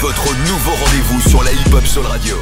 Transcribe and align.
Votre 0.00 0.34
nouveau 0.48 0.70
rendez-vous 0.70 1.20
sur 1.28 1.42
la 1.42 1.52
hip-hop 1.52 1.84
Soul 1.84 2.06
Radio. 2.06 2.34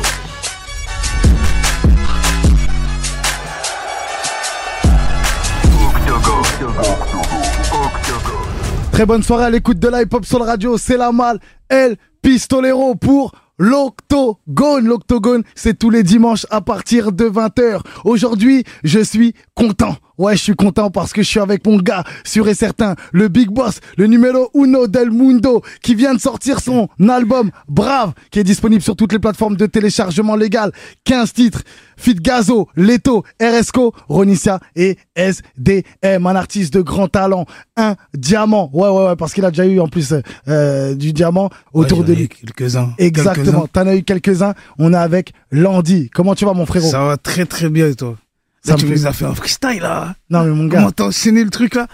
Très 8.92 9.06
bonne 9.06 9.24
soirée 9.24 9.46
à 9.46 9.50
l'écoute 9.50 9.80
de 9.80 9.88
la 9.88 10.02
hip-hop 10.02 10.24
sur 10.24 10.38
le 10.38 10.44
radio. 10.44 10.78
C'est 10.78 10.96
la 10.96 11.10
malle, 11.10 11.40
El 11.68 11.96
Pistolero 12.22 12.94
pour 12.94 13.32
l'Octogone. 13.58 14.86
L'Octogone, 14.86 15.42
c'est 15.56 15.76
tous 15.76 15.90
les 15.90 16.04
dimanches 16.04 16.46
à 16.50 16.60
partir 16.60 17.10
de 17.10 17.28
20h. 17.28 17.80
Aujourd'hui, 18.04 18.62
je 18.84 19.00
suis 19.00 19.34
content. 19.56 19.96
Ouais, 20.18 20.36
je 20.36 20.42
suis 20.42 20.54
content 20.54 20.90
parce 20.90 21.12
que 21.12 21.22
je 21.22 21.28
suis 21.28 21.40
avec 21.40 21.64
mon 21.66 21.78
gars, 21.78 22.02
sûr 22.24 22.48
et 22.48 22.54
certain, 22.54 22.96
le 23.12 23.28
Big 23.28 23.48
Boss, 23.50 23.80
le 23.96 24.06
numéro 24.06 24.50
uno 24.54 24.86
del 24.88 25.10
mundo, 25.10 25.62
qui 25.82 25.94
vient 25.94 26.12
de 26.14 26.20
sortir 26.20 26.60
son 26.60 26.88
album 27.08 27.50
Brave, 27.68 28.12
qui 28.30 28.40
est 28.40 28.44
disponible 28.44 28.82
sur 28.82 28.96
toutes 28.96 29.12
les 29.12 29.18
plateformes 29.20 29.56
de 29.56 29.66
téléchargement 29.66 30.34
légal. 30.36 30.72
15 31.04 31.32
titres. 31.32 31.62
Fit 31.96 32.14
Gazo, 32.14 32.68
Leto, 32.76 33.24
RSCO, 33.42 33.92
Ronicia 34.08 34.60
et 34.76 34.98
SDM. 35.16 36.26
Un 36.26 36.36
artiste 36.36 36.72
de 36.74 36.80
grand 36.80 37.08
talent. 37.08 37.46
Un 37.76 37.96
diamant. 38.14 38.70
Ouais, 38.72 38.88
ouais, 38.88 39.06
ouais, 39.08 39.16
parce 39.16 39.32
qu'il 39.32 39.44
a 39.44 39.50
déjà 39.50 39.66
eu 39.66 39.80
en 39.80 39.88
plus 39.88 40.14
euh, 40.48 40.94
du 40.94 41.12
diamant 41.12 41.50
autour 41.72 42.00
Ouais, 42.00 42.04
de 42.04 42.12
lui. 42.14 42.28
Quelques-uns. 42.28 42.92
Exactement. 42.98 43.66
T'en 43.66 43.86
as 43.86 43.96
eu 43.96 44.02
quelques-uns. 44.02 44.54
On 44.78 44.92
est 44.92 44.96
avec 44.96 45.32
Landy. 45.50 46.10
Comment 46.14 46.34
tu 46.34 46.44
vas, 46.44 46.52
mon 46.54 46.66
frérot? 46.66 46.88
Ça 46.90 47.04
va 47.04 47.16
très 47.16 47.46
très 47.46 47.68
bien, 47.68 47.88
et 47.88 47.94
toi? 47.94 48.16
Ça 48.64 48.74
me 48.74 48.78
tu 48.78 48.86
fait- 48.86 48.92
nous 48.94 49.06
as 49.06 49.12
fait 49.12 49.24
un 49.24 49.34
freestyle, 49.34 49.80
là. 49.82 50.14
Non, 50.30 50.44
mais 50.44 50.50
mon 50.50 50.66
gars, 50.66 50.78
Comment 50.78 50.90
t'as 50.92 51.04
enchaîné 51.04 51.44
le 51.44 51.50
truc, 51.50 51.74
là 51.74 51.86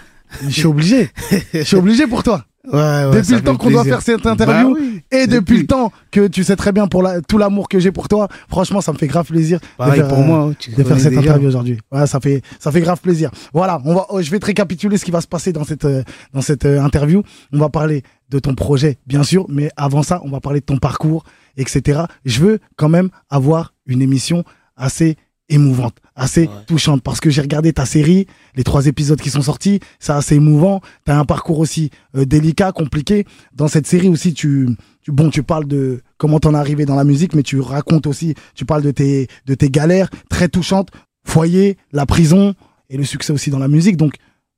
je 0.43 0.49
suis 0.49 0.65
obligé. 0.65 1.11
Je 1.53 1.61
suis 1.61 1.75
obligé 1.77 2.07
pour 2.07 2.23
toi. 2.23 2.43
Ouais, 2.65 2.73
ouais. 2.79 3.11
depuis 3.21 3.35
le 3.35 3.41
temps 3.43 3.55
qu'on 3.57 3.69
doit 3.69 3.83
faire 3.83 4.01
cette 4.01 4.25
interview 4.25 4.73
Bah 4.73 4.79
oui. 4.81 5.01
et 5.11 5.27
depuis, 5.27 5.37
Depuis. 5.37 5.57
le 5.59 5.67
temps 5.67 5.91
que 6.09 6.27
tu 6.27 6.43
sais 6.43 6.55
très 6.55 6.71
bien 6.71 6.87
pour 6.87 7.03
la, 7.03 7.21
tout 7.21 7.37
l'amour 7.37 7.69
que 7.69 7.79
j'ai 7.79 7.91
pour 7.91 8.07
toi, 8.09 8.27
franchement, 8.49 8.81
ça 8.81 8.91
me 8.91 8.97
fait 8.97 9.05
grave 9.05 9.27
plaisir 9.27 9.59
Pareil 9.77 9.91
de 9.93 9.97
faire, 9.97 10.07
pour 10.07 10.17
euh, 10.17 10.25
moi, 10.25 10.51
tu 10.57 10.71
de 10.71 10.83
faire 10.83 10.99
cette 10.99 11.09
déjà. 11.11 11.21
interview 11.21 11.47
aujourd'hui. 11.47 11.77
Ouais, 11.91 12.07
ça 12.07 12.19
fait 12.19 12.41
ça 12.59 12.71
fait 12.71 12.81
grave 12.81 12.99
plaisir. 12.99 13.29
Voilà, 13.53 13.79
on 13.85 13.93
va 13.93 14.07
oh, 14.09 14.19
je 14.19 14.31
vais 14.31 14.39
te 14.39 14.47
récapituler 14.47 14.97
ce 14.97 15.05
qui 15.05 15.11
va 15.11 15.21
se 15.21 15.27
passer 15.27 15.53
dans 15.53 15.63
cette 15.63 15.85
euh, 15.85 16.01
dans 16.33 16.41
cette 16.41 16.65
euh, 16.65 16.81
interview. 16.81 17.21
On 17.53 17.59
va 17.59 17.69
parler 17.69 18.01
de 18.31 18.39
ton 18.39 18.55
projet, 18.55 18.97
bien 19.05 19.21
sûr, 19.23 19.45
mais 19.47 19.69
avant 19.77 20.01
ça, 20.01 20.19
on 20.25 20.31
va 20.31 20.39
parler 20.41 20.59
de 20.59 20.65
ton 20.65 20.77
parcours, 20.79 21.23
etc. 21.57 22.01
Je 22.25 22.39
veux 22.41 22.59
quand 22.77 22.89
même 22.89 23.09
avoir 23.29 23.73
une 23.85 24.01
émission 24.01 24.43
assez 24.75 25.17
émouvante, 25.49 25.95
assez 26.15 26.49
touchante, 26.67 27.03
parce 27.03 27.19
que 27.19 27.29
j'ai 27.29 27.41
regardé 27.41 27.71
ta 27.71 27.85
série, 27.85 28.27
les 28.55 28.63
trois 28.63 28.87
épisodes 28.87 29.19
qui 29.19 29.29
sont 29.29 29.43
sortis, 29.43 29.79
c'est 29.99 30.13
assez 30.13 30.35
émouvant. 30.35 30.81
Tu 31.05 31.11
as 31.11 31.19
un 31.19 31.25
parcours 31.25 31.59
aussi 31.59 31.91
euh, 32.15 32.25
délicat, 32.25 32.71
compliqué. 32.71 33.25
Dans 33.53 33.67
cette 33.67 33.85
série 33.85 34.09
aussi, 34.09 34.33
tu, 34.33 34.69
tu 35.01 35.11
bon, 35.11 35.29
tu 35.29 35.43
parles 35.43 35.67
de 35.67 36.01
comment 36.17 36.39
t'en 36.39 36.53
es 36.53 36.57
arrivé 36.57 36.85
dans 36.85 36.95
la 36.95 37.03
musique, 37.03 37.35
mais 37.35 37.43
tu 37.43 37.59
racontes 37.59 38.07
aussi, 38.07 38.33
tu 38.55 38.65
parles 38.65 38.81
de 38.81 38.91
tes, 38.91 39.27
de 39.45 39.53
tes 39.53 39.69
galères 39.69 40.09
très 40.29 40.49
touchantes, 40.49 40.89
foyer, 41.23 41.77
la 41.91 42.05
prison 42.05 42.55
et 42.89 42.97
le 42.97 43.03
succès 43.03 43.31
aussi 43.31 43.51
dans 43.51 43.59
la 43.59 43.67
musique. 43.67 43.97
Donc 43.97 44.15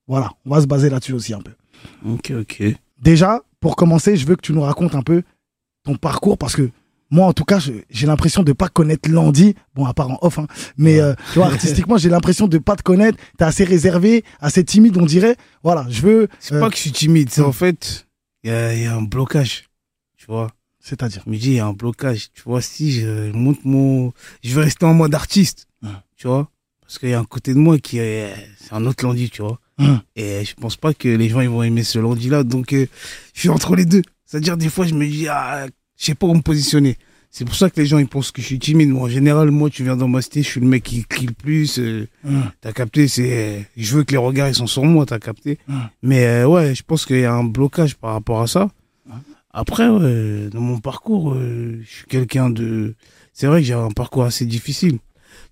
voilà, 0.08 0.32
on 0.46 0.52
va 0.52 0.62
se 0.62 0.68
baser 0.68 0.90
là-dessus 0.90 1.14
aussi 1.14 1.34
un 1.34 1.42
peu. 1.42 1.52
Ok, 2.06 2.32
ok. 2.40 2.64
Déjà, 3.02 3.42
pour 3.60 3.76
commencer, 3.76 4.16
je 4.16 4.26
veux 4.26 4.36
que 4.36 4.42
tu 4.42 4.54
nous 4.54 4.62
racontes 4.62 4.96
un 4.96 5.02
peu 5.04 5.24
ton 5.84 5.96
parcours 5.96 6.38
parce 6.38 6.56
que 6.56 6.70
moi, 7.10 7.26
en 7.28 7.34
tout 7.34 7.46
cas, 7.46 7.60
j'ai 7.90 8.08
l'impression 8.08 8.44
de 8.44 8.52
pas 8.54 8.68
connaître 8.68 9.10
Landy. 9.10 9.56
Bon, 9.76 9.86
à 9.86 9.94
part 9.94 10.10
en 10.10 10.20
off, 10.22 10.40
hein. 10.40 10.48
Mais, 10.78 11.00
euh, 11.00 11.14
tu 11.32 11.40
vois, 11.40 11.48
artistiquement, 11.48 11.98
j'ai 11.98 12.10
l'impression 12.10 12.48
de 12.48 12.58
pas 12.58 12.76
te 12.76 12.84
connaître. 12.84 13.18
T'es 13.38 13.46
assez 13.46 13.64
réservé, 13.64 14.24
assez 14.40 14.64
timide, 14.64 14.98
on 14.98 15.06
dirait. 15.06 15.38
Voilà, 15.64 15.86
je 15.90 16.02
veux. 16.02 16.28
C'est 16.40 16.56
euh, 16.56 16.60
pas 16.60 16.70
que 16.70 16.76
je 16.76 16.82
suis 16.82 16.92
timide, 16.92 17.30
c'est 17.30 17.42
en 17.42 17.52
fait, 17.52 18.08
il 18.44 18.52
y 18.52 18.84
y 18.84 18.86
a 18.86 18.96
un 18.96 19.02
blocage. 19.02 19.66
Tu 20.18 20.26
vois 20.28 20.50
C'est-à-dire. 20.80 21.22
Je 21.26 21.32
me 21.32 21.38
dis, 21.38 21.52
il 21.52 21.56
y 21.56 21.60
a 21.60 21.66
un 21.66 21.74
blocage. 21.74 22.30
Tu 22.34 22.42
vois, 22.44 22.62
si 22.62 22.92
je 22.92 23.32
monte 23.32 23.64
mon. 23.64 24.12
Je 24.44 24.54
vais 24.56 24.64
rester 24.64 24.86
en 24.86 24.94
mode 24.94 25.16
artiste. 25.16 25.68
Ouais. 25.84 25.90
Tu 26.18 26.28
vois 26.28 26.50
Parce 26.82 27.00
qu'il 27.00 27.10
y 27.10 27.14
a 27.14 27.20
un 27.20 27.26
côté 27.26 27.54
de 27.54 27.60
moi 27.60 27.78
qui 27.78 28.00
est. 28.00 28.34
C'est 28.60 28.74
un 28.74 28.86
autre 28.86 29.06
lundi, 29.06 29.30
tu 29.30 29.42
vois. 29.42 29.60
Hum. 29.80 30.02
Et 30.16 30.44
je 30.44 30.56
pense 30.56 30.76
pas 30.76 30.94
que 30.94 31.08
les 31.08 31.30
gens 31.30 31.40
ils 31.40 31.50
vont 31.50 31.64
aimer 31.64 31.84
ce 31.84 32.00
lundi-là. 32.00 32.44
Donc, 32.44 32.74
euh, 32.74 32.88
je 33.34 33.42
suis 33.42 33.50
entre 33.50 33.76
les 33.76 33.86
deux. 33.86 34.02
C'est-à-dire, 34.26 34.58
des 34.58 34.70
fois, 34.70 34.86
je 34.86 34.94
me 34.94 35.08
dis, 35.08 35.28
ah, 35.30 35.68
je 35.98 36.06
sais 36.06 36.16
pas 36.16 36.28
où 36.28 36.34
me 36.34 36.42
positionner. 36.42 36.98
C'est 37.30 37.44
pour 37.44 37.56
ça 37.56 37.70
que 37.70 37.80
les 37.82 37.86
gens 37.86 37.98
ils 37.98 38.08
pensent 38.08 38.32
que 38.32 38.42
je 38.42 38.48
suis 38.48 38.58
timide. 38.60 38.90
Moi, 38.90 39.04
en 39.04 39.10
général, 39.10 39.52
moi, 39.52 39.70
tu 39.70 39.84
viens 39.84 39.98
dans 39.98 40.08
ma 40.08 40.22
cité, 40.22 40.42
je 40.44 40.48
suis 40.48 40.62
le 40.62 40.68
mec 40.68 40.84
qui 40.84 41.04
crie 41.06 41.26
le 41.28 41.34
plus. 41.34 41.78
euh, 41.78 42.08
Hum. 42.26 42.50
T'as 42.62 42.72
capté, 42.72 43.08
c'est. 43.08 43.68
Je 43.76 43.96
veux 43.98 44.04
que 44.04 44.12
les 44.12 44.18
regards 44.18 44.48
ils 44.48 44.56
sont 44.56 44.66
sur 44.68 44.84
moi, 44.86 45.06
t'as 45.06 45.20
capté. 45.20 45.60
Hum. 45.68 45.90
Mais 46.02 46.26
euh, 46.26 46.48
ouais, 46.48 46.74
je 46.74 46.84
pense 46.84 47.06
qu'il 47.06 47.20
y 47.20 47.26
a 47.26 47.34
un 47.34 47.44
blocage 47.44 47.96
par 47.96 48.14
rapport 48.14 48.42
à 48.42 48.48
ça. 48.48 48.70
Après, 49.52 49.88
ouais, 49.90 50.50
dans 50.52 50.62
mon 50.62 50.80
parcours, 50.80 51.34
euh, 51.34 51.80
je 51.84 51.90
suis 51.90 52.06
quelqu'un 52.08 52.50
de. 52.50 52.96
C'est 53.34 53.48
vrai 53.48 53.62
que 53.62 53.68
j'ai 53.68 53.74
un 53.74 53.90
parcours 53.92 54.24
assez 54.24 54.46
difficile. 54.46 55.00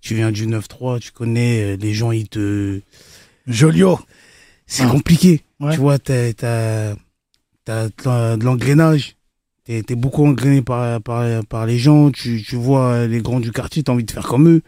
Tu 0.02 0.14
viens 0.16 0.32
du 0.32 0.46
9-3, 0.48 1.00
tu 1.00 1.12
connais, 1.12 1.74
euh, 1.74 1.78
les 1.78 1.94
gens 1.94 2.12
ils 2.12 2.28
te. 2.30 2.80
Jolio. 3.48 4.00
C'est 4.68 4.88
compliqué. 4.88 5.42
Ouais. 5.60 5.74
Tu 5.74 5.80
vois, 5.80 6.00
t'as 6.00 6.34
t'as 6.34 6.96
t'as 7.66 8.38
de 8.38 8.44
l'engrenage. 8.44 9.15
T'es 9.66 9.82
t'es 9.84 9.96
beaucoup 9.96 10.26
engrainé 10.26 10.62
par, 10.62 11.02
par, 11.02 11.26
par 11.46 11.66
les 11.66 11.78
gens. 11.78 12.12
Tu, 12.12 12.44
tu 12.48 12.56
vois 12.56 13.08
les 13.08 13.22
grands 13.22 13.40
du 13.40 13.52
quartier, 13.52 13.84
t'as 13.84 13.92
envie 13.94 14.04
de 14.06 14.12
faire 14.12 14.28
comme 14.28 14.48
eux. 14.48 14.62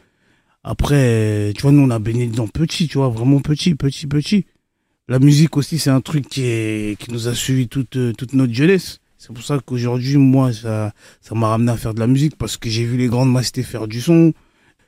Après, 0.63 1.53
tu 1.55 1.61
vois, 1.61 1.71
nous, 1.71 1.83
on 1.83 1.89
a 1.91 1.99
baigné 1.99 2.27
dedans 2.27 2.47
petit, 2.47 2.87
tu 2.87 2.97
vois, 2.97 3.09
vraiment 3.09 3.39
petit, 3.39 3.75
petit, 3.75 4.07
petit. 4.07 4.45
La 5.07 5.19
musique 5.19 5.55
aussi, 5.55 5.79
c'est 5.79 5.89
un 5.89 6.01
truc 6.01 6.27
qui, 6.27 6.43
est, 6.43 6.99
qui 6.99 7.11
nous 7.11 7.27
a 7.29 7.33
suivi 7.35 7.67
toute, 7.69 7.97
toute 8.17 8.33
notre 8.33 8.53
jeunesse. 8.53 8.99
C'est 9.17 9.33
pour 9.33 9.43
ça 9.43 9.59
qu'aujourd'hui, 9.65 10.17
moi, 10.17 10.51
ça 10.53 10.93
ça 11.21 11.35
m'a 11.35 11.47
ramené 11.47 11.71
à 11.71 11.77
faire 11.77 11.93
de 11.93 11.99
la 11.99 12.07
musique 12.07 12.35
parce 12.37 12.57
que 12.57 12.69
j'ai 12.69 12.83
vu 12.83 12.97
les 12.97 13.07
grandes 13.07 13.31
mastés 13.31 13.63
faire 13.63 13.87
du 13.87 14.01
son. 14.01 14.33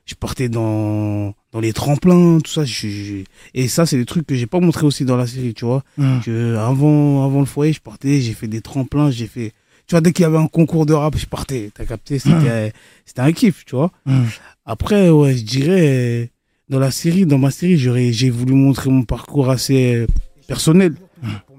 Je 0.05 0.15
partais 0.15 0.49
dans, 0.49 1.33
dans 1.51 1.59
les 1.59 1.71
tremplins, 1.71 2.39
tout 2.43 2.51
ça. 2.51 2.65
je- 2.65 2.87
je- 2.87 3.23
et 3.53 3.67
ça, 3.67 3.85
c'est 3.85 3.97
des 3.97 4.05
trucs 4.05 4.25
que 4.27 4.35
j'ai 4.35 4.47
pas 4.47 4.59
montré 4.59 4.85
aussi 4.85 5.05
dans 5.05 5.15
la 5.17 5.27
série, 5.27 5.53
tu 5.53 5.65
vois 5.65 5.83
Hum. 5.97 6.19
que 6.25 6.55
avant 6.55 7.25
avant 7.25 7.39
le 7.39 7.45
foyer 7.45 7.73
je 7.73 7.79
partais 7.79 8.19
j'ai 8.21 8.33
fait 8.33 8.47
des 8.47 8.61
tremplins 8.61 9.11
j'ai 9.11 9.27
fait 9.27 9.53
tu 9.89 9.95
vois 9.95 10.01
dès 10.01 10.13
qu'il 10.13 10.21
y 10.21 10.25
avait 10.25 10.37
un 10.37 10.47
concours 10.47 10.85
de 10.85 10.93
rap 10.93 11.17
je 11.17 11.25
partais. 11.25 11.71
T'as 11.73 11.83
capté? 11.83 12.19
C'était 12.19 12.73
c'était 13.05 13.21
un 13.21 13.31
kiff 13.31 13.65
tu 13.65 13.75
vois. 13.75 13.91
Hum. 14.05 14.27
après 14.63 15.09
ouais 15.09 15.35
je 15.35 15.43
dirais 15.43 16.29
dans 16.69 16.77
la 16.77 16.91
série 16.91 17.25
dans 17.25 17.39
ma 17.39 17.49
série 17.49 17.75
j'ai 17.77 18.29
voulu 18.29 18.53
montrer 18.53 18.91
mon 18.91 19.03
parcours 19.03 19.49
assez 19.49 20.05
personnel. 20.47 20.93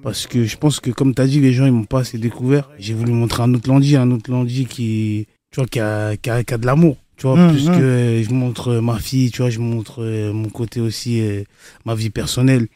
Parce 0.05 0.27
que 0.29 0.45
je 0.45 0.57
pense 0.57 0.79
que 0.79 0.91
comme 0.93 1.13
t'as 1.13 1.27
dit 1.27 1.41
les 1.41 1.53
gens 1.53 1.67
ils 1.67 1.73
m'ont 1.73 1.85
pas 1.85 2.01
assez 2.01 2.19
découvert. 2.19 2.71
J'ai 2.79 2.95
voulu 2.95 3.13
montrer 3.13 3.43
un 3.43 3.53
autre 3.53 3.69
Landy 3.69 3.97
un 3.97 4.11
autre 4.13 4.31
Landy 4.31 4.65
qui 4.67 5.27
tu 5.51 5.57
vois 5.59 5.67
qui 5.67 5.81
a 5.81 6.17
qui 6.17 6.31
a, 6.31 6.45
qui 6.45 6.55
a 6.55 6.59
de 6.59 6.67
l'amour 6.67 6.99
tu 7.17 7.27
vois. 7.27 7.37
Hum, 7.37 7.51
plus 7.51 7.67
que 7.67 8.23
je 8.23 8.33
montre 8.33 8.75
ma 8.77 9.01
fille 9.01 9.33
tu 9.33 9.43
vois 9.43 9.51
je 9.51 9.59
montre 9.59 10.05
euh, 10.05 10.33
mon 10.33 10.51
côté 10.51 10.81
aussi 10.81 11.21
euh, 11.21 11.43
ma 11.85 11.97
vie 11.97 12.11
personnelle. 12.11 12.69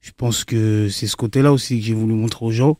Je 0.00 0.12
pense 0.16 0.44
que 0.44 0.88
c'est 0.88 1.08
ce 1.08 1.16
côté-là 1.16 1.52
aussi 1.52 1.80
que 1.80 1.84
j'ai 1.84 1.94
voulu 1.94 2.14
montrer 2.14 2.46
aux 2.46 2.52
gens. 2.52 2.78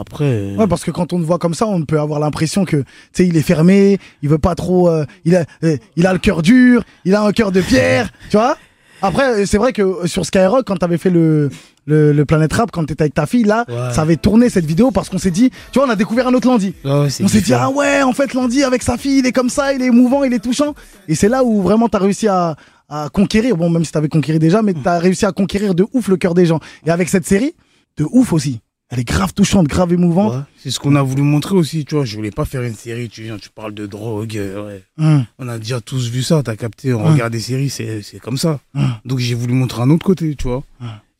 Après, 0.00 0.24
euh, 0.24 0.54
Ouais, 0.56 0.66
parce 0.68 0.84
que 0.84 0.90
quand 0.92 1.12
on 1.12 1.18
te 1.18 1.24
voit 1.24 1.38
comme 1.38 1.54
ça, 1.54 1.66
on 1.66 1.82
peut 1.82 1.98
avoir 2.00 2.20
l'impression 2.20 2.64
que, 2.64 2.76
tu 2.76 2.84
sais, 3.12 3.26
il 3.26 3.36
est 3.36 3.42
fermé, 3.42 3.98
il 4.22 4.28
veut 4.28 4.38
pas 4.38 4.54
trop, 4.54 4.88
euh, 4.88 5.04
il 5.24 5.34
a, 5.36 5.44
euh, 5.64 5.76
il 5.96 6.06
a 6.06 6.12
le 6.12 6.18
cœur 6.20 6.40
dur, 6.42 6.84
il 7.04 7.14
a 7.14 7.22
un 7.22 7.32
cœur 7.32 7.50
de 7.52 7.60
pierre, 7.60 8.10
tu 8.30 8.36
vois. 8.36 8.56
Après, 9.02 9.42
euh, 9.42 9.46
c'est 9.46 9.58
vrai 9.58 9.72
que 9.72 10.06
sur 10.06 10.24
Skyrock, 10.24 10.64
quand 10.66 10.76
t'avais 10.76 10.98
fait 10.98 11.10
le, 11.10 11.50
le, 11.86 12.12
le 12.12 12.24
Planet 12.24 12.52
Rap, 12.52 12.70
quand 12.72 12.84
t'étais 12.84 13.02
avec 13.02 13.14
ta 13.14 13.26
fille, 13.26 13.44
là, 13.44 13.64
Ouais. 13.68 13.92
ça 13.92 14.02
avait 14.02 14.16
tourné 14.16 14.48
cette 14.50 14.66
vidéo 14.66 14.90
parce 14.90 15.08
qu'on 15.08 15.18
s'est 15.18 15.30
dit, 15.30 15.50
tu 15.72 15.78
vois, 15.78 15.86
on 15.86 15.90
a 15.90 15.96
découvert 15.96 16.26
un 16.28 16.34
autre 16.34 16.48
Landy. 16.48 16.74
c'est 17.08 17.24
On 17.24 17.28
s'est 17.28 17.40
dit, 17.40 17.54
ah 17.54 17.70
ouais, 17.70 18.02
en 18.02 18.12
fait, 18.12 18.34
Landy, 18.34 18.62
avec 18.64 18.82
sa 18.82 18.96
fille, 18.96 19.18
il 19.18 19.26
est 19.26 19.32
comme 19.32 19.50
ça, 19.50 19.72
il 19.72 19.82
est 19.82 19.86
émouvant, 19.86 20.24
il 20.24 20.32
est 20.32 20.38
touchant. 20.40 20.74
Et 21.08 21.14
c'est 21.14 21.28
là 21.28 21.44
où 21.44 21.62
vraiment 21.62 21.88
t'as 21.88 21.98
réussi 21.98 22.26
à, 22.28 22.56
à 22.88 23.08
conquérir, 23.12 23.56
bon, 23.56 23.70
même 23.70 23.84
si 23.84 23.92
t'avais 23.92 24.08
conquéri 24.08 24.38
déjà, 24.40 24.62
mais 24.62 24.74
t'as 24.74 24.98
réussi 24.98 25.26
à 25.26 25.32
conquérir 25.32 25.74
de 25.76 25.86
ouf 25.92 26.08
le 26.08 26.16
cœur 26.16 26.34
des 26.34 26.46
gens. 26.46 26.58
Et 26.86 26.90
avec 26.90 27.08
cette 27.08 27.26
série, 27.26 27.54
de 27.96 28.04
ouf 28.10 28.32
aussi. 28.32 28.60
Elle 28.90 29.00
est 29.00 29.04
grave 29.04 29.34
touchante, 29.34 29.66
grave 29.68 29.92
émouvante. 29.92 30.32
Ouais, 30.32 30.40
c'est 30.56 30.70
ce 30.70 30.80
qu'on 30.80 30.96
a 30.96 31.02
voulu 31.02 31.20
montrer 31.22 31.54
aussi, 31.54 31.84
tu 31.84 31.94
vois. 31.94 32.06
Je 32.06 32.16
voulais 32.16 32.30
pas 32.30 32.46
faire 32.46 32.62
une 32.62 32.74
série, 32.74 33.10
tu 33.10 33.22
viens, 33.22 33.36
tu 33.36 33.50
parles 33.50 33.74
de 33.74 33.84
drogue. 33.86 34.36
euh, 34.38 34.66
ouais. 34.66 34.82
Hum, 34.98 35.26
On 35.38 35.46
a 35.48 35.58
déjà 35.58 35.80
tous 35.82 36.08
vu 36.08 36.22
ça, 36.22 36.42
t'as 36.42 36.56
capté. 36.56 36.94
On 36.94 37.04
Ouais. 37.04 37.12
regarde 37.12 37.32
des 37.32 37.40
séries, 37.40 37.68
c'est 37.68 38.00
c'est 38.02 38.18
comme 38.18 38.38
ça. 38.38 38.60
hum. 38.74 38.94
Donc 39.04 39.18
j'ai 39.18 39.34
voulu 39.34 39.52
montrer 39.52 39.82
un 39.82 39.90
autre 39.90 40.06
côté, 40.06 40.34
tu 40.36 40.44
vois. 40.48 40.64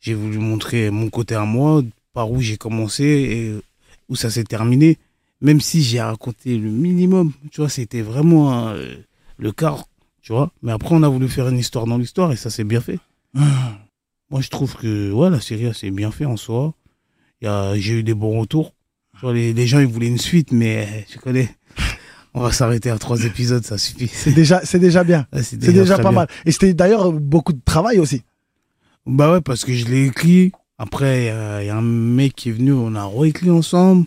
J'ai 0.01 0.15
voulu 0.15 0.39
montrer 0.39 0.89
mon 0.89 1.09
côté 1.09 1.35
à 1.35 1.45
moi, 1.45 1.83
par 2.13 2.31
où 2.31 2.41
j'ai 2.41 2.57
commencé 2.57 3.03
et 3.03 3.61
où 4.09 4.15
ça 4.15 4.29
s'est 4.31 4.45
terminé. 4.45 4.97
Même 5.41 5.61
si 5.61 5.83
j'ai 5.83 6.01
raconté 6.01 6.57
le 6.57 6.69
minimum, 6.71 7.31
tu 7.51 7.61
vois, 7.61 7.69
c'était 7.69 8.01
vraiment 8.01 8.69
euh, 8.69 8.95
le 9.37 9.51
quart, 9.51 9.85
tu 10.23 10.33
vois. 10.33 10.51
Mais 10.63 10.71
après, 10.71 10.95
on 10.95 11.03
a 11.03 11.07
voulu 11.07 11.29
faire 11.29 11.47
une 11.47 11.57
histoire 11.59 11.85
dans 11.85 11.97
l'histoire 11.99 12.31
et 12.31 12.35
ça 12.35 12.49
s'est 12.49 12.63
bien 12.63 12.81
fait. 12.81 12.97
Moi, 14.31 14.41
je 14.41 14.49
trouve 14.49 14.75
que 14.75 15.11
ouais, 15.11 15.29
la 15.29 15.39
série, 15.39 15.73
s'est 15.73 15.91
bien 15.91 16.11
fait 16.11 16.25
en 16.25 16.35
soi. 16.37 16.73
J'ai 17.41 17.99
eu 17.99 18.03
des 18.03 18.13
bons 18.13 18.39
retours. 18.39 18.73
Les, 19.23 19.53
les 19.53 19.67
gens, 19.67 19.79
ils 19.79 19.87
voulaient 19.87 20.07
une 20.07 20.17
suite, 20.17 20.51
mais 20.51 20.87
euh, 20.87 21.01
tu 21.09 21.19
connais. 21.19 21.49
On 22.33 22.41
va 22.41 22.51
s'arrêter 22.51 22.89
à 22.89 22.97
trois 22.97 23.23
épisodes, 23.25 23.65
ça 23.65 23.77
suffit. 23.77 24.07
C'est 24.07 24.31
déjà, 24.31 24.61
c'est 24.63 24.79
déjà 24.79 25.03
bien. 25.03 25.27
Ouais, 25.33 25.43
C'est 25.43 25.57
déjà 25.57 25.95
pas 25.97 26.03
bien. 26.03 26.11
mal. 26.11 26.27
Et 26.45 26.51
c'était 26.51 26.73
d'ailleurs 26.73 27.11
beaucoup 27.11 27.51
de 27.53 27.59
travail 27.65 27.99
aussi. 27.99 28.21
Bah 29.05 29.31
ouais, 29.33 29.41
parce 29.41 29.65
que 29.65 29.73
je 29.73 29.85
l'ai 29.87 30.05
écrit 30.05 30.51
Après, 30.77 31.23
il 31.23 31.25
y, 31.25 31.29
a 31.29 31.63
il 31.63 31.67
y 31.67 31.69
a 31.69 31.75
un 31.75 31.81
mec 31.81 32.35
qui 32.35 32.49
est 32.49 32.51
venu, 32.53 32.71
on 32.71 32.93
a 32.95 33.05
réécrit 33.07 33.49
ensemble. 33.49 34.05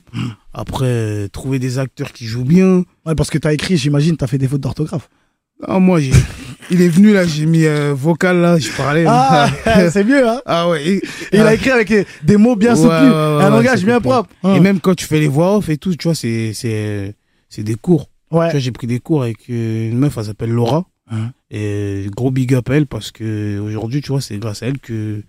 Après, 0.55 0.87
euh, 0.87 1.29
trouver 1.29 1.59
des 1.59 1.79
acteurs 1.79 2.13
qui 2.13 2.25
jouent 2.27 2.45
bien. 2.45 2.85
Ouais, 3.05 3.15
parce 3.17 3.29
que 3.29 3.39
t'as 3.39 3.53
écrit, 3.53 3.77
j'imagine, 3.77 4.17
t'as 4.17 4.27
fait 4.29 4.39
des 4.39 4.49
fautes 4.49 4.61
d'orthographe. 4.61 5.11
Ah, 5.67 5.79
moi, 5.79 6.01
j'ai- 6.01 6.13
il 6.71 6.81
est 6.83 6.89
venu 6.89 7.13
là, 7.13 7.27
j'ai 7.27 7.47
mis 7.47 7.65
euh, 7.65 7.93
vocal 7.95 8.39
là, 8.39 8.59
je 8.59 8.71
parlais. 8.77 9.05
Ah, 9.07 9.49
c'est 9.91 10.05
mieux, 10.05 10.27
hein 10.29 10.41
Ah 10.47 10.69
ouais. 10.69 10.87
Et, 10.87 10.95
Et 10.97 11.03
il 11.35 11.41
a 11.41 11.55
écrit 11.55 11.71
avec 11.71 11.91
euh, 11.91 12.05
des 12.23 12.37
mots 12.37 12.57
bien 12.57 12.71
Ouais, 12.75 12.77
soutenus, 12.83 13.13
ouais, 13.13 13.37
ouais, 13.37 13.45
un 13.45 13.51
langage 13.51 13.85
bien 13.85 14.01
propre. 14.01 14.31
Hein. 14.45 14.55
et 14.55 14.61
même 14.61 14.81
quand 14.81 14.95
tu 14.95 15.05
fais 15.07 15.21
les 15.21 15.29
voix 15.29 15.57
off 15.57 15.69
et 15.69 15.77
tout, 15.79 15.95
tu 15.97 16.09
vois, 16.09 16.15
c'est 16.15 16.53
c'est 16.55 17.15
c'est 17.49 17.63
des 17.63 17.75
cours. 17.75 18.07
Tu 18.31 18.39
Ouais. 18.39 18.51
vois, 18.51 18.59
j'ai 18.61 18.71
pris 18.73 18.87
des 18.87 18.99
cours 19.01 19.23
avec 19.23 19.39
euh, 19.51 19.91
une 19.91 19.99
meuf, 19.99 20.15
elle 20.17 20.25
s'appelle 20.25 20.51
Laura. 20.51 20.87
Hein. 21.11 21.33
Et 21.51 22.07
gros 22.17 22.31
big 22.31 22.55
up 22.55 22.71
à 22.71 22.77
elle 22.77 22.87
parce 22.87 23.11
que 23.11 23.59
aujourd'hui, 23.59 24.01
tu 24.01 24.09
vois, 24.13 24.23
c'est 24.23 24.39
grâce 24.39 24.63
à 24.63 24.69
elle 24.69 24.79
que 24.79 25.23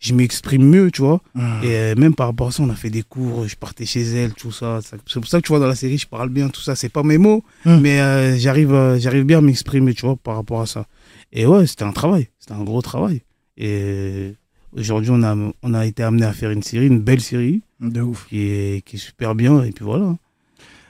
je 0.00 0.14
m'exprime 0.14 0.64
mieux, 0.64 0.90
tu 0.90 1.02
vois. 1.02 1.20
Hein. 1.36 1.60
Et 1.62 1.74
euh, 1.74 1.94
même 1.96 2.14
par 2.14 2.26
rapport 2.28 2.48
à 2.48 2.50
ça, 2.52 2.62
on 2.62 2.68
a 2.70 2.74
fait 2.74 2.90
des 2.90 3.02
cours, 3.02 3.46
je 3.48 3.56
partais 3.56 3.86
chez 3.86 4.02
elle, 4.02 4.32
tout 4.34 4.52
ça. 4.52 4.80
C'est 4.82 5.20
pour 5.20 5.26
ça 5.28 5.40
que 5.40 5.46
tu 5.46 5.48
vois, 5.48 5.58
dans 5.60 5.66
la 5.66 5.74
série, 5.74 5.98
je 5.98 6.06
parle 6.06 6.28
bien, 6.28 6.48
tout 6.48 6.60
ça. 6.60 6.74
C'est 6.76 6.88
pas 6.88 7.02
mes 7.02 7.18
mots, 7.18 7.42
Mm. 7.64 7.78
mais 7.80 8.00
euh, 8.00 8.36
j'arrive 8.36 8.72
euh, 8.74 8.98
j'arrive 8.98 9.24
bien 9.24 9.38
à 9.38 9.40
m'exprimer, 9.40 9.94
tu 9.94 10.06
vois, 10.06 10.16
par 10.16 10.36
rapport 10.36 10.60
à 10.60 10.66
ça. 10.66 10.86
Et 11.32 11.46
ouais, 11.46 11.66
c'était 11.66 11.84
un 11.84 11.92
travail, 11.92 12.28
c'était 12.38 12.52
un 12.54 12.62
gros 12.64 12.82
travail. 12.82 13.22
Et 13.56 14.34
aujourd'hui, 14.76 15.10
on 15.12 15.22
a, 15.22 15.36
on 15.62 15.74
a 15.74 15.86
été 15.86 16.02
amené 16.02 16.24
à 16.26 16.32
faire 16.32 16.50
une 16.50 16.62
série, 16.62 16.86
une 16.86 17.00
belle 17.00 17.20
série, 17.20 17.62
De 17.80 18.00
ouf. 18.00 18.26
qui 18.28 18.40
est, 18.40 18.84
qui 18.84 18.96
est 18.96 18.98
super 18.98 19.34
bien. 19.34 19.62
Et 19.64 19.70
puis 19.72 19.84
voilà. 19.84 20.16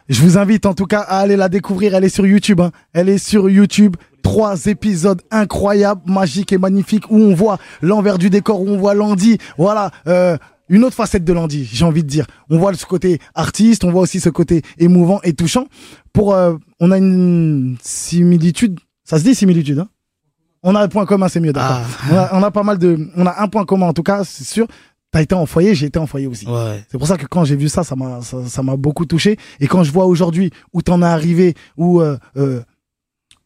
Je 0.09 0.21
vous 0.23 0.37
invite 0.37 0.67
en 0.67 0.75
tout 0.75 0.87
cas 0.87 1.01
à 1.01 1.19
aller 1.19 1.37
la 1.37 1.49
découvrir. 1.49 1.95
Elle 1.95 2.05
est 2.05 2.09
sur 2.11 2.27
YouTube. 2.27 2.61
hein. 2.61 2.73
Elle 2.93 3.09
est 3.09 3.19
sur 3.19 3.49
YouTube. 3.49 3.97
Trois 4.23 4.67
épisodes 4.67 5.21
incroyables, 5.31 6.03
magiques 6.06 6.53
et 6.53 6.59
magnifiques 6.59 7.11
où 7.11 7.17
on 7.19 7.35
voit 7.35 7.59
l'envers 7.83 8.19
du 8.19 8.31
décor, 8.31 8.61
où 8.62 8.69
on 8.69 8.79
voit 8.79 8.95
Landy. 8.95 9.39
Voilà, 9.59 9.91
euh, 10.06 10.39
une 10.71 10.83
autre 10.85 10.97
facette 10.97 11.25
de 11.25 11.33
Landy, 11.35 11.69
j'ai 11.71 11.85
envie 11.85 12.03
de 12.03 12.09
dire. 12.09 12.27
On 12.49 12.59
voit 12.59 12.73
ce 12.73 12.87
côté 12.87 13.19
artiste, 13.35 13.85
on 13.85 13.91
voit 13.91 14.01
aussi 14.01 14.21
ce 14.21 14.31
côté 14.31 14.62
émouvant 14.79 15.21
et 15.25 15.35
touchant. 15.35 15.67
Pour, 16.15 16.35
euh, 16.35 16.55
on 16.81 16.91
a 16.91 16.97
une 16.97 17.77
similitude. 17.83 18.81
Ça 19.05 19.19
se 19.19 19.25
dit 19.25 19.35
similitude, 19.35 19.79
hein? 19.79 19.89
On 20.62 20.75
a 20.75 20.81
un 20.81 20.89
point 20.89 21.05
commun, 21.05 21.29
c'est 21.29 21.41
mieux, 21.41 21.53
d'accord. 21.53 21.83
Ah. 22.11 22.31
On, 22.33 22.39
on 22.39 22.43
a 22.43 22.51
pas 22.51 22.62
mal 22.62 22.79
de, 22.79 23.11
on 23.17 23.27
a 23.27 23.43
un 23.43 23.49
point 23.49 23.67
commun 23.67 23.89
en 23.89 23.93
tout 23.93 24.03
cas, 24.03 24.25
c'est 24.25 24.45
sûr. 24.45 24.67
T'as 25.15 25.23
été 25.23 25.35
en 25.37 25.47
foyer, 25.47 25.77
j'ai 25.77 25.87
été 25.87 25.99
en 26.01 26.09
foyer 26.09 26.27
aussi. 26.27 26.45
Ouais. 26.45 26.83
C'est 26.91 26.99
pour 26.99 27.07
ça 27.07 27.17
que 27.17 27.27
quand 27.27 27.45
j'ai 27.45 27.55
vu 27.55 27.69
ça, 27.69 27.85
ça 27.85 27.95
m'a 27.95 28.21
ça, 28.21 28.45
ça 28.49 28.63
m'a 28.65 28.77
beaucoup 28.77 29.07
touché. 29.07 29.37
Et 29.61 29.69
quand 29.69 29.85
je 29.85 29.93
vois 29.93 30.07
aujourd'hui 30.07 30.51
où 30.73 30.83
t'en 30.83 31.03
es 31.03 31.07
arrivé, 31.07 31.55
où 31.77 32.01
euh, 32.01 32.19
euh, 32.37 32.63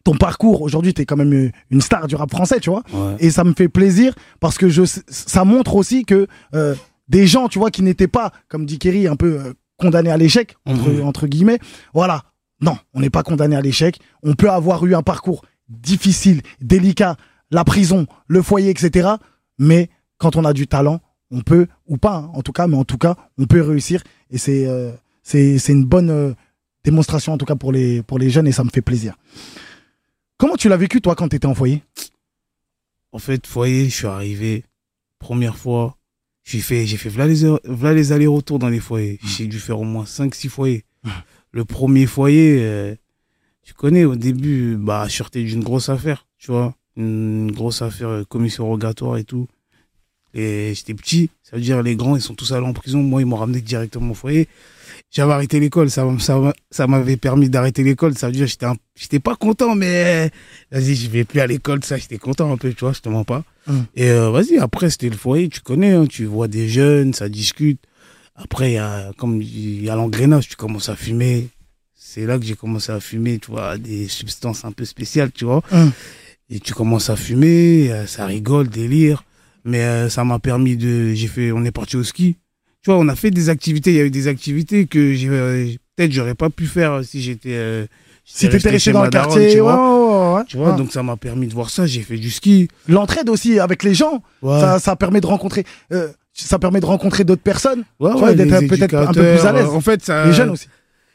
ton 0.02 0.16
parcours, 0.16 0.62
aujourd'hui 0.62 0.94
t'es 0.94 1.04
quand 1.04 1.16
même 1.18 1.34
euh, 1.34 1.50
une 1.70 1.82
star 1.82 2.06
du 2.06 2.14
rap 2.16 2.30
français, 2.30 2.58
tu 2.58 2.70
vois. 2.70 2.82
ouais. 2.94 3.16
Et 3.18 3.30
ça 3.30 3.44
me 3.44 3.52
fait 3.52 3.68
plaisir 3.68 4.14
parce 4.40 4.56
que 4.56 4.70
je, 4.70 4.82
ça 5.08 5.44
montre 5.44 5.76
aussi 5.76 6.06
que 6.06 6.26
euh, 6.54 6.74
des 7.10 7.26
gens, 7.26 7.48
tu 7.48 7.58
vois, 7.58 7.70
qui 7.70 7.82
n'étaient 7.82 8.08
pas, 8.08 8.32
comme 8.48 8.64
dit 8.64 8.78
Kerry, 8.78 9.06
un 9.06 9.16
peu 9.16 9.38
euh, 9.38 9.52
condamnés 9.76 10.10
à 10.10 10.16
l'échec, 10.16 10.56
entre, 10.64 10.88
Mhm. 10.88 11.04
entre 11.06 11.26
guillemets. 11.26 11.58
Voilà. 11.92 12.22
Non, 12.62 12.78
on 12.94 13.00
n'est 13.00 13.10
pas 13.10 13.22
condamné 13.22 13.56
à 13.56 13.60
l'échec. 13.60 13.98
On 14.22 14.32
peut 14.32 14.50
avoir 14.50 14.86
eu 14.86 14.94
un 14.94 15.02
parcours 15.02 15.44
difficile, 15.68 16.40
délicat, 16.62 17.16
la 17.50 17.64
prison, 17.64 18.06
le 18.26 18.40
foyer, 18.40 18.70
etc. 18.70 19.10
Mais 19.58 19.90
quand 20.16 20.34
on 20.36 20.46
a 20.46 20.54
du 20.54 20.66
talent, 20.66 21.00
on 21.30 21.42
peut, 21.42 21.66
ou 21.86 21.96
pas, 21.96 22.16
hein, 22.16 22.30
en 22.34 22.42
tout 22.42 22.52
cas, 22.52 22.66
mais 22.66 22.76
en 22.76 22.84
tout 22.84 22.98
cas, 22.98 23.16
on 23.38 23.46
peut 23.46 23.60
réussir. 23.60 24.02
Et 24.30 24.38
c'est 24.38 24.66
euh, 24.66 24.92
une 25.34 25.84
bonne 25.84 26.10
euh, 26.10 26.32
démonstration, 26.84 27.32
en 27.32 27.38
tout 27.38 27.44
cas, 27.44 27.56
pour 27.56 27.72
les, 27.72 28.02
pour 28.02 28.18
les 28.18 28.30
jeunes, 28.30 28.46
et 28.46 28.52
ça 28.52 28.64
me 28.64 28.70
fait 28.70 28.82
plaisir. 28.82 29.16
Comment 30.36 30.56
tu 30.56 30.68
l'as 30.68 30.76
vécu, 30.76 31.00
toi, 31.00 31.14
quand 31.14 31.28
tu 31.28 31.36
étais 31.36 31.46
en 31.46 31.54
foyer? 31.54 31.82
En 33.12 33.18
fait, 33.18 33.46
foyer, 33.46 33.88
je 33.88 33.94
suis 33.94 34.06
arrivé, 34.06 34.64
première 35.18 35.56
fois, 35.56 35.96
j'ai 36.44 36.60
fait, 36.60 36.86
j'ai 36.86 36.96
fait, 36.96 37.08
voilà 37.08 37.26
les, 37.26 37.94
les 37.94 38.12
allers-retours 38.12 38.58
dans 38.58 38.68
les 38.68 38.80
foyers. 38.80 39.18
J'ai 39.22 39.46
dû 39.46 39.58
faire 39.58 39.80
au 39.80 39.84
moins 39.84 40.04
5-6 40.04 40.48
foyers. 40.48 40.84
Le 41.52 41.64
premier 41.64 42.06
foyer, 42.06 42.58
euh, 42.60 42.94
tu 43.62 43.74
connais, 43.74 44.04
au 44.04 44.16
début, 44.16 44.76
bah, 44.76 45.06
je 45.08 45.16
sortais 45.16 45.42
d'une 45.42 45.62
grosse 45.62 45.88
affaire, 45.88 46.26
tu 46.38 46.50
vois, 46.50 46.74
une 46.96 47.50
grosse 47.52 47.82
affaire, 47.82 48.08
euh, 48.08 48.24
commission 48.24 48.66
rogatoire 48.66 49.16
et 49.16 49.24
tout. 49.24 49.46
Et 50.34 50.72
j'étais 50.74 50.94
petit, 50.94 51.30
ça 51.42 51.56
veut 51.56 51.62
dire 51.62 51.82
les 51.82 51.96
grands, 51.96 52.14
ils 52.16 52.22
sont 52.22 52.34
tous 52.34 52.52
allés 52.52 52.66
en 52.66 52.72
prison. 52.74 53.02
Moi, 53.02 53.22
ils 53.22 53.26
m'ont 53.26 53.36
ramené 53.36 53.60
directement 53.60 54.10
au 54.10 54.14
foyer. 54.14 54.46
J'avais 55.10 55.32
arrêté 55.32 55.58
l'école, 55.58 55.90
ça, 55.90 56.04
m'a- 56.04 56.18
ça, 56.18 56.38
m'a- 56.38 56.54
ça 56.70 56.86
m'avait 56.86 57.16
permis 57.16 57.48
d'arrêter 57.48 57.82
l'école. 57.82 58.16
Ça 58.18 58.26
veut 58.26 58.32
dire 58.34 58.46
j'étais 58.46 58.66
j'étais 58.94 59.20
pas 59.20 59.36
content, 59.36 59.74
mais 59.74 60.30
vas-y, 60.70 60.94
je 60.96 61.08
vais 61.08 61.24
plus 61.24 61.40
à 61.40 61.46
l'école, 61.46 61.82
ça, 61.82 61.96
j'étais 61.96 62.18
content 62.18 62.52
un 62.52 62.56
peu, 62.58 62.72
tu 62.74 62.80
vois, 62.80 62.92
je 62.92 63.00
te 63.00 63.08
mens 63.08 63.24
pas. 63.24 63.42
Hum. 63.68 63.86
Et 63.96 64.10
euh, 64.10 64.30
vas-y, 64.30 64.58
après, 64.58 64.90
c'était 64.90 65.08
le 65.08 65.16
foyer, 65.16 65.48
tu 65.48 65.60
connais, 65.60 65.92
hein, 65.92 66.06
tu 66.06 66.26
vois 66.26 66.46
des 66.48 66.68
jeunes, 66.68 67.14
ça 67.14 67.28
discute. 67.30 67.80
Après, 68.34 68.72
y 68.72 68.76
a, 68.78 69.10
comme 69.16 69.40
il 69.40 69.82
y 69.82 69.88
a 69.90 69.96
l'engrenage, 69.96 70.48
tu 70.48 70.56
commences 70.56 70.90
à 70.90 70.94
fumer. 70.96 71.48
C'est 71.94 72.26
là 72.26 72.38
que 72.38 72.44
j'ai 72.44 72.54
commencé 72.54 72.92
à 72.92 73.00
fumer, 73.00 73.38
tu 73.38 73.50
vois, 73.50 73.78
des 73.78 74.08
substances 74.08 74.64
un 74.64 74.72
peu 74.72 74.84
spéciales, 74.84 75.32
tu 75.32 75.44
vois. 75.46 75.62
Hum. 75.72 75.90
Et 76.50 76.60
tu 76.60 76.74
commences 76.74 77.08
à 77.10 77.16
fumer, 77.16 77.90
euh, 77.92 78.06
ça 78.06 78.26
rigole, 78.26 78.68
délire. 78.68 79.24
Mais 79.68 79.82
euh, 79.82 80.08
ça 80.08 80.24
m'a 80.24 80.38
permis 80.38 80.76
de. 80.76 81.12
J'ai 81.14 81.26
fait. 81.28 81.52
On 81.52 81.64
est 81.64 81.70
parti 81.70 81.96
au 81.96 82.02
ski. 82.04 82.36
Tu 82.82 82.90
vois, 82.90 82.98
on 82.98 83.08
a 83.08 83.14
fait 83.16 83.30
des 83.30 83.48
activités. 83.50 83.90
Il 83.90 83.96
y 83.96 84.00
a 84.00 84.04
eu 84.04 84.10
des 84.10 84.28
activités 84.28 84.86
que 84.86 85.12
j'ai, 85.14 85.28
euh, 85.28 85.66
peut-être 85.96 86.12
j'aurais 86.12 86.34
pas 86.34 86.48
pu 86.48 86.66
faire 86.66 87.00
si 87.04 87.20
j'étais. 87.20 87.50
euh, 87.52 87.86
Si 88.24 88.48
t'étais 88.48 88.70
resté 88.70 88.92
dans 88.92 89.04
le 89.04 89.10
quartier, 89.10 89.52
tu 89.52 89.60
vois. 89.60 89.76
ouais, 89.76 90.36
ouais, 90.38 90.44
Tu 90.46 90.56
vois, 90.56 90.70
ouais. 90.72 90.76
donc 90.76 90.92
ça 90.92 91.02
m'a 91.02 91.16
permis 91.16 91.46
de 91.48 91.54
voir 91.54 91.70
ça. 91.70 91.86
J'ai 91.86 92.02
fait 92.02 92.16
du 92.18 92.30
ski. 92.30 92.68
l'entraide 92.88 93.28
aussi 93.30 93.58
avec 93.58 93.82
les 93.82 93.94
gens, 93.94 94.22
ça, 94.42 94.78
ça 94.78 94.96
permet 94.96 95.20
de 95.20 95.26
rencontrer, 95.26 95.64
euh, 95.92 96.08
ça 96.32 96.58
permet 96.58 96.80
de 96.80 96.86
rencontrer 96.86 97.24
d'autres 97.24 97.42
personnes, 97.42 97.84
d'être 98.34 98.66
peut-être 98.68 98.94
un 98.94 99.12
peu 99.12 99.22
plus 99.36 99.46
à 99.46 99.52
l'aise. 99.52 99.66
En 99.66 99.80
fait, 99.80 100.04
ça, 100.04 100.26
les 100.26 100.32
jeunes 100.32 100.50
aussi. 100.50 100.68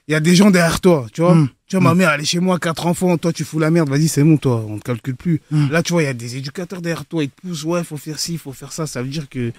il 0.08 0.12
y 0.12 0.16
a 0.16 0.20
des 0.20 0.36
gens 0.36 0.52
derrière 0.52 0.82
toi, 0.82 1.06
tu 1.14 1.22
vois. 1.22 1.36
Mm. 1.36 1.50
Tu 1.78 1.80
vois, 1.84 1.90
ma 1.90 1.96
mère, 1.96 2.12
elle 2.12 2.22
est 2.22 2.26
chez 2.26 2.40
moi, 2.40 2.60
quatre 2.60 2.86
enfants, 2.86 3.18
toi, 3.18 3.34
tu 3.34 3.44
fous 3.44 3.58
la 3.58 3.72
merde, 3.72 3.90
vas-y, 3.90 4.08
c'est 4.08 4.24
bon, 4.24 4.38
toi, 4.38 4.64
on 4.68 4.78
te 4.78 4.84
calcule 4.84 5.16
plus. 5.16 5.42
Mm. 5.50 5.70
Là, 5.72 5.82
tu 5.82 5.94
vois, 5.94 6.04
il 6.04 6.06
y 6.06 6.10
a 6.10 6.14
des 6.14 6.38
éducateurs 6.38 6.82
derrière 6.82 7.06
toi, 7.06 7.24
ils 7.24 7.30
te 7.32 7.42
poussent, 7.42 7.64
ouais, 7.64 7.84
faut 7.84 7.98
faire 7.98 8.20
ci, 8.20 8.38
faut 8.38 8.52
faire 8.54 8.72
ça. 8.72 8.86
Ça 8.86 9.02
veut 9.02 9.10
dire 9.10 9.28
que 9.28 9.52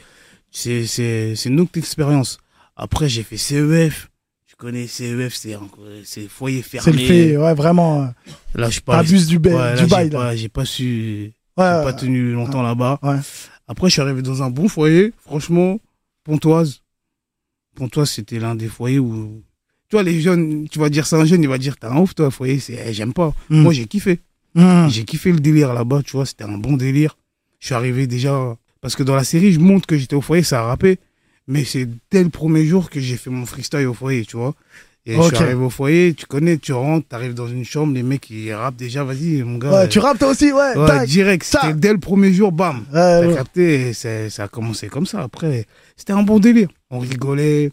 c'est, 0.53 0.87
c'est, 0.87 1.35
c'est 1.35 1.49
une 1.49 1.59
autre 1.59 1.77
expérience. 1.77 2.39
Après, 2.77 3.09
j'ai 3.09 3.25
fait 3.25 3.37
CEF. 3.37 4.11
Tu 4.47 4.55
connais 4.57 4.87
CEF, 4.87 5.35
c'est, 5.35 5.57
c'est 6.05 6.29
foyer 6.29 6.63
C'est 6.63 6.81
fermé. 6.81 6.93
le 7.03 7.09
fait, 7.09 7.37
ouais, 7.37 7.55
vraiment. 7.55 8.03
euh, 8.05 8.07
Là, 8.55 8.71
je 8.71 8.79
pas, 8.79 8.99
T'abuses 9.03 9.27
du, 9.27 9.41
ba- 9.41 9.51
ouais, 9.51 9.73
du 9.75 9.81
j'ai 9.81 9.87
bail, 9.89 10.11
là. 10.11 10.19
pas, 10.21 10.37
j'ai 10.37 10.49
pas 10.49 10.65
su, 10.65 11.33
Ouais, 11.57 11.65
pas 11.83 11.93
tenu 11.93 12.33
longtemps 12.33 12.63
là-bas. 12.63 13.01
ouais. 13.03 13.17
Après, 13.67 13.89
je 13.89 13.95
suis 13.95 14.03
arrivé 14.03 14.23
dans 14.23 14.43
un 14.45 14.51
bon 14.51 14.69
foyer, 14.69 15.13
franchement, 15.19 15.81
Pontoise. 16.23 16.81
Pontoise, 17.75 18.11
c'était 18.11 18.39
l'un 18.39 18.55
des 18.55 18.69
foyers 18.69 19.01
où, 19.01 19.43
tu 19.95 19.97
vois, 19.97 20.03
les 20.03 20.21
jeunes, 20.21 20.67
tu 20.69 20.81
vas 20.81 20.89
dire 20.91 21.07
ça 21.07 21.19
un 21.19 21.25
jeune, 21.25 21.41
il 21.43 21.49
va 21.49 21.57
dire, 21.57 21.77
t'as 21.79 21.89
un 21.93 21.99
ouf, 21.99 22.17
toi, 22.17 22.29
foyer, 22.33 22.59
c'est, 22.59 22.77
eh, 22.85 22.93
j'aime 22.93 23.13
pas. 23.13 23.33
Mm. 23.49 23.61
Moi, 23.63 23.73
j'ai 23.73 23.85
kiffé. 23.87 24.19
Mm. 24.57 24.89
J'ai 24.89 25.05
kiffé 25.05 25.31
le 25.31 25.39
délire 25.39 25.73
là-bas, 25.73 26.03
tu 26.05 26.17
vois, 26.17 26.27
c'était 26.27 26.43
un 26.43 26.59
bon 26.59 26.77
délire. 26.77 27.17
Je 27.61 27.67
suis 27.67 27.77
arrivé 27.77 28.09
déjà, 28.09 28.57
parce 28.81 28.97
que 28.97 29.05
dans 29.05 29.15
la 29.15 29.23
série, 29.23 29.53
je 29.53 29.61
montre 29.61 29.87
que 29.87 29.97
j'étais 29.97 30.17
au 30.17 30.21
foyer, 30.21 30.43
ça 30.43 30.61
a 30.61 30.63
rappé. 30.65 30.99
Mais 31.47 31.63
c'est 31.65 31.89
dès 32.11 32.25
le 32.25 32.29
premier 32.31 32.67
jour 32.67 32.91
que 32.91 32.99
j'ai 32.99 33.17
fait 33.17 33.31
mon 33.31 33.47
freestyle 33.47 33.87
au 33.87 33.95
foyer, 33.95 34.25
tu 34.25 34.37
vois. 34.37 34.55
Et 35.07 35.15
je 35.15 35.21
Ok. 35.21 35.35
suis 35.35 35.45
arrivé 35.45 35.63
au 35.63 35.71
foyer, 35.71 36.15
tu 36.15 36.27
connais, 36.27 36.57
tu 36.57 36.73
rentres, 36.73 37.07
t'arrives 37.07 37.35
dans 37.35 37.47
une 37.47 37.65
chambre, 37.65 37.95
les 37.95 38.03
mecs, 38.03 38.29
ils 38.31 38.53
rappent 38.53 38.75
déjà, 38.77 39.05
vas-y, 39.05 39.43
mon 39.45 39.59
gars. 39.59 39.71
Ouais, 39.73 39.89
tu 39.89 40.01
rappes 40.01 40.19
toi 40.19 40.31
aussi, 40.31 40.51
ouais. 40.51 40.77
Ouais, 40.77 40.87
tac. 40.89 41.07
direct, 41.09 41.45
ça. 41.45 41.61
c'était 41.63 41.75
dès 41.75 41.93
le 41.93 41.99
premier 42.01 42.33
jour, 42.33 42.51
bam. 42.51 42.79
Ouais, 42.79 42.85
T'as 42.93 43.27
ouais. 43.29 43.35
capté, 43.35 43.89
et 43.91 43.93
ça 43.93 44.43
a 44.45 44.49
commencé 44.49 44.89
comme 44.89 45.07
ça. 45.07 45.23
Après, 45.23 45.67
c'était 45.97 46.15
un 46.15 46.23
bon 46.25 46.41
délire. 46.41 46.69
On 46.91 46.99
rigolait, 46.99 47.71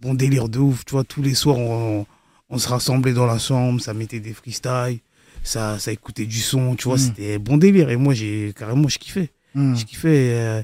bon 0.00 0.14
délire 0.14 0.48
de 0.48 0.58
ouf. 0.58 0.84
Tu 0.84 0.92
vois, 0.92 1.04
tous 1.04 1.22
les 1.22 1.34
soirs, 1.34 1.58
on, 1.58 2.06
on 2.50 2.58
se 2.58 2.68
rassemblait 2.68 3.12
dans 3.12 3.26
la 3.26 3.38
chambre, 3.38 3.80
ça 3.80 3.94
mettait 3.94 4.20
des 4.20 4.32
freestyles, 4.32 4.98
ça, 5.42 5.78
ça 5.78 5.92
écoutait 5.92 6.26
du 6.26 6.40
son, 6.40 6.74
tu 6.76 6.84
vois, 6.88 6.96
Mm. 6.96 7.00
c'était 7.00 7.38
bon 7.38 7.56
délire. 7.56 7.90
Et 7.90 7.96
moi, 7.96 8.14
j'ai 8.14 8.52
carrément, 8.56 8.88
je 8.88 8.98
kiffais. 8.98 9.30
Mm. 9.54 9.74
Je 9.76 9.84
kiffais. 9.84 10.32
euh, 10.34 10.62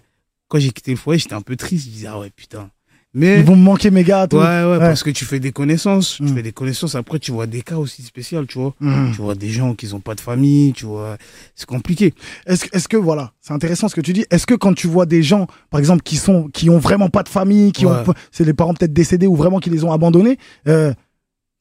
quand 0.48 0.58
j'ai 0.58 0.70
quitté 0.70 0.90
le 0.92 0.96
foyer, 0.96 1.18
j'étais 1.18 1.34
un 1.34 1.40
peu 1.42 1.56
triste. 1.56 1.86
Je 1.86 1.90
disais, 1.90 2.06
ah 2.06 2.18
ouais, 2.18 2.30
putain. 2.30 2.70
Mais. 3.14 3.38
Ils 3.38 3.44
vont 3.44 3.54
me 3.56 3.62
manquer 3.62 3.90
mes 3.90 4.02
gars, 4.02 4.26
tout. 4.26 4.36
Ouais, 4.36 4.64
ouais, 4.64 4.78
parce 4.78 5.04
que 5.04 5.10
tu 5.10 5.24
fais 5.24 5.38
des 5.38 5.52
connaissances. 5.52 6.18
Mm. 6.20 6.26
Tu 6.26 6.34
fais 6.34 6.42
des 6.42 6.52
connaissances. 6.52 6.96
Après, 6.96 7.20
tu 7.20 7.30
vois 7.30 7.46
des 7.46 7.62
cas 7.62 7.76
aussi 7.76 8.02
spéciaux, 8.02 8.44
tu 8.44 8.58
vois. 8.58 8.74
Mm. 8.80 9.12
Tu 9.12 9.22
vois 9.22 9.34
des 9.36 9.50
gens 9.50 9.74
qui 9.74 9.86
n'ont 9.86 10.00
pas 10.00 10.14
de 10.14 10.20
famille, 10.20 10.72
tu 10.72 10.84
vois. 10.84 11.16
C'est 11.54 11.66
compliqué. 11.66 12.12
Est-ce 12.46 12.64
que, 12.64 12.76
est-ce 12.76 12.88
que 12.88 12.96
voilà, 12.96 13.32
c'est 13.40 13.52
intéressant 13.52 13.88
ce 13.88 13.94
que 13.94 14.00
tu 14.00 14.12
dis. 14.12 14.26
Est-ce 14.30 14.46
que 14.46 14.54
quand 14.54 14.74
tu 14.74 14.88
vois 14.88 15.06
des 15.06 15.22
gens, 15.22 15.46
par 15.70 15.78
exemple, 15.78 16.02
qui 16.02 16.16
sont, 16.16 16.48
qui 16.48 16.68
ont 16.70 16.78
vraiment 16.78 17.08
pas 17.08 17.22
de 17.22 17.28
famille, 17.28 17.72
qui 17.72 17.86
Ouais. 17.86 17.92
ont, 17.92 18.14
c'est 18.32 18.44
les 18.44 18.54
parents 18.54 18.74
peut-être 18.74 18.92
décédés 18.92 19.26
ou 19.26 19.36
vraiment 19.36 19.60
qui 19.60 19.70
les 19.70 19.84
ont 19.84 19.92
abandonnés, 19.92 20.38
euh, 20.66 20.92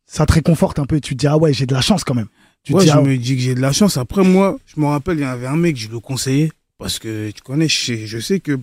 ça 0.08 0.26
te 0.26 0.34
réconforte 0.34 0.80
un 0.80 0.86
peu. 0.86 1.00
Tu 1.00 1.16
te 1.16 1.20
dis 1.20 1.28
ah 1.28 1.38
ouais, 1.38 1.54
j'ai 1.54 1.66
de 1.66 1.74
la 1.74 1.82
chance 1.82 2.04
quand 2.04 2.16
même. 2.16 2.28
Tu 2.64 2.74
ouais, 2.74 2.82
dis, 2.82 2.88
je 2.88 2.94
ah 2.94 3.02
me 3.02 3.18
dis 3.18 3.36
que 3.36 3.42
j'ai 3.42 3.56
de 3.56 3.62
la 3.62 3.74
chance. 3.74 3.98
Après, 3.98 4.24
moi, 4.24 4.58
je 4.66 4.80
me 4.80 4.86
rappelle, 4.88 5.18
il 5.18 5.22
y 5.22 5.26
avait 5.26 5.48
un 5.48 5.58
mec, 5.58 5.78
je 5.78 5.90
le 5.90 6.00
conseillais. 6.00 6.52
Parce 6.80 6.98
que 6.98 7.30
tu 7.32 7.42
connais, 7.42 7.68
je 7.68 7.86
sais, 7.86 8.08
je 8.08 8.20
sais 8.20 8.40
que 8.40 8.60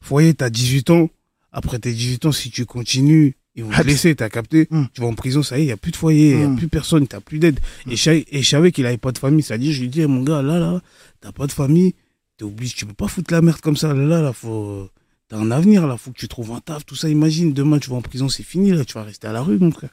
foyer, 0.00 0.34
t'as 0.34 0.50
18 0.50 0.90
ans. 0.90 1.08
Après 1.56 1.78
tes 1.78 1.92
18 1.92 2.26
ans, 2.26 2.32
si 2.32 2.50
tu 2.50 2.66
continues, 2.66 3.36
ils 3.54 3.62
vont 3.64 3.70
te 3.70 3.82
laisser, 3.86 4.14
t'as 4.16 4.28
capté. 4.28 4.66
Mm. 4.70 4.84
Tu 4.92 5.00
vas 5.00 5.06
en 5.06 5.14
prison, 5.14 5.42
ça 5.42 5.56
y 5.56 5.60
est, 5.60 5.64
il 5.64 5.66
n'y 5.68 5.72
a 5.72 5.76
plus 5.78 5.92
de 5.92 5.96
foyer, 5.96 6.32
il 6.32 6.36
n'y 6.38 6.42
a 6.42 6.56
plus 6.56 6.68
personne, 6.68 7.06
t'as 7.06 7.20
plus 7.20 7.38
d'aide. 7.38 7.60
Et 7.88 7.96
je 7.96 8.02
savais- 8.02 8.26
et 8.30 8.42
je 8.42 8.48
savais 8.48 8.72
qu'il 8.72 8.84
avait 8.86 8.98
pas 8.98 9.12
de 9.12 9.18
famille. 9.18 9.42
Ça 9.44 9.56
dit, 9.56 9.72
je 9.72 9.80
lui 9.80 9.88
dis, 9.88 10.02
Eh, 10.02 10.06
mon 10.06 10.22
gars, 10.22 10.42
là, 10.42 10.58
là, 10.58 10.82
t'as 11.20 11.30
pas 11.32 11.46
de 11.46 11.52
famille, 11.52 11.94
t'es 12.36 12.44
obligé, 12.44 12.74
tu 12.76 12.84
peux 12.84 12.92
pas 12.92 13.06
foutre 13.08 13.32
la 13.32 13.40
merde 13.40 13.60
comme 13.60 13.76
ça. 13.76 13.94
Là, 13.94 14.04
là, 14.04 14.20
là, 14.20 14.32
faut. 14.32 14.90
t'as 15.28 15.38
un 15.38 15.50
avenir 15.52 15.86
là, 15.86 15.96
faut 15.96 16.10
que 16.10 16.18
tu 16.18 16.26
trouves 16.28 16.50
un 16.52 16.60
taf, 16.60 16.84
tout 16.84 16.96
ça. 16.96 17.08
Imagine, 17.08 17.52
demain 17.52 17.78
tu 17.78 17.88
vas 17.88 17.96
en 17.96 18.02
prison, 18.02 18.28
c'est 18.28 18.42
fini 18.42 18.72
là, 18.72 18.84
tu 18.84 18.94
vas 18.94 19.04
rester 19.04 19.26
à 19.28 19.32
la 19.32 19.40
rue, 19.42 19.58
mon 19.58 19.70
frère. 19.70 19.90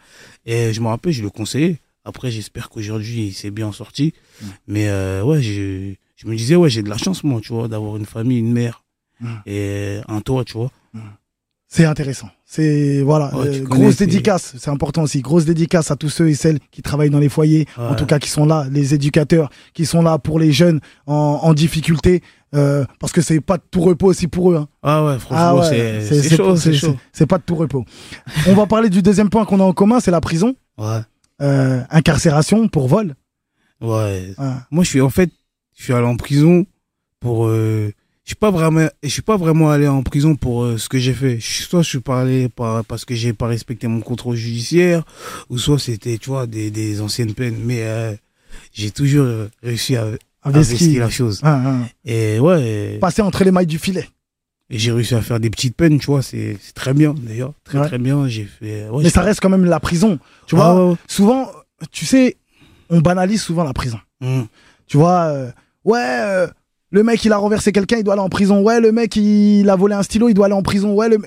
Et 0.47 0.73
je 0.73 0.81
me 0.81 0.87
rappelle, 0.87 1.13
je 1.13 1.21
le 1.21 1.29
conseillais. 1.29 1.77
Après, 2.03 2.31
j'espère 2.31 2.69
qu'aujourd'hui 2.69 3.27
il 3.27 3.33
s'est 3.33 3.51
bien 3.51 3.71
sorti. 3.71 4.13
Mais 4.67 4.89
euh, 4.89 5.21
ouais, 5.23 5.39
je, 5.43 5.93
je 6.15 6.27
me 6.27 6.35
disais, 6.35 6.55
ouais, 6.55 6.69
j'ai 6.71 6.81
de 6.81 6.89
la 6.89 6.97
chance, 6.97 7.23
moi, 7.23 7.39
tu 7.41 7.53
vois, 7.53 7.67
d'avoir 7.67 7.95
une 7.97 8.07
famille, 8.07 8.39
une 8.39 8.51
mère 8.51 8.83
et 9.45 9.99
un 10.07 10.19
toit, 10.21 10.43
tu 10.43 10.53
vois. 10.53 10.71
C'est 11.73 11.85
intéressant. 11.85 12.27
C'est 12.45 13.01
voilà, 13.01 13.31
euh, 13.33 13.63
grosse 13.63 13.95
c'est- 13.95 14.05
dédicace, 14.05 14.55
c'est 14.59 14.69
important 14.69 15.03
aussi. 15.03 15.21
Grosse 15.21 15.45
dédicace 15.45 15.89
à 15.89 15.95
tous 15.95 16.09
ceux 16.09 16.27
et 16.27 16.33
celles 16.33 16.59
qui 16.69 16.81
travaillent 16.81 17.09
dans 17.09 17.17
les 17.19 17.29
foyers, 17.29 17.65
en 17.77 17.95
tout 17.95 18.05
cas 18.05 18.19
qui 18.19 18.29
sont 18.29 18.45
là, 18.45 18.67
les 18.69 18.93
éducateurs 18.93 19.49
qui 19.73 19.85
sont 19.85 20.01
là 20.01 20.17
pour 20.19 20.37
les 20.37 20.51
jeunes 20.51 20.81
en, 21.07 21.13
en 21.43 21.53
difficulté, 21.53 22.21
euh, 22.55 22.83
parce 22.99 23.13
que 23.13 23.21
c'est 23.21 23.39
pas 23.39 23.55
de 23.55 23.63
tout 23.71 23.79
repos 23.79 24.07
aussi 24.07 24.27
pour 24.27 24.51
eux. 24.51 24.57
hein. 24.57 24.67
Ah 24.83 25.05
ouais, 25.05 25.13
Ah 25.13 25.19
franchement, 25.19 25.59
ouais, 25.61 26.01
c'est 26.01 26.35
chaud, 26.35 26.57
c'est 26.57 26.73
chaud. 26.73 26.97
c'est 27.13 27.25
pas 27.25 27.37
de 27.37 27.43
tout 27.43 27.55
repos. 27.55 27.85
On 28.49 28.53
va 28.53 28.65
parler 28.67 28.89
du 28.89 29.01
deuxième 29.01 29.29
point 29.29 29.45
qu'on 29.45 29.61
a 29.61 29.63
en 29.63 29.71
commun, 29.71 30.01
c'est 30.01 30.11
la 30.11 30.19
prison, 30.21 30.53
Ouais, 30.77 30.99
Euh, 31.41 31.81
incarcération 31.89 32.67
pour 32.67 32.89
vol. 32.89 33.15
ouais. 33.79 34.33
Ah. 34.37 34.63
Moi, 34.71 34.83
je 34.83 34.89
suis 34.89 34.99
en 35.01 35.09
fait, 35.09 35.29
je 35.77 35.83
suis 35.85 35.93
allé 35.93 36.05
en 36.05 36.17
prison 36.17 36.65
pour. 37.21 37.45
Euh, 38.21 38.25
je 38.25 38.29
suis 38.29 38.35
pas 38.35 38.51
vraiment, 38.51 38.87
je 39.03 39.09
suis 39.09 39.21
pas 39.21 39.37
vraiment 39.37 39.71
allé 39.71 39.87
en 39.87 40.03
prison 40.03 40.35
pour 40.35 40.63
euh, 40.63 40.77
ce 40.77 40.87
que 40.89 40.99
j'ai 40.99 41.13
fait. 41.13 41.39
Soit 41.41 41.81
je 41.81 41.89
suis 41.89 41.99
pas 41.99 42.21
allé 42.21 42.49
par, 42.49 42.85
parce 42.85 43.03
que 43.05 43.15
j'ai 43.15 43.33
pas 43.33 43.47
respecté 43.47 43.87
mon 43.87 44.01
contrôle 44.01 44.35
judiciaire, 44.35 45.03
ou 45.49 45.57
soit 45.57 45.79
c'était, 45.79 46.17
tu 46.17 46.29
vois, 46.29 46.47
des, 46.47 46.71
des 46.71 47.01
anciennes 47.01 47.33
peines. 47.33 47.57
Mais 47.63 47.81
euh, 47.83 48.13
j'ai 48.73 48.91
toujours 48.91 49.25
euh, 49.25 49.47
réussi 49.63 49.95
à, 49.95 50.03
à 50.43 50.49
Avec 50.49 50.63
ce 50.65 50.71
vestir 50.71 50.87
qui- 50.87 50.99
la 50.99 51.09
chose. 51.09 51.39
Ah, 51.43 51.61
ah. 51.65 51.85
Et 52.05 52.39
ouais, 52.39 52.97
Passer 53.01 53.21
entre 53.21 53.43
les 53.43 53.51
mailles 53.51 53.65
du 53.67 53.79
filet. 53.79 54.07
et 54.69 54.77
j'ai 54.77 54.91
réussi 54.91 55.15
à 55.15 55.21
faire 55.21 55.39
des 55.39 55.49
petites 55.49 55.75
peines, 55.75 55.99
tu 55.99 56.05
vois. 56.07 56.21
C'est 56.21 56.57
très 56.75 56.93
bien 56.93 57.13
d'ailleurs, 57.17 57.53
très 57.63 57.79
Ouais. 57.79 57.87
très 57.87 57.97
bien. 57.97 58.27
J'ai 58.27 58.45
fait. 58.45 58.87
Ouais, 58.89 59.03
Mais 59.03 59.09
ça 59.09 59.21
reste 59.21 59.39
quand 59.41 59.49
même 59.49 59.65
la 59.65 59.79
prison. 59.79 60.19
Tu 60.47 60.55
Ah 60.55 60.73
vois, 60.73 60.91
ouais. 60.91 60.95
souvent, 61.07 61.51
tu 61.91 62.05
sais, 62.05 62.37
on 62.89 63.01
banalise 63.01 63.41
souvent 63.41 63.63
la 63.63 63.73
prison. 63.73 63.99
Hum. 64.21 64.47
Tu 64.87 64.97
vois, 64.97 65.23
euh, 65.25 65.51
ouais, 65.85 65.99
euh, 65.99 66.47
le 66.91 67.03
mec 67.03 67.23
il 67.25 67.31
a 67.31 67.37
renversé 67.37 67.71
quelqu'un, 67.71 67.97
il 67.97 68.03
doit 68.03 68.13
aller 68.13 68.21
en 68.23 68.29
prison. 68.29 68.61
Ouais, 68.61 68.79
le 68.79 68.91
mec 68.91 69.15
il 69.15 69.69
a 69.69 69.75
volé 69.75 69.95
un 69.95 70.03
stylo, 70.03 70.29
il 70.29 70.33
doit 70.33 70.45
aller 70.45 70.55
en 70.55 70.61
prison. 70.61 70.93
Ouais, 70.93 71.09
le... 71.09 71.17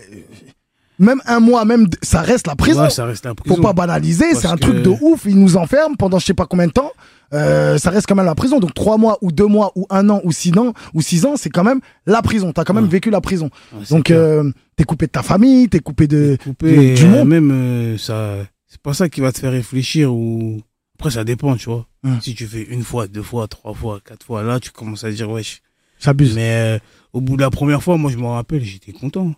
même 0.99 1.21
un 1.27 1.41
mois, 1.41 1.65
même 1.65 1.89
ça 2.03 2.21
reste 2.21 2.47
la 2.47 2.55
prison. 2.55 2.83
Ouais, 2.83 2.91
ça 2.91 3.05
reste 3.05 3.25
la 3.25 3.35
prison. 3.35 3.57
Faut 3.57 3.63
pas 3.63 3.73
banaliser, 3.73 4.35
c'est 4.35 4.47
un 4.47 4.55
que- 4.57 4.61
truc 4.61 4.83
de 4.83 4.91
ouf. 5.01 5.25
Ils 5.27 5.39
nous 5.39 5.57
enferment 5.57 5.97
pendant 5.97 6.19
je 6.19 6.27
sais 6.27 6.35
pas 6.35 6.47
combien 6.47 6.67
de 6.67 6.73
temps. 6.73 6.93
Euh, 7.33 7.79
ça 7.79 7.91
reste 7.91 8.07
quand 8.07 8.15
même 8.15 8.27
la 8.27 8.35
prison. 8.37 8.61
Donc 8.61 8.75
trois 8.75 8.97
mois 8.97 9.19
ou 9.21 9.33
deux 9.33 9.47
mois 9.47 9.73
ou 9.75 9.87
un 9.91 10.09
an 10.09 10.21
ou 10.23 10.31
six 10.31 10.57
ans 10.57 10.73
ou 10.93 11.03
six 11.03 11.25
ans, 11.27 11.35
c'est 11.37 11.51
quand 11.51 11.65
même 11.65 11.81
la 12.07 12.23
prison. 12.23 12.53
T'as 12.53 12.63
quand 12.65 12.75
même 12.75 12.85
Ouais. 12.85 12.91
vécu 12.91 13.11
la 13.11 13.21
prison. 13.21 13.47
Ouais, 13.73 13.81
c'est 13.85 13.95
Donc 13.95 14.11
euh, 14.13 14.53
t'es 14.77 14.85
coupé 14.85 15.07
de 15.07 15.11
ta 15.13 15.23
famille, 15.23 15.69
t'es 15.69 15.81
coupé 15.81 16.07
de, 16.07 16.37
coupé 16.45 16.91
de- 16.91 16.95
du 16.95 17.05
euh, 17.05 17.09
monde. 17.09 17.29
même 17.29 17.51
euh, 17.51 17.99
ça 17.99 18.37
c'est 18.69 18.81
pas 18.81 18.93
ça 18.93 19.09
qui 19.09 19.21
va 19.21 19.33
te 19.33 19.39
faire 19.41 19.51
réfléchir 19.53 20.13
ou 20.15 20.61
après 20.99 21.11
ça 21.11 21.25
dépend 21.25 21.57
tu 21.57 21.67
vois 21.71 21.87
Hum. 22.05 22.21
si 22.21 22.35
tu 22.35 22.47
fais 22.47 22.63
une 22.63 22.83
fois 22.85 23.07
deux 23.07 23.23
fois 23.23 23.49
trois 23.49 23.73
fois 23.75 23.99
quatre 24.07 24.25
fois 24.27 24.43
là 24.43 24.61
tu 24.61 24.71
commences 24.71 25.05
à 25.05 25.11
dire 25.11 25.31
wesh 25.31 25.63
J'abuse. 26.01 26.35
mais 26.35 26.51
euh, 26.77 26.79
au 27.15 27.21
bout 27.23 27.37
de 27.37 27.43
la 27.43 27.51
première 27.51 27.83
fois 27.83 27.97
moi 27.97 28.11
je 28.11 28.17
me 28.19 28.27
rappelle 28.27 28.63
j'étais 28.63 28.93
content 28.93 29.35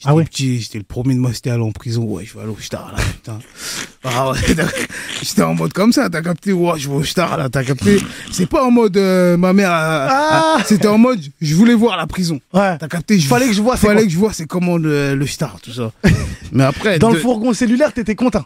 J'étais 0.00 0.10
Ah 0.10 0.14
ouais 0.14 0.22
petit, 0.26 0.60
j'étais 0.60 0.78
le 0.78 0.84
premier 0.84 1.14
de 1.14 1.18
moi, 1.18 1.32
c'était 1.34 1.50
aller 1.50 1.60
en 1.64 1.72
prison. 1.72 2.04
Ouais, 2.04 2.24
je 2.24 2.32
vais 2.34 2.42
aller 2.42 2.52
au 2.52 2.60
star 2.60 2.92
là, 2.92 3.02
putain. 3.02 3.40
Ah 4.04 4.30
ouais, 4.30 4.38
j'étais 5.20 5.42
en 5.42 5.54
mode 5.54 5.72
comme 5.72 5.92
ça, 5.92 6.08
t'as 6.08 6.22
capté, 6.22 6.52
ouais, 6.52 6.78
je 6.78 6.88
vais 6.88 6.94
au 6.94 7.02
star 7.02 7.36
là, 7.36 7.48
t'as 7.48 7.64
capté. 7.64 7.98
C'est 8.30 8.46
pas 8.46 8.64
en 8.64 8.70
mode 8.70 8.96
euh, 8.96 9.36
ma 9.36 9.52
mère, 9.52 9.72
a- 9.72 10.04
a- 10.06 10.56
Ah 10.58 10.62
c'était 10.64 10.86
en 10.86 10.98
mode 10.98 11.18
je 11.40 11.52
voulais 11.56 11.74
voir 11.74 11.96
la 11.96 12.06
prison. 12.06 12.38
Ouais. 12.54 12.78
T'as 12.78 12.86
capté, 12.86 13.18
je 13.18 13.26
Fallait 13.26 13.48
que 13.48 13.52
je 13.52 13.60
vois. 13.60 13.76
fallait 13.76 14.04
que 14.04 14.08
je 14.12 14.18
vois 14.18 14.32
c'est 14.32 14.46
comment 14.46 14.76
le, 14.76 15.16
le 15.16 15.26
star, 15.26 15.60
tout 15.60 15.72
ça. 15.72 15.90
Mais 16.52 16.62
après, 16.62 17.00
Dans 17.00 17.10
de- 17.10 17.16
le 17.16 17.20
fourgon 17.20 17.52
cellulaire, 17.52 17.92
t'étais 17.92 18.14
content. 18.14 18.44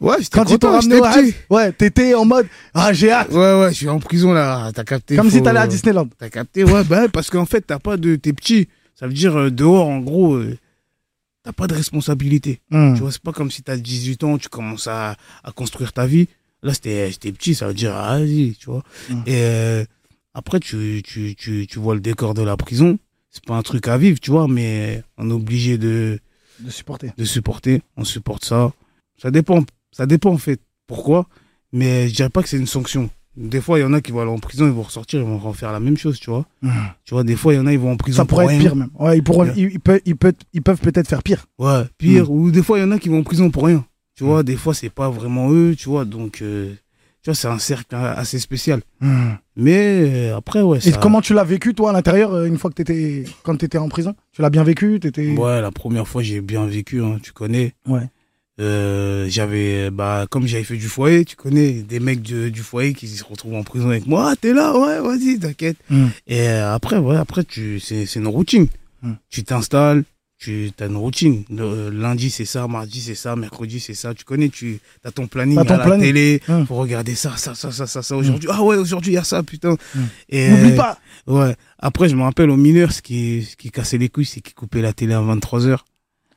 Ouais, 0.00 0.16
j'étais 0.20 0.38
Quand 0.38 0.44
ils 0.44 0.58
t'ont 0.58 0.68
content, 0.68 0.72
ramené 0.72 0.96
j'étais 0.96 1.06
au 1.08 1.22
petit. 1.22 1.34
Ouais, 1.50 1.72
t'étais 1.72 2.14
en 2.14 2.24
mode 2.24 2.46
ah 2.74 2.92
j'ai 2.92 3.10
hâte. 3.10 3.30
Ouais, 3.30 3.60
ouais, 3.60 3.68
je 3.70 3.76
suis 3.76 3.88
en 3.88 3.98
prison 4.00 4.32
là, 4.32 4.70
t'as 4.74 4.84
capté. 4.84 5.16
Comme 5.16 5.30
si 5.30 5.38
faut- 5.38 5.44
t'allais 5.44 5.60
à 5.60 5.66
Disneyland. 5.66 6.08
T'as 6.18 6.28
capté, 6.30 6.64
ouais, 6.64 6.84
bah, 6.84 7.08
parce 7.08 7.30
qu'en 7.30 7.46
fait, 7.46 7.62
t'as 7.62 7.78
pas 7.78 7.96
de. 7.96 8.16
T'es 8.16 8.32
petit. 8.32 8.68
Ça 8.96 9.06
veut 9.06 9.12
dire, 9.14 9.36
euh, 9.38 9.50
dehors, 9.50 9.88
en 9.88 9.98
gros, 10.00 10.34
euh, 10.34 10.56
t'as 11.42 11.52
pas 11.52 11.66
de 11.66 11.74
responsabilité. 11.74 12.60
Hmm. 12.70 12.94
Tu 12.94 13.00
vois, 13.00 13.12
c'est 13.12 13.22
pas 13.22 13.32
comme 13.32 13.50
si 13.50 13.62
t'as 13.62 13.76
18 13.76 14.24
ans, 14.24 14.38
tu 14.38 14.48
commences 14.48 14.86
à, 14.88 15.16
à 15.42 15.52
construire 15.52 15.92
ta 15.92 16.06
vie. 16.06 16.28
Là, 16.62 16.72
c'était 16.74 17.10
j'étais 17.10 17.32
petit, 17.32 17.54
ça 17.54 17.66
veut 17.68 17.74
dire, 17.74 17.94
ah, 17.94 18.18
vas-y, 18.18 18.54
tu 18.58 18.66
vois. 18.70 18.82
Mm. 19.10 19.14
Et 19.26 19.42
euh, 19.42 19.84
après, 20.32 20.60
tu, 20.60 21.02
tu, 21.04 21.34
tu, 21.36 21.66
tu 21.66 21.78
vois 21.78 21.94
le 21.94 22.00
décor 22.00 22.32
de 22.34 22.42
la 22.42 22.56
prison. 22.56 22.98
C'est 23.30 23.44
pas 23.44 23.54
un 23.54 23.62
truc 23.62 23.86
à 23.88 23.98
vivre, 23.98 24.18
tu 24.20 24.30
vois, 24.30 24.48
mais 24.48 25.02
on 25.18 25.28
est 25.28 25.32
obligé 25.34 25.76
de, 25.76 26.18
De 26.60 26.70
supporter. 26.70 27.10
de 27.18 27.24
supporter. 27.24 27.82
On 27.96 28.04
supporte 28.04 28.44
ça. 28.44 28.72
Ça 29.20 29.30
dépend. 29.30 29.62
Ça 29.96 30.06
dépend, 30.06 30.30
en 30.32 30.38
fait. 30.38 30.60
Pourquoi 30.86 31.26
Mais 31.72 32.08
je 32.08 32.14
dirais 32.14 32.28
pas 32.30 32.42
que 32.42 32.48
c'est 32.48 32.58
une 32.58 32.66
sanction. 32.66 33.08
Des 33.36 33.60
fois, 33.60 33.78
il 33.78 33.82
y 33.82 33.84
en 33.84 33.92
a 33.92 34.00
qui 34.00 34.12
vont 34.12 34.20
aller 34.20 34.30
en 34.30 34.38
prison, 34.38 34.66
ils 34.66 34.72
vont 34.72 34.82
ressortir, 34.82 35.20
ils 35.20 35.26
vont 35.26 35.38
refaire 35.38 35.72
la 35.72 35.80
même 35.80 35.96
chose, 35.96 36.20
tu 36.20 36.30
vois. 36.30 36.46
Hmm. 36.62 36.70
Tu 37.04 37.14
vois, 37.14 37.24
des 37.24 37.34
fois, 37.34 37.52
il 37.52 37.56
y 37.56 37.58
en 37.58 37.66
a, 37.66 37.72
ils 37.72 37.78
vont 37.80 37.90
en 37.90 37.96
prison. 37.96 38.18
Ça 38.18 38.24
pour 38.24 38.38
pourrait 38.38 38.44
être 38.54 38.60
rien. 38.60 38.60
pire 38.60 38.76
même. 38.76 38.90
Ouais, 38.98 39.18
ils, 39.18 39.24
pourront, 39.24 39.44
Ouais. 39.46 39.52
ils, 39.56 39.72
ils 39.72 39.80
peuvent, 39.80 40.00
ils 40.04 40.14
peuvent, 40.16 40.34
ils 40.52 40.62
peuvent 40.62 40.78
peut-être 40.80 41.08
faire 41.08 41.22
pire. 41.22 41.46
Ouais, 41.58 41.82
pire. 41.98 42.30
Ou 42.30 42.50
des 42.52 42.62
fois, 42.62 42.78
il 42.78 42.82
y 42.82 42.84
en 42.84 42.92
a 42.92 42.98
qui 42.98 43.08
vont 43.08 43.18
en 43.20 43.22
prison 43.24 43.50
pour 43.50 43.64
rien. 43.64 43.84
Tu 44.16 44.22
vois, 44.22 44.44
des 44.44 44.54
fois, 44.56 44.72
c'est 44.74 44.88
pas 44.90 45.10
vraiment 45.10 45.50
eux, 45.50 45.74
tu 45.76 45.88
vois. 45.88 46.04
Donc, 46.04 46.42
euh, 46.42 46.72
tu 47.22 47.30
vois, 47.30 47.34
c'est 47.34 47.48
un 47.48 47.58
cercle 47.58 47.96
assez 47.96 48.38
spécial. 48.38 48.82
Mais 49.56 50.30
euh, 50.30 50.36
après, 50.36 50.62
ouais. 50.62 50.78
Et 50.86 50.92
comment 51.00 51.20
tu 51.20 51.34
l'as 51.34 51.42
vécu 51.44 51.74
toi 51.74 51.90
à 51.90 51.92
l'intérieur 51.92 52.32
euh, 52.34 52.46
une 52.46 52.58
fois 52.58 52.70
que 52.70 52.76
t'étais, 52.76 53.24
quand 53.42 53.56
t'étais 53.56 53.78
en 53.78 53.88
prison? 53.88 54.14
Tu 54.32 54.42
l'as 54.42 54.50
bien 54.50 54.62
vécu? 54.62 55.00
T'étais. 55.00 55.36
Ouais, 55.36 55.60
la 55.60 55.72
première 55.72 56.06
fois, 56.06 56.22
j'ai 56.22 56.40
bien 56.40 56.66
vécu, 56.66 57.02
hein, 57.02 57.18
tu 57.20 57.32
connais. 57.32 57.74
Ouais. 57.88 58.08
Euh, 58.60 59.26
j'avais, 59.28 59.90
bah, 59.90 60.26
comme 60.30 60.46
j'avais 60.46 60.62
fait 60.64 60.76
du 60.76 60.86
foyer, 60.88 61.24
tu 61.24 61.34
connais, 61.34 61.72
des 61.72 61.98
mecs 61.98 62.22
du, 62.22 62.50
du 62.52 62.60
foyer 62.62 62.94
qui 62.94 63.08
se 63.08 63.24
retrouvent 63.24 63.54
en 63.56 63.64
prison 63.64 63.88
avec 63.88 64.06
moi. 64.06 64.30
Ah, 64.30 64.36
t'es 64.40 64.52
là, 64.52 64.78
ouais, 64.78 65.00
vas-y, 65.00 65.38
t'inquiète. 65.40 65.76
Hmm. 65.90 66.06
Et 66.28 66.40
euh, 66.48 66.72
après, 66.72 66.98
ouais, 66.98 67.16
après, 67.16 67.42
tu, 67.44 67.80
c'est, 67.80 68.06
c'est 68.06 68.20
une 68.20 68.28
routine. 68.28 68.68
Hmm. 69.02 69.14
Tu 69.28 69.42
t'installes, 69.42 70.04
tu 70.38 70.70
as 70.78 70.86
une 70.86 70.96
routine. 70.96 71.42
Le- 71.50 71.90
lundi, 71.90 72.30
c'est 72.30 72.44
ça, 72.44 72.68
mardi, 72.68 73.00
c'est 73.00 73.16
ça, 73.16 73.34
mercredi, 73.34 73.80
c'est 73.80 73.94
ça. 73.94 74.14
Tu 74.14 74.24
connais, 74.24 74.50
tu 74.50 74.78
as 75.04 75.10
ton 75.10 75.26
planning 75.26 75.56
T'as 75.56 75.64
ton 75.64 75.74
à 75.74 75.78
la 75.78 75.84
planning. 75.86 76.04
télé. 76.06 76.40
Hmm. 76.46 76.64
Faut 76.64 76.76
regarder 76.76 77.16
ça, 77.16 77.36
ça, 77.36 77.56
ça, 77.56 77.72
ça, 77.72 77.88
ça, 77.88 78.02
ça. 78.04 78.16
Aujourd'hui, 78.16 78.48
ah 78.52 78.62
ouais, 78.62 78.76
aujourd'hui, 78.76 79.12
il 79.12 79.16
y 79.16 79.18
a 79.18 79.24
ça, 79.24 79.42
putain. 79.42 79.76
Et, 80.28 80.48
N'oublie 80.48 80.72
euh, 80.72 80.76
pas. 80.76 80.98
Ouais. 81.26 81.56
Après, 81.80 82.08
je 82.08 82.14
me 82.14 82.22
rappelle 82.22 82.50
aux 82.50 82.56
mineurs, 82.56 82.92
ce 82.92 83.02
qui, 83.02 83.42
ce 83.50 83.56
qui 83.56 83.72
cassait 83.72 83.98
les 83.98 84.08
couilles, 84.08 84.26
c'est 84.26 84.40
qu'ils 84.40 84.54
coupaient 84.54 84.80
la 84.82 84.92
télé 84.92 85.14
à 85.14 85.20
23h. 85.20 85.78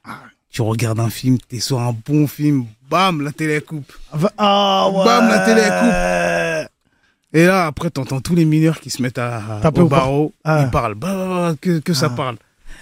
Ah. 0.03 0.23
Tu 0.49 0.61
regardes 0.61 0.99
un 0.99 1.09
film, 1.09 1.37
t'es 1.39 1.59
sur 1.59 1.79
un 1.79 1.93
bon 2.05 2.25
film, 2.27 2.65
bam, 2.89 3.21
la 3.21 3.31
télé 3.31 3.61
coupe. 3.61 3.91
Ah 4.37 4.89
ouais. 4.89 5.05
Bam, 5.05 5.27
la 5.27 5.39
télé, 5.39 5.61
elle 5.61 6.69
Et 7.41 7.45
là, 7.45 7.65
après, 7.67 7.89
t'entends 7.89 8.21
tous 8.21 8.33
les 8.35 8.45
mineurs 8.45 8.79
qui 8.79 8.89
se 8.89 9.01
mettent 9.01 9.17
à, 9.17 9.59
Taper 9.61 9.81
au 9.81 9.87
barreau, 9.89 10.33
Ah. 10.43 10.63
ils 10.65 10.71
parlent, 10.71 10.95
bah, 10.95 11.13
bah, 11.15 11.27
bah, 11.51 11.55
que, 11.59 11.79
que 11.79 11.93
ça 11.93 12.07
Ah. 12.11 12.15
parle. 12.15 12.37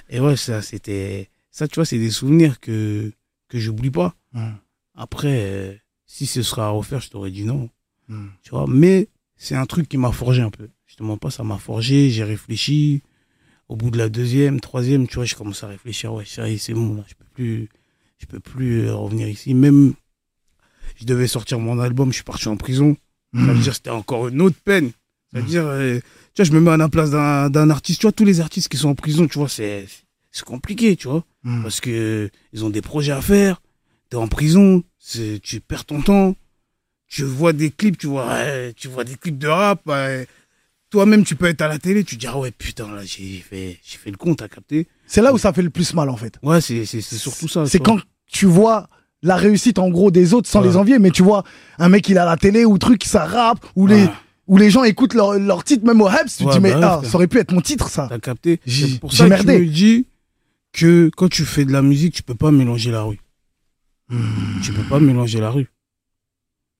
Et 0.10 0.19
ouais, 0.19 0.36
ça, 0.38 0.62
c'était, 0.62 1.29
ça, 1.51 1.67
tu 1.67 1.75
vois, 1.75 1.86
c'est 1.86 1.98
des 1.98 2.12
souvenirs 2.12 2.60
que, 2.60 3.12
que 3.50 3.60
j'oublie 3.60 3.89
pas. 3.89 4.13
Hmm. 4.34 4.51
Après, 4.95 5.39
euh, 5.41 5.74
si 6.05 6.27
ce 6.27 6.43
sera 6.43 6.67
à 6.67 6.69
refaire, 6.69 7.00
je 7.01 7.10
t'aurais 7.10 7.31
dit 7.31 7.43
non, 7.43 7.69
Hmm. 8.07 8.27
tu 8.43 8.51
vois. 8.51 8.65
Mais 8.69 9.07
c'est 9.36 9.55
un 9.55 9.65
truc 9.65 9.89
qui 9.89 9.98
m'a 9.98 10.12
forgé 10.12 10.43
un 10.43 10.51
peu. 10.51 10.69
Je 10.86 10.95
te 10.95 11.01
mens 11.03 11.17
pas, 11.17 11.31
ça 11.31 11.43
m'a 11.43 11.57
forgé, 11.57 12.12
j'ai 12.12 12.24
réfléchi. 12.24 13.01
Au 13.67 13.75
bout 13.75 13.89
de 13.89 13.98
la 13.98 14.10
deuxième, 14.10 14.60
troisième, 14.60 15.07
tu 15.07 15.15
vois, 15.15 15.25
je 15.25 15.36
commence 15.36 15.63
à 15.63 15.67
réfléchir, 15.67 16.13
ouais, 16.13 16.25
ça 16.25 16.48
y 16.48 16.53
est, 16.53 16.57
c'est 16.57 16.74
bon, 16.74 16.95
là, 16.95 17.03
je 17.07 17.15
peux 17.15 17.25
plus, 17.34 17.69
je 18.19 18.25
peux 18.27 18.39
plus 18.39 18.86
euh, 18.88 18.93
revenir 18.95 19.27
ici. 19.27 19.53
Même, 19.55 19.93
je 20.98 21.05
devais 21.05 21.27
sortir 21.27 21.60
mon 21.60 21.79
album, 21.79 22.10
je 22.10 22.15
suis 22.15 22.24
parti 22.24 22.48
en 22.48 22.57
prison. 22.57 22.95
Ça 23.34 23.41
veut 23.41 23.53
Hmm. 23.55 23.60
dire 23.60 23.74
c'était 23.75 23.89
encore 23.89 24.27
une 24.29 24.41
autre 24.41 24.55
peine. 24.63 24.91
Ça 25.34 25.39
veut 25.41 25.45
dire, 25.48 25.65
euh, 25.65 26.00
tu 26.34 26.41
vois, 26.41 26.45
je 26.45 26.51
me 26.53 26.62
mets 26.62 26.72
à 26.72 26.77
la 26.77 26.88
place 26.88 27.10
d'un 27.12 27.69
artiste. 27.69 28.00
Tu 28.00 28.05
vois, 28.05 28.13
tous 28.13 28.24
les 28.24 28.39
artistes 28.39 28.69
qui 28.69 28.77
sont 28.77 28.89
en 28.89 28.95
prison, 28.95 29.27
tu 29.27 29.38
vois, 29.39 29.50
c'est 29.50 29.88
c'est 30.31 30.45
compliqué, 30.45 30.95
tu 30.95 31.07
vois. 31.10 31.25
Hmm. 31.43 31.62
Parce 31.63 31.81
que 31.81 32.29
ils 32.53 32.63
ont 32.63 32.69
des 32.69 32.81
projets 32.81 33.12
à 33.13 33.22
faire. 33.22 33.62
T'es 34.10 34.15
en 34.17 34.27
prison, 34.27 34.84
tu 35.41 35.60
perds 35.60 35.84
ton 35.86 36.01
temps. 36.01 36.36
Tu 37.07 37.24
vois 37.24 37.51
des 37.51 37.72
clips, 37.72 37.98
tu 37.98 38.07
vois, 38.07 38.27
tu 38.77 38.88
vois 38.88 39.03
des 39.03 39.15
clips 39.15 39.38
de 39.38 39.48
rap. 39.48 39.81
Toi-même, 40.96 41.25
tu 41.25 41.36
peux 41.36 41.48
être 41.48 41.62
à 41.62 41.68
la 41.68 41.78
télé, 41.78 42.06
tu 42.06 42.16
te 42.16 42.22
dis, 42.22 42.28
ah 42.28 42.40
ouais, 42.40 42.52
putain, 42.52 42.90
là, 42.96 43.02
j'ai 43.04 43.40
fait, 43.40 43.78
j'ai 43.84 43.98
fait 43.98 44.12
le 44.12 44.16
compte, 44.16 44.38
t'as 44.38 44.48
capté. 44.48 44.88
C'est 45.08 45.22
là 45.22 45.34
où 45.34 45.38
ça 45.38 45.52
fait 45.52 45.62
le 45.62 45.70
plus 45.70 45.94
mal 45.94 46.10
en 46.10 46.16
fait. 46.16 46.40
Ouais, 46.42 46.62
c'est 46.62 46.86
surtout 46.86 47.50
ça. 47.50 47.66
C'est 47.66 47.80
tu 47.80 47.84
quand 47.84 47.98
tu 48.32 48.46
vois 48.46 48.88
la 49.22 49.36
réussite 49.36 49.78
en 49.78 49.90
gros 49.90 50.10
des 50.10 50.34
autres 50.34 50.48
sans 50.48 50.62
Ouais. 50.62 50.68
les 50.70 50.78
envier, 50.78 50.98
mais 50.98 51.12
tu 51.12 51.22
vois 51.22 51.44
un 51.80 51.90
mec 51.90 52.08
il 52.08 52.18
a 52.18 52.24
la 52.24 52.38
télé 52.38 52.64
ou 52.64 52.78
truc, 52.78 53.04
ça 53.04 53.25
rappe, 53.25 53.66
ou 53.75 53.88
les, 53.88 54.08
où 54.48 54.56
les 54.58 54.70
gens 54.72 54.86
écoutent 54.86 55.16
leur, 55.16 55.34
leur 55.38 55.66
titre 55.66 55.86
même 55.86 56.00
au 56.00 56.08
Hebs, 56.08 56.30
tu 56.30 56.46
te 56.46 56.52
dis 56.54 56.60
mais 56.62 56.72
bah 56.72 56.80
ouais, 56.80 56.86
ah, 57.06 57.10
ça 57.10 57.16
aurait 57.16 57.28
pu 57.28 57.40
être 57.40 57.52
mon 57.52 57.60
titre 57.60 57.90
ça. 57.90 58.08
T'as 58.08 58.20
capté. 58.20 58.62
J'ai- 58.66 58.98
merdé. 59.28 59.58
je 59.58 59.64
me 59.64 59.68
dis 59.70 60.06
que 60.72 61.12
quand 61.18 61.28
tu 61.28 61.44
fais 61.44 61.66
de 61.66 61.74
la 61.74 61.82
musique, 61.82 62.14
tu 62.14 62.24
peux 62.24 62.36
pas 62.36 62.52
mélanger 62.52 62.92
la 62.92 63.02
rue. 63.02 63.20
Hmm. 64.08 64.62
Tu 64.64 64.72
peux 64.72 64.84
pas 64.84 65.02
mélanger 65.02 65.42
la 65.42 65.50
rue. 65.50 65.68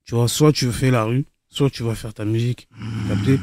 Tu 0.06 0.16
vois, 0.16 0.30
soit 0.30 0.54
tu 0.54 0.72
fais 0.72 0.90
la 0.90 1.04
rue, 1.04 1.26
soit 1.50 1.70
tu 1.70 1.84
vas 1.84 1.96
faire 1.96 2.14
ta 2.14 2.24
musique. 2.24 2.70
Capté 3.10 3.42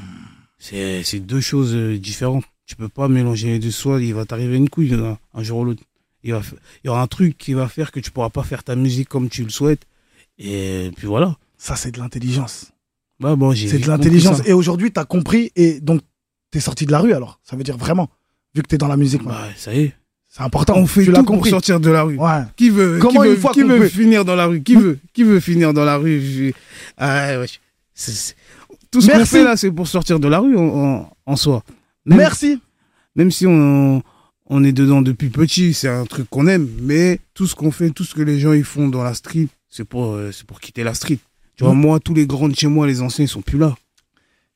C'est 0.62 1.02
c'est 1.02 1.18
deux 1.18 1.40
choses 1.40 1.74
euh, 1.74 1.98
différentes. 1.98 2.44
tu 2.66 2.76
peux 2.76 2.88
pas 2.88 3.08
mélanger 3.08 3.48
les 3.48 3.58
deux. 3.58 3.72
Soit 3.72 4.00
il 4.00 4.14
va 4.14 4.24
t'arriver 4.24 4.56
une 4.56 4.68
couille 4.68 4.94
un, 4.94 5.18
un 5.34 5.42
jour 5.42 5.58
ou 5.58 5.64
l'autre. 5.64 5.82
Il, 6.22 6.32
va 6.32 6.40
il 6.84 6.86
y 6.86 6.88
aura 6.88 7.02
un 7.02 7.08
truc 7.08 7.36
qui 7.36 7.52
va 7.52 7.66
faire 7.66 7.90
que 7.90 7.98
tu 7.98 8.12
pourras 8.12 8.30
pas 8.30 8.44
faire 8.44 8.62
ta 8.62 8.76
musique 8.76 9.08
comme 9.08 9.28
tu 9.28 9.42
le 9.42 9.50
souhaites. 9.50 9.82
Et 10.38 10.92
puis 10.96 11.08
voilà. 11.08 11.36
Ça, 11.58 11.74
c'est 11.74 11.90
de 11.90 11.98
l'intelligence. 11.98 12.70
Bah, 13.18 13.34
bon, 13.34 13.50
j'ai 13.52 13.66
C'est 13.66 13.80
de 13.80 13.88
l'intelligence. 13.88 14.40
Et 14.46 14.52
aujourd'hui, 14.52 14.92
tu 14.92 15.00
as 15.00 15.04
compris 15.04 15.50
et 15.56 15.80
donc 15.80 16.00
tu 16.52 16.58
es 16.58 16.60
sorti 16.60 16.86
de 16.86 16.92
la 16.92 17.00
rue 17.00 17.12
alors. 17.12 17.40
Ça 17.42 17.56
veut 17.56 17.64
dire 17.64 17.76
vraiment, 17.76 18.08
vu 18.54 18.62
que 18.62 18.68
tu 18.68 18.76
es 18.76 18.78
dans 18.78 18.88
la 18.88 18.96
musique. 18.96 19.24
Bah, 19.24 19.48
ça 19.56 19.74
y 19.74 19.80
est. 19.80 19.94
C'est 20.28 20.42
important. 20.42 20.76
On 20.76 20.86
fait 20.86 21.04
tu 21.04 21.12
tout 21.12 21.24
pour 21.24 21.44
sortir 21.44 21.80
de 21.80 21.90
la 21.90 22.04
rue. 22.04 22.16
Ouais. 22.18 22.42
Qui 22.56 22.70
veut, 22.70 23.00
Comment 23.00 23.22
qui 23.22 23.26
veut, 23.26 23.34
une 23.34 23.40
fois 23.40 23.52
qui 23.52 23.62
veut 23.64 23.88
finir 23.88 24.24
dans 24.24 24.36
la 24.36 24.46
rue? 24.46 24.62
Qui 24.62 24.76
veut, 24.76 24.98
qui 25.12 25.24
veut 25.24 25.40
finir 25.40 25.74
dans 25.74 25.84
la 25.84 25.96
rue? 25.96 26.54
Ah, 26.96 27.40
ouais. 27.40 27.46
Tout 28.92 29.00
ce 29.00 29.10
qu'on 29.10 29.24
fait 29.24 29.42
là, 29.42 29.56
c'est 29.56 29.72
pour 29.72 29.88
sortir 29.88 30.20
de 30.20 30.28
la 30.28 30.38
rue 30.38 30.56
en, 30.56 30.62
en- 30.62 31.10
en 31.26 31.36
soi. 31.36 31.62
Même, 32.04 32.18
Merci. 32.18 32.60
même 33.16 33.30
si 33.30 33.46
on, 33.46 34.02
on 34.46 34.64
est 34.64 34.72
dedans 34.72 35.02
depuis 35.02 35.30
petit, 35.30 35.72
c'est 35.74 35.88
un 35.88 36.04
truc 36.04 36.28
qu'on 36.30 36.46
aime, 36.46 36.68
mais 36.80 37.18
tout 37.34 37.46
ce 37.46 37.54
qu'on 37.54 37.70
fait, 37.72 37.90
tout 37.90 38.04
ce 38.04 38.14
que 38.14 38.22
les 38.22 38.38
gens 38.38 38.52
ils 38.52 38.64
font 38.64 38.88
dans 38.88 39.02
la 39.02 39.14
street, 39.14 39.48
c'est 39.68 39.84
pour, 39.84 40.12
euh, 40.12 40.30
c'est 40.30 40.46
pour 40.46 40.60
quitter 40.60 40.84
la 40.84 40.94
street. 40.94 41.18
Tu 41.56 41.64
vois, 41.64 41.74
Mm. 41.74 41.78
moi, 41.80 42.00
tous 42.00 42.14
les 42.14 42.26
grands 42.26 42.48
de 42.48 42.54
chez 42.54 42.66
moi, 42.68 42.86
les 42.86 43.00
anciens, 43.02 43.24
ils 43.24 43.28
sont 43.28 43.42
plus 43.42 43.58
là. 43.58 43.74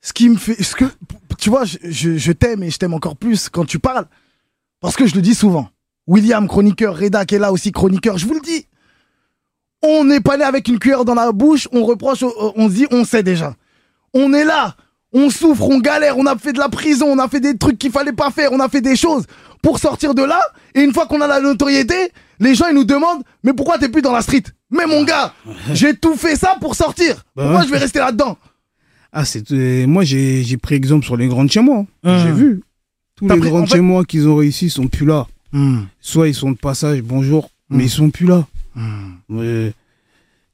Ce 0.02 0.12
qui 0.12 0.28
me 0.28 0.37
fait. 0.37 0.62
Ce 0.62 0.76
que, 0.76 0.85
tu 1.38 1.50
vois, 1.50 1.64
je, 1.64 1.78
je- 1.83 2.16
je 2.19 2.33
t'aime 2.33 2.62
et 2.62 2.71
je 2.71 2.78
t'aime 2.78 2.95
encore 2.95 3.16
plus 3.16 3.49
quand 3.49 3.64
tu 3.64 3.78
parles. 3.78 4.07
Parce 4.81 4.95
que 4.97 5.07
je 5.07 5.14
le 5.14 5.23
dis 5.23 5.35
souvent. 5.35 5.69
William, 6.07 6.47
chroniqueur, 6.47 6.97
Reda 6.97 7.25
qui 7.25 7.35
est 7.35 7.38
là 7.38 7.50
aussi, 7.52 7.73
chroniqueur, 7.73 8.19
je 8.19 8.26
vous 8.26 8.35
le 8.35 8.40
dis. 8.40 8.66
On 9.83 10.05
n'est 10.05 10.21
pas 10.21 10.37
né 10.37 10.45
avec 10.45 10.69
une 10.69 10.78
cuillère 10.78 11.05
dans 11.05 11.14
la 11.14 11.33
bouche, 11.33 11.69
on 11.73 11.85
reproche, 11.85 12.23
on 12.23 12.52
on 12.55 12.69
se 12.69 12.75
dit, 12.75 12.87
on 12.90 13.05
sait 13.05 13.23
déjà. 13.23 13.57
On 14.19 14.33
est 14.33 14.45
là, 14.45 14.75
on 15.13 15.29
souffre, 15.31 15.69
on 15.69 15.79
galère, 15.79 16.17
on 16.19 16.27
a 16.27 16.37
fait 16.37 16.53
de 16.53 16.59
la 16.59 16.69
prison, 16.69 17.07
on 17.09 17.19
a 17.19 17.29
fait 17.29 17.41
des 17.41 17.57
trucs 17.57 17.79
qu'il 17.79 17.91
fallait 17.93 18.13
pas 18.13 18.31
faire, 18.31 18.51
on 18.53 18.61
a 18.61 18.69
fait 18.69 18.81
des 18.81 18.97
choses 18.97 19.25
pour 19.63 19.79
sortir 19.79 20.15
de 20.15 20.23
là. 20.23 20.41
Et 20.75 20.81
une 20.83 20.93
fois 20.95 21.07
qu'on 21.07 21.21
a 21.21 21.27
la 21.27 21.41
notoriété, 21.41 21.95
les 22.41 22.55
gens 22.55 22.67
ils 22.69 22.75
nous 22.75 22.85
demandent, 22.85 23.23
mais 23.45 23.53
pourquoi 23.53 23.79
t'es 23.79 23.89
plus 23.89 24.03
dans 24.03 24.13
la 24.13 24.23
street? 24.23 24.45
Mais 24.71 24.87
mon 24.87 25.05
gars, 25.05 25.35
j'ai 25.75 25.95
tout 25.95 26.15
fait 26.17 26.37
ça 26.37 26.57
pour 26.61 26.75
sortir. 26.75 27.25
Bah 27.37 27.45
Pourquoi 27.45 27.65
je 27.65 27.71
vais 27.71 27.79
rester 27.79 27.99
là-dedans? 27.99 28.37
Ah, 29.13 29.25
c'est 29.25 29.51
euh, 29.53 29.87
moi 29.87 30.05
j'ai 30.05 30.57
pris 30.57 30.75
exemple 30.75 31.05
sur 31.05 31.17
les 31.17 31.29
grands 31.29 31.45
de 31.45 31.51
chez 31.51 31.61
moi. 31.61 31.85
Hum. 32.05 32.23
J'ai 32.25 32.33
vu. 32.33 32.63
Tous 33.17 33.27
les 33.29 33.37
pris- 33.39 33.49
grands 33.51 33.59
en 33.61 33.63
de 33.63 33.67
fait- 33.69 33.77
chez 33.77 33.81
moi 33.81 34.05
qui 34.05 34.21
ont 34.27 34.37
réussi 34.37 34.69
sont 34.71 34.89
plus 34.89 35.07
là. 35.07 35.27
Hmm. 35.53 35.83
Soit 36.01 36.29
ils 36.29 36.35
sont 36.35 36.51
de 36.51 36.57
passage, 36.59 37.01
bonjour, 37.03 37.51
Mm. 37.71 37.77
mais 37.77 37.85
ils 37.85 37.91
sont 37.91 38.11
plus 38.11 38.27
là. 38.27 38.45
Hmm. 38.75 39.13
Mais, 39.31 39.73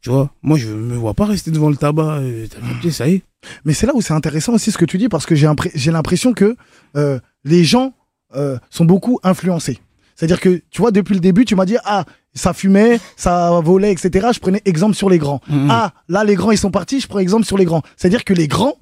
tu 0.02 0.10
vois, 0.10 0.30
moi 0.42 0.58
je 0.58 0.68
me 0.68 0.96
vois 0.96 1.14
pas 1.14 1.24
rester 1.24 1.50
devant 1.50 1.70
le 1.70 1.76
tabac. 1.76 2.18
euh, 2.18 2.46
ça 2.90 3.08
y 3.08 3.14
est. 3.14 3.22
Mais 3.64 3.72
c'est 3.72 3.86
là 3.86 3.92
où 3.94 4.02
c'est 4.02 4.12
intéressant 4.12 4.52
aussi 4.54 4.70
ce 4.72 4.78
que 4.78 4.84
tu 4.84 4.98
dis 4.98 5.08
parce 5.08 5.26
que 5.26 5.34
j'ai 5.34 5.90
l'impression 5.90 6.32
que 6.32 6.56
euh, 6.96 7.18
les 7.44 7.64
gens 7.64 7.94
euh, 8.34 8.58
sont 8.68 8.84
beaucoup 8.84 9.18
influencés. 9.22 9.78
C'est-à-dire 10.14 10.40
que, 10.40 10.60
tu 10.70 10.80
vois, 10.80 10.90
depuis 10.90 11.14
le 11.14 11.20
début, 11.20 11.44
tu 11.44 11.56
m'as 11.56 11.64
dit, 11.64 11.76
ah, 11.84 12.04
ça 12.34 12.52
fumait, 12.52 13.00
ça 13.16 13.58
volait, 13.60 13.90
etc. 13.90 14.28
Je 14.32 14.38
prenais 14.40 14.60
exemple 14.64 14.94
sur 14.94 15.08
les 15.08 15.18
grands. 15.18 15.40
Mhm. 15.48 15.68
Ah, 15.70 15.92
là, 16.08 16.22
les 16.22 16.34
grands, 16.34 16.50
ils 16.50 16.58
sont 16.58 16.70
partis, 16.70 17.00
je 17.00 17.08
prends 17.08 17.18
exemple 17.18 17.46
sur 17.46 17.56
les 17.56 17.64
grands. 17.64 17.82
C'est-à-dire 17.96 18.24
que 18.24 18.34
les 18.34 18.46
grands, 18.46 18.76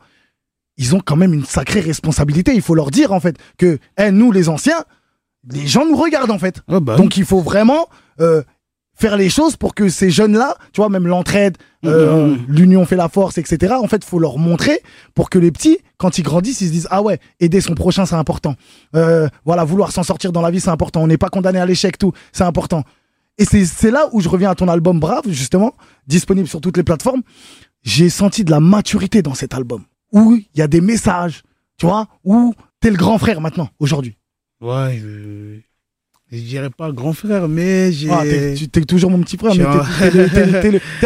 ils 0.76 0.94
ont 0.94 1.00
quand 1.00 1.16
même 1.16 1.32
une 1.32 1.44
sacrée 1.44 1.80
responsabilité. 1.80 2.52
Il 2.54 2.62
faut 2.62 2.74
leur 2.74 2.90
dire, 2.90 3.12
en 3.12 3.20
fait, 3.20 3.36
que, 3.58 3.78
eh, 3.96 4.10
nous, 4.10 4.32
les 4.32 4.48
anciens, 4.48 4.84
les 5.50 5.66
gens 5.66 5.86
nous 5.86 5.96
regardent, 5.96 6.30
en 6.32 6.38
fait. 6.38 6.62
Ah 6.68 6.80
bah, 6.80 6.96
Donc 6.96 7.16
il 7.16 7.24
faut 7.24 7.40
vraiment 7.40 7.88
euh, 8.20 8.42
faire 9.00 9.16
les 9.16 9.30
choses 9.30 9.56
pour 9.56 9.74
que 9.74 9.88
ces 9.88 10.10
jeunes-là, 10.10 10.56
tu 10.72 10.80
vois, 10.80 10.88
même 10.90 11.06
l'entraide, 11.06 11.56
euh, 11.86 12.28
Mhm. 12.28 12.44
l'union 12.48 12.84
fait 12.84 12.96
la 12.96 13.08
force, 13.08 13.38
etc. 13.38 13.74
En 13.82 13.88
fait, 13.88 14.04
faut 14.04 14.18
leur 14.18 14.36
montrer 14.38 14.82
pour 15.14 15.30
que 15.30 15.38
les 15.38 15.50
petits, 15.50 15.78
quand 15.96 16.18
ils 16.18 16.22
grandissent, 16.22 16.60
ils 16.60 16.66
se 16.68 16.72
disent 16.72 16.88
ah 16.90 17.00
ouais, 17.02 17.18
aider 17.40 17.60
son 17.60 17.74
prochain 17.74 18.04
c'est 18.06 18.14
important. 18.16 18.54
Euh, 18.94 19.28
voilà, 19.46 19.64
vouloir 19.64 19.90
s'en 19.90 20.02
sortir 20.02 20.32
dans 20.32 20.42
la 20.42 20.50
vie 20.50 20.60
c'est 20.60 20.70
important. 20.70 21.02
On 21.02 21.06
n'est 21.06 21.16
pas 21.18 21.30
condamné 21.30 21.58
à 21.58 21.66
l'échec, 21.66 21.96
tout, 21.98 22.12
c'est 22.32 22.44
important. 22.44 22.84
Et 23.38 23.44
c'est 23.46 23.64
c'est 23.64 23.90
là 23.90 24.08
où 24.12 24.20
je 24.20 24.28
reviens 24.28 24.50
à 24.50 24.54
ton 24.54 24.68
album 24.68 25.00
Brave, 25.00 25.22
justement, 25.28 25.72
disponible 26.06 26.46
sur 26.48 26.60
toutes 26.60 26.76
les 26.76 26.82
plateformes. 26.82 27.22
J'ai 27.82 28.10
senti 28.10 28.44
de 28.44 28.50
la 28.50 28.60
maturité 28.60 29.22
dans 29.22 29.34
cet 29.34 29.54
album 29.54 29.84
où 30.12 30.34
il 30.34 30.58
y 30.58 30.60
a 30.62 30.66
des 30.68 30.82
messages, 30.82 31.42
tu 31.78 31.86
vois, 31.86 32.06
où 32.24 32.52
t'es 32.80 32.90
le 32.90 32.96
grand 32.98 33.16
frère 33.16 33.40
maintenant, 33.40 33.68
aujourd'hui. 33.78 34.16
ouais, 34.60 34.98
je, 35.02 35.60
je 36.32 36.38
dirais 36.40 36.70
pas 36.70 36.92
grand 36.92 37.12
frère, 37.12 37.48
mais 37.48 37.90
j'ai. 37.92 38.08
Ah, 38.10 38.22
tu- 38.56 38.68
t'es 38.68 38.82
toujours 38.82 39.10
mon 39.10 39.20
petit 39.20 39.36
frère, 39.36 39.52
mais 39.56 39.64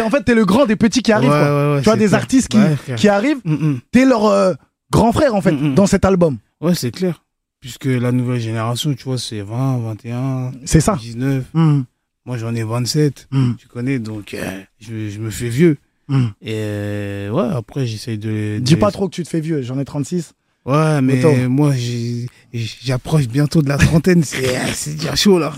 en 0.01 0.09
fait, 0.09 0.23
t'es 0.23 0.35
le 0.35 0.45
grand 0.45 0.65
des 0.65 0.75
petits 0.75 1.01
qui 1.01 1.11
arrivent. 1.11 1.29
Ouais, 1.31 1.37
quoi. 1.39 1.67
ouais, 1.69 1.73
ouais, 1.75 1.79
tu 1.81 1.85
vois, 1.85 1.95
des 1.97 2.07
clair. 2.07 2.19
artistes 2.19 2.47
qui, 2.49 2.57
qui 2.95 3.07
arrivent, 3.07 3.39
Mm, 3.45 3.53
mm. 3.53 3.79
t'es 3.91 4.05
leur 4.05 4.25
euh, 4.25 4.53
grand 4.91 5.11
frère, 5.11 5.35
en 5.35 5.41
fait, 5.41 5.51
Mm, 5.51 5.69
mm. 5.71 5.75
dans 5.75 5.87
cet 5.87 6.05
album. 6.05 6.37
Ouais, 6.61 6.75
c'est 6.75 6.91
clair. 6.91 7.23
Puisque 7.59 7.85
la 7.85 8.11
nouvelle 8.11 8.39
génération, 8.39 8.93
tu 8.93 9.03
vois, 9.05 9.17
c'est 9.17 9.41
20, 9.41 9.79
21, 9.79 10.51
C'est 10.65 10.81
ça. 10.81 10.95
19. 10.99 11.43
Mm, 11.53 11.81
Moi, 12.25 12.37
j'en 12.37 12.53
ai 12.55 12.63
27. 12.63 13.27
mm, 13.31 13.53
Tu 13.57 13.67
connais, 13.67 13.97
donc 13.99 14.33
euh, 14.35 14.61
je, 14.79 15.09
je 15.09 15.19
me 15.19 15.29
fais 15.31 15.49
vieux. 15.49 15.77
Et 16.41 16.53
euh, 16.53 17.31
ouais, 17.31 17.47
après, 17.55 17.87
j'essaye 17.87 18.19
de. 18.19 18.59
Dis 18.59 18.75
pas 18.75 18.91
trop 18.91 19.09
que 19.09 19.15
tu 19.15 19.23
te 19.23 19.27
fais 19.29 19.39
vieux, 19.39 19.63
j'en 19.63 19.79
ai 19.79 19.85
36. 19.85 20.33
Ouais, 20.65 21.01
mais 21.01 21.23
Autant. 21.23 21.49
moi, 21.49 21.73
j'approche 22.53 23.27
bientôt 23.27 23.61
de 23.61 23.69
la 23.69 23.77
trentaine. 23.77 24.23
C'est 24.23 24.55
c'est 24.73 24.95
déjà 24.95 25.15
chaud, 25.15 25.39
là. 25.39 25.53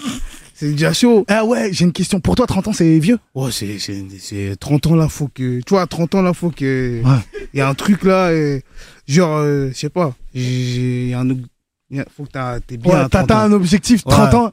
C'est 0.54 0.72
déjà 0.72 0.92
chaud. 0.92 1.24
Ah 1.30 1.46
ouais, 1.46 1.70
j'ai 1.72 1.86
une 1.86 1.92
question. 1.94 2.20
Pour 2.20 2.36
toi, 2.36 2.48
30 2.48 2.68
ans, 2.70 2.74
c'est 2.74 2.98
vieux 3.00 3.20
Ouais, 3.36 3.52
c'est 3.52 3.78
c'est- 3.80 4.04
c'est 4.20 4.56
30 4.60 4.88
ans, 4.88 4.96
là, 4.96 5.08
faut 5.08 5.28
que. 5.28 5.60
Tu 5.60 5.70
vois, 5.70 5.84
à 5.84 5.88
30 5.88 6.16
ans, 6.16 6.22
là, 6.22 6.34
faut 6.34 6.50
que. 6.50 7.02
Ouais. 7.04 7.48
Il 7.54 7.60
y 7.60 7.62
a 7.62 7.70
un 7.70 7.74
truc, 7.76 8.04
là. 8.04 8.34
et- 8.34 8.64
genre, 9.08 9.38
euh, 9.38 9.70
je 9.72 9.78
sais 9.78 9.90
pas. 9.90 10.14
Il 10.34 11.10
y 11.10 11.14
a 11.14 11.20
un. 11.20 11.28
Faut 12.18 12.26
que 12.26 12.60
t'es 12.60 12.76
bien. 12.78 12.92
Ouais, 12.92 13.00
à 13.00 13.04
t'as 13.10 13.20
30 13.20 13.28
t'as 13.30 13.36
ans. 13.38 13.50
un 13.50 13.52
objectif, 13.54 14.04
30 14.04 14.34
Ouais. 14.34 14.40
ans. 14.40 14.52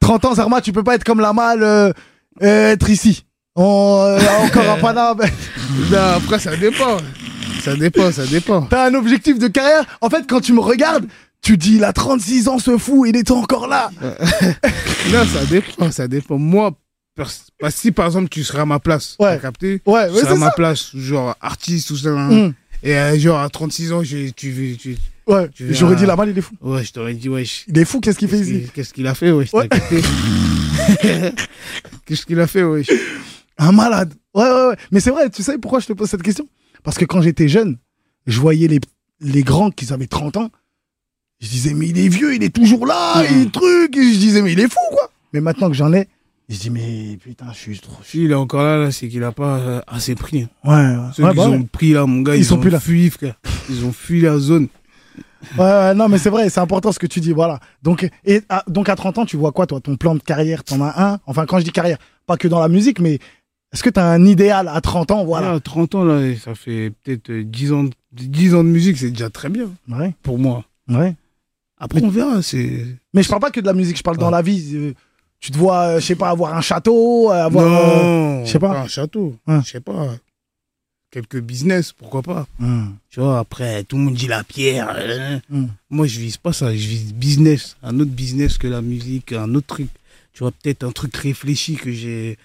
30 0.00 0.24
ans, 0.24 0.34
Zarma, 0.34 0.60
tu 0.60 0.72
peux 0.72 0.82
pas 0.84 0.94
être 0.94 1.04
comme 1.04 1.20
la 1.20 1.32
malle, 1.32 1.62
euh, 1.62 1.92
euh, 2.42 2.72
être 2.72 2.88
ici. 2.88 3.24
On, 3.56 3.98
euh, 4.06 4.18
encore 4.46 4.68
à 4.70 4.76
Paname. 4.80 5.18
Non, 5.90 5.98
après, 6.16 6.38
ça 6.38 6.56
dépend. 6.56 6.96
Ça 7.64 7.76
dépend, 7.76 8.12
ça 8.12 8.26
dépend. 8.26 8.62
T'as 8.62 8.88
un 8.90 8.94
objectif 8.94 9.38
de 9.38 9.48
carrière? 9.48 9.84
En 10.00 10.10
fait, 10.10 10.24
quand 10.28 10.40
tu 10.40 10.52
me 10.52 10.60
regardes, 10.60 11.06
tu 11.42 11.56
dis, 11.56 11.76
il 11.76 11.84
a 11.84 11.92
36 11.92 12.48
ans, 12.48 12.58
ce 12.58 12.76
fou, 12.78 13.06
il 13.06 13.16
est 13.16 13.30
encore 13.30 13.66
là. 13.68 13.90
Non, 15.12 15.24
ça 15.26 15.44
dépend, 15.44 15.90
ça 15.92 16.08
dépend. 16.08 16.38
Moi, 16.38 16.72
bah, 17.60 17.70
si 17.70 17.92
par 17.92 18.06
exemple 18.06 18.28
tu 18.30 18.42
serais 18.42 18.60
à 18.60 18.64
ma 18.66 18.78
place, 18.80 19.16
Ouais. 19.20 19.34
t'as 19.36 19.42
capté? 19.42 19.82
Ouais, 19.86 20.08
Tu 20.08 20.14
ouais, 20.14 20.20
serais 20.22 20.32
à 20.32 20.36
ma 20.36 20.46
ça. 20.46 20.52
place, 20.52 20.90
genre 20.96 21.36
artiste 21.42 21.90
ou 21.90 21.96
ça. 21.96 22.08
hein. 22.10 22.30
Mm. 22.48 22.54
Et 22.82 22.96
euh, 22.96 23.18
genre 23.18 23.38
à 23.40 23.48
36 23.50 23.92
ans, 23.92 24.02
je, 24.02 24.30
tu, 24.30 24.76
Ouais, 25.26 25.48
j'aurais 25.70 25.96
dit 25.96 26.06
la 26.06 26.16
malle, 26.16 26.30
il 26.30 26.38
est 26.38 26.42
fou. 26.42 26.54
ouais, 26.62 26.84
je 26.84 26.92
t'aurais 26.92 27.14
dit, 27.14 27.28
ouais, 27.28 27.44
je- 27.44 27.64
Il 27.68 27.78
est 27.78 27.84
fou, 27.84 28.00
qu'est-ce 28.00 28.18
qu'il 28.18 28.28
fait 28.28 28.38
qu'est-ce 28.38 28.50
ici? 28.50 28.60
qu'il- 28.60 28.70
qu'est-ce 28.72 28.92
qu'il 28.94 29.06
a 29.06 29.14
fait, 29.14 29.30
ouais, 29.30 29.46
Ouais. 29.52 29.68
Qu'est-ce 32.06 32.26
qu'il 32.26 32.40
a 32.40 32.46
fait, 32.46 32.62
ouais. 32.62 32.82
Un 33.58 33.72
malade. 33.72 34.14
Ouais, 34.34 34.44
ouais, 34.44 34.66
ouais. 34.68 34.76
Mais 34.90 35.00
c'est 35.00 35.10
vrai, 35.10 35.30
tu 35.30 35.42
sais 35.42 35.58
pourquoi 35.58 35.80
je 35.80 35.86
te 35.86 35.92
pose 35.92 36.08
cette 36.08 36.22
question? 36.22 36.46
Parce 36.84 36.96
que 36.98 37.04
quand 37.04 37.20
j'étais 37.22 37.48
jeune, 37.48 37.78
je 38.26 38.38
voyais 38.40 38.68
les, 38.68 38.78
les 39.20 39.42
grands 39.42 39.70
qui 39.70 39.92
avaient 39.92 40.06
30 40.06 40.36
ans. 40.36 40.50
Je 41.40 41.48
disais, 41.48 41.74
mais 41.74 41.88
il 41.88 41.98
est 41.98 42.08
vieux, 42.08 42.34
il 42.34 42.42
est 42.44 42.54
toujours 42.54 42.86
là, 42.86 43.24
il 43.28 43.42
est 43.42 43.50
truc. 43.52 43.96
Et 43.96 44.12
je 44.14 44.18
disais, 44.18 44.40
mais 44.42 44.52
il 44.52 44.60
est 44.60 44.68
fou, 44.72 44.78
quoi. 44.92 45.10
Mais 45.32 45.40
maintenant 45.40 45.68
que 45.68 45.74
j'en 45.74 45.92
ai, 45.92 46.08
je 46.48 46.56
dis, 46.58 46.70
mais 46.70 47.18
putain, 47.22 47.46
je 47.52 47.58
suis 47.58 47.78
trop. 47.80 47.96
Si 48.04 48.22
il 48.24 48.30
est 48.30 48.34
encore 48.34 48.62
là, 48.62 48.76
là 48.78 48.90
c'est 48.92 49.08
qu'il 49.08 49.24
a 49.24 49.32
pas 49.32 49.56
euh, 49.58 49.80
assez 49.88 50.14
pris. 50.14 50.46
Ouais, 50.64 50.74
ouais. 50.74 50.96
Ceux 51.14 51.24
Ouais, 51.24 51.30
qui 51.30 51.36
bah 51.36 51.48
ouais. 51.48 51.56
ont 51.56 51.62
pris 51.64 51.92
là, 51.92 52.06
mon 52.06 52.20
gars, 52.22 52.36
Ils 52.36 52.40
ils, 52.40 52.44
sont 52.44 52.56
ont 52.58 52.60
plus 52.60 52.70
là. 52.70 52.78
fui, 52.80 53.10
frère. 53.10 53.34
Ils 53.68 53.84
ont 53.84 53.92
fui 53.92 54.20
la 54.20 54.38
zone. 54.38 54.68
Ouais, 55.58 55.64
ouais, 55.64 55.94
non, 55.94 56.08
mais 56.08 56.18
c'est 56.18 56.30
vrai, 56.30 56.48
c'est 56.50 56.60
important 56.60 56.92
ce 56.92 56.98
que 56.98 57.06
tu 57.06 57.20
dis, 57.20 57.32
voilà. 57.32 57.60
Donc, 57.82 58.08
et, 58.24 58.42
à, 58.48 58.62
donc 58.68 58.88
à 58.88 58.96
30 58.96 59.18
ans, 59.18 59.26
tu 59.26 59.36
vois 59.36 59.52
quoi, 59.52 59.66
toi? 59.66 59.80
Ton 59.80 59.96
plan 59.96 60.14
de 60.14 60.20
carrière, 60.22 60.64
t'en 60.64 60.80
as 60.82 61.02
un? 61.12 61.18
Enfin, 61.26 61.44
quand 61.46 61.58
je 61.58 61.64
dis 61.64 61.72
carrière, 61.72 61.98
pas 62.26 62.36
que 62.36 62.48
dans 62.48 62.60
la 62.60 62.68
musique, 62.68 63.00
mais 63.00 63.18
est-ce 63.74 63.82
que 63.82 63.90
t'as 63.90 64.06
un 64.10 64.24
idéal 64.24 64.68
à 64.68 64.80
30 64.80 65.10
ans 65.10 65.24
Voilà? 65.24 65.46
Voilà. 65.48 65.60
30 65.60 65.94
ans, 65.96 66.04
là, 66.04 66.34
ça 66.38 66.54
fait 66.54 66.92
peut-être 67.02 67.28
euh, 67.30 67.44
10 67.44 67.72
ans, 67.72 67.84
de- 67.84 67.90
10 68.12 68.54
ans 68.54 68.64
de 68.64 68.68
musique, 68.70 68.96
c'est 68.96 69.10
déjà 69.10 69.28
très 69.28 69.48
bien 69.50 69.70
Ouais, 69.88 70.14
pour 70.22 70.38
moi. 70.38 70.64
ouais. 70.88 71.14
Après, 71.78 72.00
on 72.02 72.08
verra. 72.08 72.36
Mais 73.12 73.22
je 73.22 73.28
parle 73.28 73.40
pas 73.42 73.50
que 73.50 73.60
de 73.60 73.66
la 73.66 73.72
musique, 73.74 73.98
je 73.98 74.02
parle 74.02 74.16
dans 74.16 74.30
la 74.30 74.40
vie. 74.42 74.70
euh, 74.74 74.92
tu 75.40 75.50
te 75.50 75.58
vois, 75.58 75.80
euh, 75.96 76.00
je 76.00 76.06
sais 76.06 76.14
pas, 76.14 76.30
avoir 76.30 76.54
un 76.54 76.62
château, 76.62 77.30
euh, 77.30 77.44
avoir. 77.44 77.66
euh, 77.66 78.02
non, 78.38 78.44
je 78.46 78.50
sais 78.52 78.58
pas. 78.58 78.80
un 78.80 78.86
château. 78.86 79.36
Ouais. 79.46 79.60
Je 79.64 79.70
sais 79.72 79.80
pas. 79.80 80.14
Quelques 81.10 81.40
business, 81.40 81.92
pourquoi 81.92 82.22
pas. 82.22 82.46
hum, 82.60 82.94
Tu 83.10 83.20
vois, 83.20 83.38
après, 83.38 83.84
tout 83.84 83.96
le 83.96 84.02
monde 84.04 84.14
dit 84.14 84.26
la 84.26 84.42
pierre. 84.42 84.92
euh, 84.96 85.38
hum. 85.52 85.68
Moi, 85.90 86.06
je 86.06 86.18
vise 86.18 86.36
pas 86.38 86.52
ça. 86.52 86.72
Je 86.74 86.88
vise 86.88 87.12
business. 87.14 87.76
Un 87.82 88.00
autre 88.00 88.10
business 88.10 88.56
que 88.58 88.66
la 88.66 88.80
musique, 88.82 89.32
un 89.32 89.54
autre 89.54 89.66
truc. 89.66 89.88
Tu 90.32 90.40
vois, 90.40 90.50
peut-être 90.50 90.82
un 90.84 90.90
truc 90.90 91.14
réfléchi 91.16 91.74
que 91.76 91.92
j'ai 91.92 92.36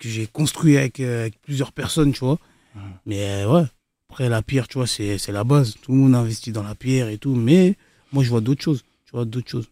que 0.00 0.08
j'ai 0.08 0.26
construit 0.26 0.76
avec, 0.76 0.98
euh, 0.98 1.20
avec 1.22 1.40
plusieurs 1.42 1.70
personnes, 1.72 2.12
tu 2.12 2.20
vois. 2.20 2.38
Ouais. 2.74 2.82
Mais 3.06 3.20
euh, 3.44 3.52
ouais, 3.52 3.64
après, 4.08 4.28
la 4.28 4.42
pierre, 4.42 4.66
tu 4.66 4.78
vois, 4.78 4.86
c'est 4.88 5.18
la 5.28 5.44
base. 5.44 5.74
Tout 5.82 5.92
le 5.92 5.98
monde 5.98 6.14
investit 6.16 6.50
dans 6.52 6.62
la 6.64 6.74
pierre 6.74 7.08
et 7.08 7.18
tout. 7.18 7.34
Mais 7.36 7.76
moi, 8.12 8.24
je 8.24 8.30
vois 8.30 8.40
d'autres 8.40 8.62
choses. 8.62 8.82
Tu 9.06 9.12
vois, 9.12 9.24
d'autres 9.24 9.48
choses. 9.50 9.68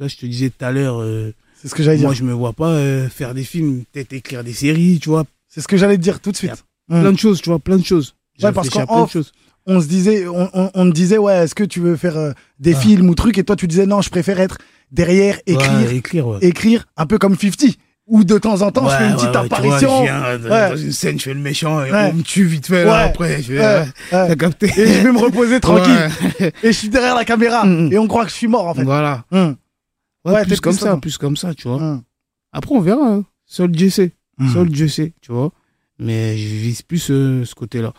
Là, 0.00 0.08
je 0.08 0.16
te 0.16 0.26
disais 0.26 0.50
tout 0.50 0.64
à 0.64 0.72
l'heure, 0.72 1.00
euh, 1.00 1.32
C'est 1.60 1.68
ce 1.68 1.74
que 1.74 1.82
j'allais 1.84 1.98
dire. 1.98 2.06
moi, 2.08 2.14
je 2.14 2.24
me 2.24 2.32
vois 2.32 2.52
pas 2.54 2.70
euh, 2.70 3.08
faire 3.08 3.34
des 3.34 3.44
films, 3.44 3.84
peut-être 3.92 4.12
écrire 4.12 4.42
des 4.42 4.52
séries, 4.54 4.98
tu 5.00 5.10
vois. 5.10 5.24
C'est 5.48 5.60
ce 5.60 5.68
que 5.68 5.76
j'allais 5.76 5.96
te 5.96 6.02
dire 6.02 6.18
tout 6.20 6.32
de 6.32 6.36
suite. 6.36 6.64
Plein 6.88 7.12
de 7.12 7.18
choses, 7.18 7.40
tu 7.40 7.50
vois, 7.50 7.58
plein 7.60 7.76
de 7.76 7.84
choses. 7.84 8.14
Ouais, 8.42 8.52
parce 8.52 8.68
qu'en. 8.70 9.08
On 9.64 9.80
se 9.80 9.86
disait, 9.86 10.26
on, 10.26 10.50
on, 10.54 10.70
on 10.74 10.90
te 10.90 10.94
disait, 10.94 11.18
ouais, 11.18 11.44
est-ce 11.44 11.54
que 11.54 11.62
tu 11.62 11.78
veux 11.78 11.94
faire 11.94 12.16
euh, 12.16 12.32
des 12.58 12.74
Ah. 12.74 12.80
films 12.80 13.08
ou 13.08 13.14
trucs? 13.14 13.38
Et 13.38 13.44
toi, 13.44 13.54
tu 13.54 13.68
disais, 13.68 13.86
non, 13.86 14.00
je 14.02 14.10
préfère 14.10 14.40
être 14.40 14.58
derrière, 14.90 15.38
écrire, 15.46 15.70
Ouais, 15.88 15.96
écrire, 15.96 16.26
ouais. 16.26 16.38
écrire, 16.40 16.86
un 16.96 17.06
peu 17.06 17.16
comme 17.18 17.36
50. 17.38 17.76
Ou 18.08 18.24
de 18.24 18.36
temps 18.36 18.60
en 18.62 18.72
temps, 18.72 18.88
je 18.88 18.96
fais 18.96 19.06
une 19.06 19.14
petite 19.14 19.26
tu 19.28 19.32
vois, 19.32 19.40
apparition. 19.44 19.98
je 19.98 20.02
viens 20.02 20.38
de- 20.38 20.48
Ouais. 20.50 20.70
dans 20.70 20.76
une 20.76 20.92
scène, 20.92 21.18
je 21.18 21.24
fais 21.24 21.34
le 21.34 21.40
méchant 21.40 21.84
et 21.84 21.92
on 21.92 22.14
me 22.14 22.22
tue 22.22 22.44
vite 22.44 22.66
fait. 22.66 22.84
Là, 22.84 22.98
après, 23.04 23.40
je 23.42 23.52
vais. 23.54 23.84
T'as 24.10 24.34
capté 24.34 24.66
Et 24.76 24.86
je 24.94 25.00
vais 25.04 25.12
me 25.12 25.18
reposer 25.18 25.60
tranquille. 25.60 26.10
Et 26.62 26.72
je 26.72 26.78
suis 26.78 26.88
derrière 26.88 27.14
la 27.14 27.24
caméra. 27.24 27.64
Mm, 27.64 27.86
mm. 27.88 27.92
Et 27.92 27.98
on 27.98 28.08
croit 28.08 28.24
que 28.24 28.30
je 28.30 28.36
suis 28.36 28.48
mort, 28.48 28.66
en 28.66 28.74
fait. 28.74 28.82
Voilà. 28.82 29.24
Ouais, 29.30 29.54
Ouais, 30.24 30.44
plus 30.44 30.60
comme 30.60 30.72
ça, 30.72 30.96
plus 30.96 31.16
comme 31.16 31.36
ça, 31.36 31.54
tu 31.54 31.68
vois. 31.68 32.00
Après, 32.52 32.74
on 32.74 32.80
verra. 32.80 33.06
hein. 33.06 33.24
Seul 33.46 33.70
Dieu 33.70 33.88
sait. 33.90 34.12
Seul 34.52 34.68
Dieu 34.68 34.88
sait, 34.88 35.12
tu 35.20 35.30
vois. 35.32 35.52
Mais 35.98 36.36
je 36.36 36.48
vise 36.48 36.82
plus 36.82 37.10
euh, 37.10 37.44
ce 37.44 37.54
côté-là. 37.54 37.92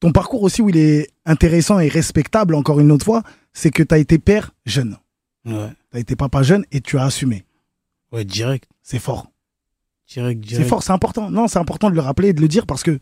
Ton 0.00 0.12
parcours 0.12 0.42
aussi, 0.42 0.60
où 0.60 0.68
il 0.68 0.76
est 0.76 1.08
intéressant 1.24 1.78
et 1.80 1.88
respectable, 1.88 2.54
encore 2.54 2.78
une 2.80 2.92
autre 2.92 3.06
fois, 3.06 3.22
c'est 3.54 3.70
que 3.70 3.82
tu 3.82 3.94
as 3.94 3.98
été 3.98 4.18
père 4.18 4.50
jeune. 4.66 4.98
Ouais. 5.46 5.70
Tu 5.90 5.96
as 5.96 6.00
été 6.00 6.16
papa 6.16 6.42
jeune 6.42 6.64
et 6.72 6.82
tu 6.82 6.98
as 6.98 7.04
assumé. 7.04 7.44
Ouais, 8.14 8.24
direct. 8.24 8.68
C'est 8.82 8.98
fort. 8.98 9.30
Direct, 10.08 10.44
C'est 10.48 10.64
fort, 10.64 10.82
c'est 10.82 10.92
important. 10.92 11.30
Non, 11.30 11.48
c'est 11.48 11.58
important 11.58 11.90
de 11.90 11.94
le 11.94 12.00
rappeler 12.00 12.28
et 12.28 12.32
de 12.32 12.40
le 12.40 12.48
dire 12.48 12.66
parce 12.66 12.82
que 12.82 12.98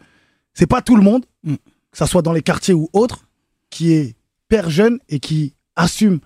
c'est 0.54 0.66
pas 0.66 0.82
tout 0.82 0.96
le 0.96 1.02
monde, 1.02 1.24
Mm. 1.44 1.54
que 1.56 1.98
ça 1.98 2.06
soit 2.06 2.22
dans 2.22 2.32
les 2.32 2.42
quartiers 2.42 2.74
ou 2.74 2.88
autre, 2.92 3.26
qui 3.70 3.92
est 3.92 4.14
père 4.48 4.70
jeune 4.70 4.98
et 5.08 5.18
qui 5.20 5.54
assume, 5.76 6.20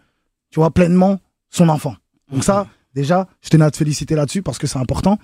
tu 0.50 0.60
vois, 0.60 0.70
pleinement 0.70 1.18
son 1.50 1.68
enfant. 1.68 1.96
Donc 2.30 2.44
ça, 2.44 2.66
déjà, 2.94 3.26
je 3.42 3.48
tenais 3.48 3.64
à 3.64 3.70
te 3.70 3.76
féliciter 3.78 4.14
là-dessus 4.14 4.42
parce 4.42 4.58
que 4.58 4.66
c'est 4.66 4.78
important. 4.78 5.18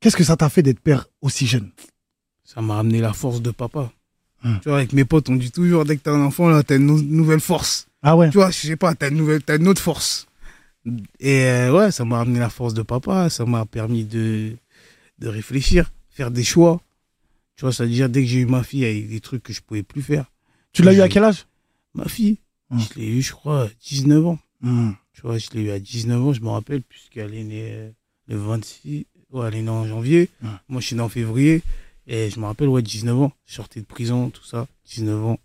Qu'est-ce 0.00 0.16
que 0.16 0.24
ça 0.24 0.36
t'a 0.36 0.48
fait 0.48 0.62
d'être 0.62 0.80
père 0.80 1.06
aussi 1.22 1.46
jeune? 1.46 1.70
Ça 2.44 2.60
m'a 2.60 2.74
ramené 2.76 3.00
la 3.00 3.12
force 3.12 3.40
de 3.42 3.50
papa. 3.50 3.90
Hum. 4.44 4.60
Tu 4.62 4.68
vois, 4.68 4.78
avec 4.78 4.92
mes 4.92 5.04
potes, 5.06 5.28
on 5.30 5.36
dit 5.36 5.50
toujours, 5.50 5.84
dès 5.84 5.96
que 5.96 6.02
t'as 6.02 6.12
un 6.12 6.20
enfant, 6.22 6.48
là, 6.48 6.62
t'as 6.62 6.76
une 6.76 6.86
nou- 6.86 7.02
nouvelle 7.02 7.40
force. 7.40 7.88
Ah 8.02 8.14
ouais 8.16 8.28
Tu 8.30 8.36
vois, 8.36 8.50
je 8.50 8.58
sais 8.60 8.76
pas, 8.76 8.94
t'as 8.94 9.08
une 9.10 9.16
nouvelle, 9.16 9.42
t'as 9.42 9.56
une 9.56 9.66
autre 9.66 9.80
force. 9.82 10.26
Et 11.20 11.44
euh, 11.44 11.72
ouais, 11.72 11.90
ça 11.92 12.04
m'a 12.04 12.18
ramené 12.18 12.38
la 12.38 12.50
force 12.50 12.74
de 12.74 12.82
papa, 12.82 13.30
ça 13.30 13.44
m'a 13.46 13.64
permis 13.64 14.04
de, 14.04 14.56
de 15.18 15.28
réfléchir, 15.28 15.90
faire 16.10 16.30
des 16.30 16.44
choix. 16.44 16.80
Tu 17.56 17.62
vois, 17.62 17.72
c'est-à-dire, 17.72 18.08
dès 18.08 18.22
que 18.22 18.28
j'ai 18.28 18.40
eu 18.40 18.46
ma 18.46 18.62
fille, 18.62 18.80
il 18.80 19.02
y 19.02 19.04
a 19.04 19.08
des 19.08 19.20
trucs 19.20 19.42
que 19.42 19.52
je 19.52 19.60
pouvais 19.62 19.82
plus 19.82 20.02
faire. 20.02 20.26
Tu 20.72 20.82
l'as 20.82 20.92
eu 20.92 21.00
à 21.00 21.08
quel 21.08 21.24
âge? 21.24 21.46
Ma 21.94 22.06
fille, 22.08 22.38
Hum. 22.70 22.80
je 22.80 22.98
l'ai 22.98 23.06
eu, 23.06 23.22
je 23.22 23.32
crois, 23.32 23.64
à 23.64 23.68
19 23.86 24.26
ans. 24.26 24.38
Mm. 24.62 24.92
Tu 25.12 25.20
vois, 25.22 25.38
je 25.38 25.48
l'ai 25.52 25.62
eu 25.62 25.70
à 25.70 25.78
19 25.78 26.20
ans, 26.22 26.32
je 26.32 26.40
me 26.40 26.48
rappelle, 26.48 26.82
puisqu'elle 26.82 27.34
est 27.34 27.44
née 27.44 27.68
euh, 27.72 27.90
le 28.26 28.36
26, 28.36 29.06
ouais, 29.30 29.46
elle 29.48 29.54
est 29.54 29.62
née 29.62 29.68
en 29.70 29.86
janvier. 29.86 30.30
Ouais. 30.42 30.48
Moi, 30.68 30.80
je 30.80 30.86
suis 30.88 30.96
né 30.96 31.02
en 31.02 31.08
février. 31.08 31.62
Et 32.06 32.28
je 32.30 32.40
me 32.40 32.46
rappelle, 32.46 32.68
ouais, 32.68 32.82
19 32.82 33.18
ans. 33.20 33.32
Je 33.46 33.54
sortais 33.54 33.80
de 33.80 33.86
prison, 33.86 34.30
tout 34.30 34.44
ça, 34.44 34.66
19 34.86 35.24
ans. 35.24 35.38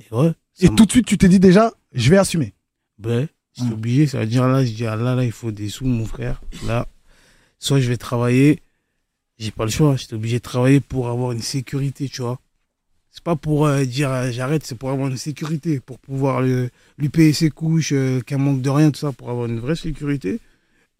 Et 0.00 0.14
ouais. 0.14 0.32
Et 0.60 0.68
tout 0.70 0.86
de 0.86 0.90
suite, 0.90 1.06
tu 1.06 1.16
t'es 1.18 1.28
dit 1.28 1.38
déjà, 1.40 1.72
je 1.92 2.10
vais 2.10 2.16
assumer. 2.18 2.54
Ouais, 3.04 3.28
j'étais 3.56 3.72
obligé, 3.72 4.06
ça 4.06 4.20
veut 4.20 4.26
dire 4.26 4.46
là, 4.46 4.64
je 4.64 4.72
dis, 4.72 4.86
ah, 4.86 4.96
là, 4.96 5.14
là, 5.14 5.24
il 5.24 5.32
faut 5.32 5.50
des 5.50 5.68
sous, 5.68 5.86
mon 5.86 6.04
frère. 6.06 6.42
Là, 6.66 6.86
soit 7.58 7.80
je 7.80 7.88
vais 7.88 7.96
travailler, 7.96 8.60
j'ai 9.38 9.50
pas 9.50 9.64
le 9.64 9.70
choix, 9.70 9.96
j'étais 9.96 10.14
obligé 10.14 10.38
de 10.38 10.42
travailler 10.42 10.80
pour 10.80 11.08
avoir 11.08 11.32
une 11.32 11.42
sécurité, 11.42 12.08
tu 12.08 12.22
vois. 12.22 12.38
C'est 13.10 13.24
pas 13.24 13.36
pour 13.36 13.66
euh, 13.66 13.84
dire 13.84 14.10
euh, 14.10 14.30
j'arrête, 14.30 14.64
c'est 14.66 14.74
pour 14.74 14.90
avoir 14.90 15.08
une 15.08 15.16
sécurité, 15.16 15.80
pour 15.80 15.98
pouvoir 15.98 16.42
le- 16.42 16.68
lui 16.98 17.08
payer 17.08 17.32
ses 17.32 17.48
couches, 17.50 17.92
euh, 17.92 18.20
qu'un 18.20 18.36
manque 18.38 18.60
de 18.60 18.68
rien, 18.70 18.90
tout 18.90 19.00
ça, 19.00 19.12
pour 19.12 19.30
avoir 19.30 19.46
une 19.46 19.58
vraie 19.58 19.76
sécurité. 19.76 20.38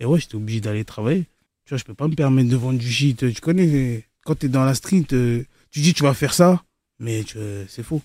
Et 0.00 0.06
ouais, 0.06 0.18
j'étais 0.18 0.36
obligé 0.36 0.60
d'aller 0.60 0.84
travailler. 0.84 1.24
Tu 1.66 1.70
vois, 1.70 1.78
je 1.78 1.84
peux 1.84 1.94
pas 1.94 2.08
me 2.08 2.14
permettre 2.14 2.48
de 2.48 2.56
vendre 2.56 2.78
du 2.78 2.90
shit. 2.90 3.32
Tu 3.34 3.40
connais, 3.40 4.04
quand 4.24 4.36
t'es 4.36 4.48
dans 4.48 4.64
la 4.64 4.74
street, 4.74 5.06
euh, 5.12 5.44
tu 5.70 5.80
dis 5.80 5.92
tu 5.92 6.04
vas 6.04 6.14
faire 6.14 6.32
ça, 6.32 6.62
mais 6.98 7.22
euh, 7.36 7.64
c'est 7.68 7.82
faux. 7.82 8.00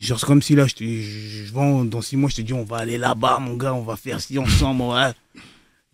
Genre, 0.00 0.18
c'est 0.18 0.26
comme 0.26 0.40
si 0.42 0.54
là, 0.54 0.66
je, 0.66 0.74
te, 0.74 0.84
je, 0.84 1.52
vends, 1.52 1.84
dans 1.84 2.00
six 2.00 2.16
mois, 2.16 2.30
je 2.30 2.36
te 2.36 2.40
dis, 2.42 2.52
on 2.54 2.64
va 2.64 2.78
aller 2.78 2.96
là-bas, 2.98 3.38
mon 3.40 3.54
gars, 3.56 3.74
on 3.74 3.82
va 3.82 3.96
faire 3.96 4.20
ci 4.20 4.38
ensemble, 4.38 4.82
ouais. 4.82 5.12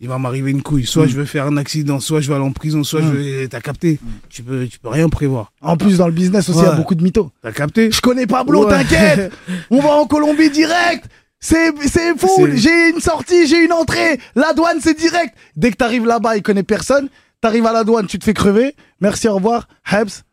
Il 0.01 0.07
va 0.09 0.17
m'arriver 0.17 0.51
une 0.51 0.61
couille. 0.61 0.85
Soit 0.85 1.05
Mm. 1.05 1.09
je 1.09 1.17
vais 1.21 1.25
faire 1.25 1.45
un 1.45 1.55
accident, 1.57 1.99
soit 2.01 2.19
je 2.21 2.27
vais 2.27 2.35
aller 2.35 2.43
en 2.43 2.51
prison, 2.51 2.83
soit 2.83 3.01
Mm. 3.01 3.07
je 3.07 3.17
vais. 3.17 3.47
T'as 3.47 3.61
capté 3.61 3.97
Tu 4.29 4.43
peux, 4.43 4.67
tu 4.67 4.77
peux 4.79 4.89
rien 4.89 5.07
prévoir. 5.09 5.51
En 5.61 5.77
plus, 5.77 5.97
dans 5.97 6.07
le 6.07 6.13
business 6.13 6.49
aussi, 6.49 6.59
il 6.59 6.63
y 6.63 6.67
a 6.67 6.71
beaucoup 6.73 6.95
de 6.95 7.03
mythos. 7.03 7.31
T'as 7.41 7.51
capté 7.53 7.89
Je 7.91 8.01
connais 8.01 8.27
Pablo, 8.27 8.65
Ouais. 8.65 8.71
t'inquiète 8.71 9.33
On 9.69 9.79
va 9.79 9.91
en 9.95 10.05
Colombie 10.05 10.49
direct 10.49 11.05
c'est, 11.39 11.71
c'est 11.87 12.17
fou, 12.17 12.47
j'ai 12.55 12.89
une 12.89 12.99
sortie, 13.01 13.45
j'ai 13.47 13.63
une 13.63 13.71
entrée, 13.73 14.19
la 14.35 14.53
douane 14.53 14.79
c'est 14.81 14.97
direct. 14.97 15.35
Dès 15.55 15.69
que 15.69 15.75
t'arrives 15.75 16.05
là-bas, 16.05 16.37
il 16.37 16.41
connaît 16.41 16.63
personne, 16.63 17.07
t'arrives 17.39 17.65
à 17.67 17.71
la 17.73 17.83
douane, 17.83 18.07
tu 18.07 18.17
te 18.17 18.23
fais 18.23 18.33
crever, 18.33 18.73
merci, 18.99 19.27
au 19.27 19.35
revoir, 19.35 19.67
Hebs, 19.91 20.23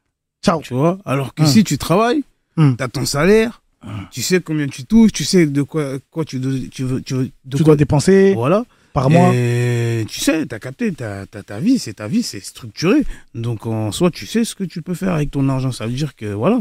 ciao. 0.43 0.61
Tu 0.63 0.73
vois 0.75 0.99
Alors 1.05 1.35
que 1.35 1.43
Mm. 1.43 1.47
si 1.47 1.65
tu 1.65 1.77
travailles, 1.77 2.23
Mm. 2.57 2.75
t'as 2.77 2.89
ton 2.89 3.05
salaire, 3.07 3.63
tu 4.11 4.23
sais 4.23 4.41
combien 4.41 4.67
tu 4.69 4.85
touches, 4.85 5.13
tu 5.13 5.25
sais 5.25 5.47
de 5.47 5.63
quoi, 5.63 5.99
quoi 6.11 6.25
tu, 6.25 6.39
dois- 6.39 6.53
tu 6.71 6.85
veux. 6.85 7.01
Tu 7.03 7.15
veux 7.15 7.25
de 7.45 7.57
Tu 7.57 7.63
quoi, 7.63 7.65
dois 7.73 7.77
dépenser 7.77 8.35
Voilà. 8.35 8.65
par 8.93 9.09
mois. 9.11 9.33
Et 9.35 10.05
tu 10.09 10.21
sais, 10.21 10.47
t'as 10.47 10.59
capté, 10.59 10.93
t'as, 10.93 11.27
t'as 11.27 11.43
ta 11.43 11.59
vie, 11.61 11.79
c'est 11.79 11.95
ta 11.95 12.07
vie, 12.09 12.23
c'est 12.23 12.41
structuré. 12.45 13.05
Donc 13.35 13.67
en 13.67 13.91
soi, 13.91 14.11
tu 14.11 14.27
sais 14.27 14.45
ce 14.45 14.55
que 14.55 14.65
tu 14.65 14.83
peux 14.83 14.95
faire 14.95 15.15
avec 15.15 15.31
ton 15.31 15.49
argent. 15.49 15.73
Ça 15.73 15.87
veut 15.87 15.93
dire 15.93 16.15
que 16.15 16.27
voilà. 16.27 16.61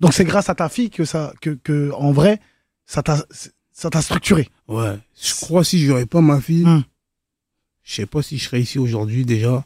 Donc 0.00 0.12
c'est 0.12 0.24
grâce 0.24 0.50
à 0.50 0.54
ta 0.54 0.68
fille 0.68 0.90
que 0.90 1.04
ça, 1.04 1.32
que, 1.40 1.50
que 1.50 1.90
en 1.92 2.10
vrai, 2.12 2.40
ça 2.86 3.02
t'a, 3.02 3.24
ça 3.72 3.88
t'a 3.90 4.02
structuré. 4.02 4.48
Ouais. 4.68 4.98
Je 5.22 5.34
crois 5.40 5.62
si 5.64 5.84
j'aurais 5.86 6.06
pas 6.06 6.20
ma 6.20 6.40
fille, 6.40 6.64
Mm. 6.66 6.82
je 7.84 7.94
sais 7.94 8.06
pas 8.06 8.20
si 8.22 8.36
je 8.38 8.44
serais 8.44 8.60
ici 8.60 8.78
aujourd'hui 8.78 9.24
déjà. 9.24 9.64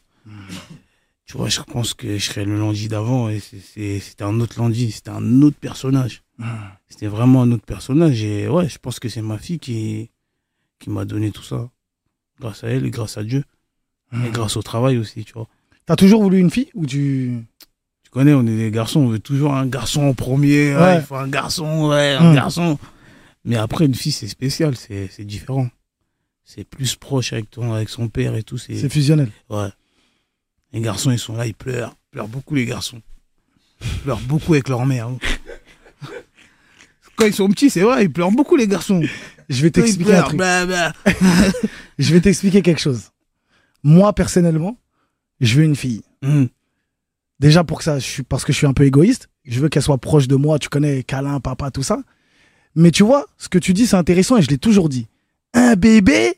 Tu 1.27 1.37
vois, 1.37 1.49
je 1.49 1.61
pense 1.61 1.93
que 1.93 2.19
je 2.19 2.25
serais 2.25 2.45
le 2.45 2.57
lundi 2.59 2.87
d'avant 2.89 3.29
et 3.29 3.41
c'était 3.41 4.23
un 4.23 4.39
autre 4.41 4.61
lundi, 4.61 4.93
c'était 4.93 5.11
un 5.11 5.43
autre 5.43 5.57
personnage. 5.59 6.23
C'était 6.89 7.09
vraiment 7.09 7.43
un 7.43 7.51
autre 7.51 7.65
personnage 7.65 8.23
et 8.23 8.47
ouais, 8.49 8.69
je 8.69 8.79
pense 8.79 9.01
que 9.01 9.09
c'est 9.09 9.23
ma 9.23 9.37
fille 9.39 9.59
qui, 9.59 10.11
qui 10.79 10.89
m'a 10.91 11.05
donné 11.05 11.33
tout 11.33 11.43
ça. 11.43 11.69
Grâce 12.41 12.63
à 12.65 12.69
elle 12.69 12.87
et 12.87 12.91
grâce 12.91 13.19
à 13.19 13.25
Dieu. 13.25 13.43
Et 14.25 14.31
grâce 14.31 14.57
au 14.57 14.63
travail 14.63 14.99
aussi, 14.99 15.25
tu 15.25 15.33
vois. 15.33 15.49
T'as 15.85 15.97
toujours 15.97 16.23
voulu 16.23 16.39
une 16.39 16.51
fille 16.51 16.71
ou 16.75 16.87
tu... 16.87 17.45
Tu 18.05 18.11
connais, 18.11 18.33
on 18.35 18.47
est 18.47 18.57
des 18.57 18.71
garçons, 18.71 19.01
on 19.01 19.09
veut 19.09 19.19
toujours 19.19 19.53
un 19.55 19.67
garçon 19.67 20.03
en 20.03 20.15
premier. 20.15 20.75
ouais, 20.77 20.81
Ouais. 20.81 20.97
il 20.99 21.03
faut 21.03 21.17
un 21.17 21.29
garçon, 21.29 21.89
ouais, 21.89 22.15
un 22.15 22.31
Mm. 22.33 22.35
garçon. 22.37 22.79
Mais 23.45 23.57
après, 23.57 23.85
une 23.87 23.95
fille, 23.97 24.13
c'est 24.13 24.29
spécial, 24.29 24.77
c'est 24.77 25.09
c'est 25.11 25.25
différent. 25.25 25.69
C'est 26.45 26.65
plus 26.65 26.95
proche 26.95 27.33
avec, 27.33 27.51
ton, 27.51 27.73
avec 27.73 27.89
son 27.89 28.09
père 28.09 28.37
et 28.37 28.43
tout. 28.45 28.59
C'est 28.59 28.77
C'est 28.77 28.89
fusionnel. 28.89 29.31
ouais. 29.51 29.69
Les 30.77 30.83
garçons, 30.83 31.11
ils 31.11 31.19
sont 31.19 31.35
là, 31.37 31.47
ils 31.47 31.55
pleurent. 31.55 31.95
Ils 32.09 32.11
pleurent 32.13 32.29
beaucoup, 32.29 32.55
les 32.55 32.67
garçons. 32.67 33.01
Ils 33.83 34.01
pleurent 34.03 34.21
beaucoup 34.21 34.53
avec 34.53 34.69
leur 34.69 34.85
mère. 34.85 35.09
hein. 35.09 35.19
Quand 37.17 37.25
ils 37.25 37.33
sont 37.35 37.49
petits, 37.49 37.71
c'est 37.71 37.81
vrai, 37.81 38.05
ils 38.05 38.13
pleurent 38.13 38.31
beaucoup, 38.31 38.57
les 38.57 38.69
garçons. 38.69 39.03
Je 39.49 39.63
vais 39.63 39.71
t'expliquer 39.71 40.15
un 40.17 40.23
truc. 40.25 40.39
bah, 40.39 40.67
bah. 40.67 40.93
Je 41.99 42.13
vais 42.13 42.21
t'expliquer 42.21 42.61
quelque 42.61 42.81
chose. 42.81 43.05
Moi, 43.83 44.13
personnellement, 44.13 44.77
je 45.41 45.57
veux 45.57 45.65
une 45.65 45.77
fille. 45.77 46.03
Hum, 46.23 46.49
Déjà 47.41 47.65
pour 47.65 47.79
que 47.79 47.85
ça, 47.85 47.99
je 47.99 48.05
suis, 48.05 48.23
parce 48.23 48.45
que 48.45 48.53
je 48.53 48.59
suis 48.59 48.67
un 48.67 48.75
peu 48.75 48.85
égoïste. 48.85 49.29
Je 49.47 49.61
veux 49.61 49.69
qu'elle 49.71 49.83
soit 49.83 49.97
proche 49.99 50.29
de 50.29 50.37
moi. 50.37 50.59
Tu 50.59 50.69
connais, 50.69 51.03
câlin, 51.05 51.41
papa, 51.41 51.71
tout 51.71 51.83
ça. 51.83 51.99
Mais 52.75 52.91
tu 52.91 53.03
vois, 53.03 53.27
ce 53.39 53.49
que 53.49 53.59
tu 53.59 53.73
dis, 53.73 53.87
c'est 53.87 53.97
intéressant 53.97 54.37
et 54.37 54.43
je 54.43 54.49
l'ai 54.51 54.59
toujours 54.59 54.91
dit. 54.91 55.07
Un 55.55 55.75
bébé, 55.75 56.35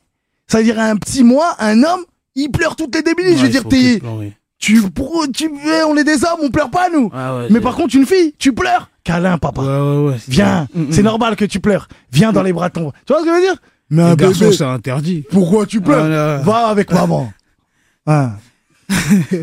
ça 0.47 0.59
veut 0.59 0.65
dire 0.65 0.79
un 0.79 0.97
petit 0.97 1.25
mois, 1.25 1.57
un 1.59 1.83
homme, 1.83 2.05
il 2.43 2.51
pleure 2.51 2.77
toutes 2.77 2.95
les 2.95 3.03
débiles. 3.03 3.37
je 3.37 3.43
veux 3.43 3.49
dire, 3.49 3.65
t'es, 3.69 3.99
pleurent, 3.99 4.21
tu, 4.59 4.83
pour- 4.91 5.27
tu, 5.35 5.51
eh, 5.67 5.83
on 5.87 5.97
est 5.97 6.05
des 6.05 6.25
hommes, 6.25 6.41
on 6.43 6.51
pleure 6.51 6.71
pas, 6.71 6.89
nous. 6.91 7.11
Ah 7.15 7.37
ouais, 7.37 7.47
Mais 7.51 7.61
par 7.61 7.75
contre, 7.77 7.95
une 7.95 8.07
fille, 8.07 8.35
tu 8.39 8.53
pleures. 8.53 8.91
Câlin, 9.05 9.39
papa. 9.39 9.63
Ouais, 9.63 10.09
ouais, 10.11 10.17
Viens, 10.29 10.67
Hum, 10.75 10.83
hum. 10.87 10.93
c'est 10.93 11.03
normal 11.03 11.37
que 11.37 11.45
tu 11.45 11.61
pleures. 11.61 11.89
Viens 12.13 12.33
dans 12.33 12.43
les 12.43 12.53
bras 12.53 12.69
de 12.69 12.75
ton. 12.75 12.91
Tu 13.07 13.13
vois 13.13 13.21
ce 13.21 13.25
que 13.25 13.31
je 13.31 13.35
veux 13.37 13.41
dire? 13.43 13.57
Mais 13.91 14.03
un 14.03 14.15
bébé, 14.15 14.53
c'est 14.53 14.65
interdit. 14.65 15.25
pourquoi 15.31 15.65
tu 15.67 15.81
pleures? 15.81 16.43
Va 16.43 16.67
avec 16.69 16.93
maman. 16.93 17.33
Hein. 18.07 18.33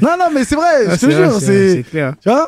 non, 0.01 0.17
non, 0.19 0.25
mais 0.33 0.43
c'est 0.43 0.55
vrai, 0.55 0.87
Ah, 0.87 0.95
je 0.95 1.05
te 1.05 1.11
jure, 1.11 1.33
c'est 1.33 1.45
c'est. 1.45 1.73
c'est 1.75 1.83
clair. 1.83 2.15
Tu 2.21 2.29
vois? 2.29 2.47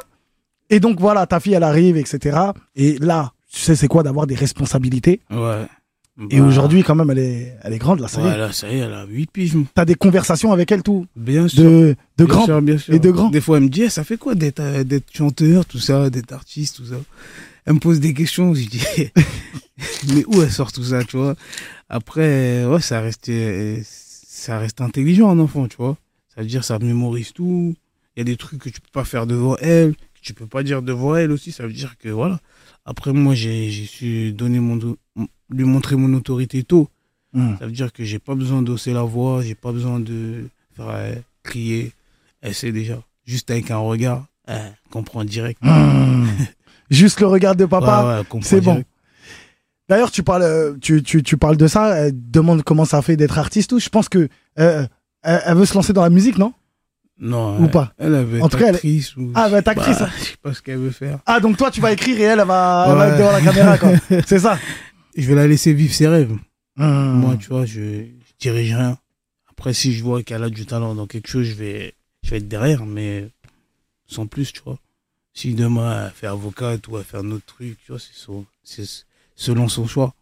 Et 0.70 0.80
donc 0.80 1.00
voilà, 1.00 1.26
ta 1.28 1.40
fille, 1.40 1.54
elle 1.54 1.64
arrive, 1.64 1.96
etc. 1.96 2.38
Et 2.76 2.98
là, 3.00 3.32
tu 3.52 3.62
sais, 3.62 3.76
c'est 3.76 3.88
quoi 3.88 4.04
d'avoir 4.04 4.26
des 4.28 4.36
responsabilités? 4.36 5.22
Ouais. 5.32 5.66
Et 6.32 6.40
Bah, 6.40 6.46
aujourd'hui, 6.46 6.84
quand 6.84 6.96
même, 6.96 7.10
elle 7.12 7.20
est, 7.20 7.58
elle 7.62 7.74
est 7.74 7.78
grande, 7.78 8.00
là, 8.00 8.08
ça 8.08 8.22
y 8.22 8.28
est. 8.28 8.52
Ça 8.54 8.70
y 8.72 8.76
est, 8.76 8.80
elle 8.80 8.94
a 8.94 9.06
8 9.06 9.32
piges. 9.32 9.54
T'as 9.76 9.86
des 9.86 9.96
conversations 9.96 10.52
avec 10.52 10.72
elle, 10.72 10.82
tout. 10.82 11.06
Bien 11.16 11.48
sûr. 11.48 11.64
De, 11.64 11.96
de 12.18 12.26
bien 12.26 12.26
grands. 12.26 12.46
sûr, 12.46 12.62
bien 12.62 12.78
sûr. 12.78 12.94
et 12.94 13.00
de 13.00 13.12
grands. 13.12 13.30
Des 13.30 13.40
fois, 13.42 13.58
elle 13.58 13.64
me 13.66 13.70
dit, 13.70 13.84
Eh, 13.84 13.90
ça 13.90 14.04
fait 14.04 14.18
quoi 14.18 14.34
d'être 14.34 14.60
euh, 14.60 14.84
d'être 14.84 15.14
chanteur, 15.16 15.66
tout 15.66 15.78
ça, 15.80 16.10
d'être 16.10 16.34
artiste, 16.34 16.78
tout 16.78 16.86
ça? 16.86 16.96
Elle 17.66 17.74
me 17.76 17.80
pose 17.80 18.00
des 18.00 18.14
questions, 18.14 18.54
je 18.56 18.66
dis, 18.68 18.82
mais 20.14 20.24
où 20.28 20.42
elle 20.42 20.52
sort 20.52 20.72
tout 20.72 20.84
ça, 20.86 21.04
tu 21.04 21.18
vois? 21.18 21.36
Après, 21.90 22.66
ouais, 22.66 22.82
ça 22.82 23.00
reste, 23.02 23.30
euh, 23.30 23.80
ça 23.84 24.58
reste 24.58 24.82
intelligent, 24.82 25.30
un 25.30 25.40
enfant, 25.40 25.68
tu 25.68 25.78
vois 25.78 25.98
Ça 26.34 26.42
veut 26.42 26.48
dire, 26.48 26.64
ça 26.64 26.80
mémorise 26.80 27.34
tout. 27.34 27.76
Il 28.16 28.20
y 28.20 28.22
a 28.22 28.24
des 28.24 28.38
trucs 28.38 28.60
que 28.62 28.70
tu 28.70 28.82
peux 28.82 28.90
pas 28.92 29.04
faire 29.06 29.28
devant 29.28 29.56
elle, 29.58 29.94
que 29.96 30.22
tu 30.24 30.34
peux 30.34 30.48
pas 30.48 30.64
dire 30.64 30.82
devant 30.82 31.16
elle 31.16 31.32
aussi. 31.32 31.52
Ça 31.52 31.68
veut 31.68 31.74
dire 31.74 31.96
que, 32.00 32.10
voilà. 32.10 32.40
Après, 32.86 33.12
moi, 33.14 33.36
j'ai 33.36 33.70
j'ai 33.70 33.86
su 33.86 34.32
donner 34.32 34.60
mon, 34.60 34.80
lui 35.50 35.64
montrer 35.64 35.96
mon 35.96 36.14
autorité 36.16 36.64
tôt. 36.64 36.90
Hum. 37.36 37.56
Ça 37.60 37.66
veut 37.66 37.72
dire 37.72 37.92
que 37.94 38.04
j'ai 38.04 38.20
pas 38.20 38.36
besoin 38.36 38.62
d'osser 38.62 38.94
la 38.94 39.04
voix, 39.04 39.42
j'ai 39.42 39.56
pas 39.56 39.72
besoin 39.72 40.00
de 40.00 40.48
faire 40.76 40.88
euh, 40.90 41.16
crier. 41.44 41.92
Elle 42.42 42.54
sait 42.56 42.72
déjà. 42.72 43.00
Juste 43.26 43.52
avec 43.52 43.70
un 43.72 43.78
regard, 43.78 44.26
elle 44.48 44.74
comprend 44.92 45.24
direct. 45.24 45.60
Hum. 45.64 46.28
juste 46.90 47.20
le 47.20 47.28
regard 47.28 47.56
de 47.56 47.66
papa. 47.66 48.04
Ouais, 48.04 48.18
ouais, 48.20 48.26
comprends 48.26 48.48
c'est 48.50 48.62
bon. 48.62 48.84
D'ailleurs, 49.90 50.12
tu 50.12 50.22
parles, 50.24 50.44
euh, 50.44 50.74
tu, 50.82 51.02
tu, 51.02 51.24
tu 51.24 51.38
parles 51.38 51.56
de 51.58 51.68
ça. 51.68 51.96
Elle 51.98 52.12
demande 52.32 52.64
comment 52.64 52.84
ça 52.86 53.02
fait 53.02 53.16
d'être 53.16 53.38
artiste. 53.38 53.70
Tout. 53.70 53.80
Je 53.80 53.88
pense 53.90 54.10
que 54.10 54.28
euh, 54.60 54.86
elle, 55.24 55.42
elle 55.46 55.56
veut 55.56 55.66
se 55.66 55.74
lancer 55.76 55.94
dans 55.94 56.02
la 56.02 56.10
musique, 56.10 56.38
non? 56.38 56.54
Non. 57.20 57.58
Ou 57.60 57.66
elle- 57.66 57.72
pas? 57.72 57.94
Elle 57.98 58.14
avait 58.16 58.42
En 58.42 58.50
tout 58.50 58.58
cas, 58.58 58.68
elle- 58.68 58.76
actrice 58.76 59.16
ou. 59.16 59.32
Ah, 59.34 59.48
elle 59.50 59.56
être 59.56 59.68
actrice, 59.70 60.00
Bah, 60.00 60.06
hein. 60.10 60.14
Je 60.20 60.24
sais 60.26 60.36
pas 60.42 60.54
ce 60.54 60.62
qu'elle 60.62 60.78
veut 60.78 60.92
faire. 60.92 61.20
Ah, 61.26 61.40
donc 61.40 61.56
toi, 61.58 61.72
tu 61.72 61.80
vas 61.82 61.92
écrire 61.94 62.20
et 62.20 62.24
elle, 62.24 62.40
elle 62.42 62.46
va, 62.48 62.86
elle 62.90 62.96
va 62.96 63.00
Ouais. 63.00 63.12
être 63.14 63.18
devant 63.18 63.32
la 63.32 63.42
caméra, 63.42 63.78
quoi. 63.78 63.92
C'est 64.28 64.40
ça. 64.40 64.60
Je 65.18 65.28
vais 65.28 65.36
la 65.36 65.48
laisser 65.48 65.74
vivre 65.74 65.94
ses 65.94 66.08
rêves. 66.08 66.36
Hum. 66.80 67.20
Moi, 67.20 67.38
tu 67.38 67.48
vois, 67.50 67.66
je, 67.66 68.04
je 68.04 68.34
dirige 68.40 68.74
rien. 68.74 68.98
Après, 69.50 69.74
si 69.74 69.94
je 69.94 70.04
vois 70.04 70.22
qu'elle 70.24 70.44
a 70.44 70.50
du 70.50 70.66
talent 70.66 70.94
dans 70.96 71.08
quelque 71.08 71.28
chose, 71.28 71.46
je 71.48 71.54
vais, 71.56 71.96
je 72.24 72.30
vais 72.30 72.38
être 72.38 72.48
derrière, 72.48 72.86
mais 72.86 73.28
sans 74.08 74.28
plus, 74.28 74.54
tu 74.54 74.62
vois. 74.64 74.78
Si 75.34 75.54
demain 75.54 76.06
elle 76.08 76.12
fait 76.14 76.28
avocate 76.28 76.88
ou 76.88 76.98
elle 76.98 77.04
fait 77.04 77.18
un 77.18 77.32
autre 77.32 77.46
truc, 77.46 77.78
tu 77.86 77.92
vois, 77.92 78.00
c'est 78.00 78.14
son- 78.16 78.46
c'est 78.64 78.86
selon 79.36 79.68
son 79.68 79.86
choix. 79.88 80.14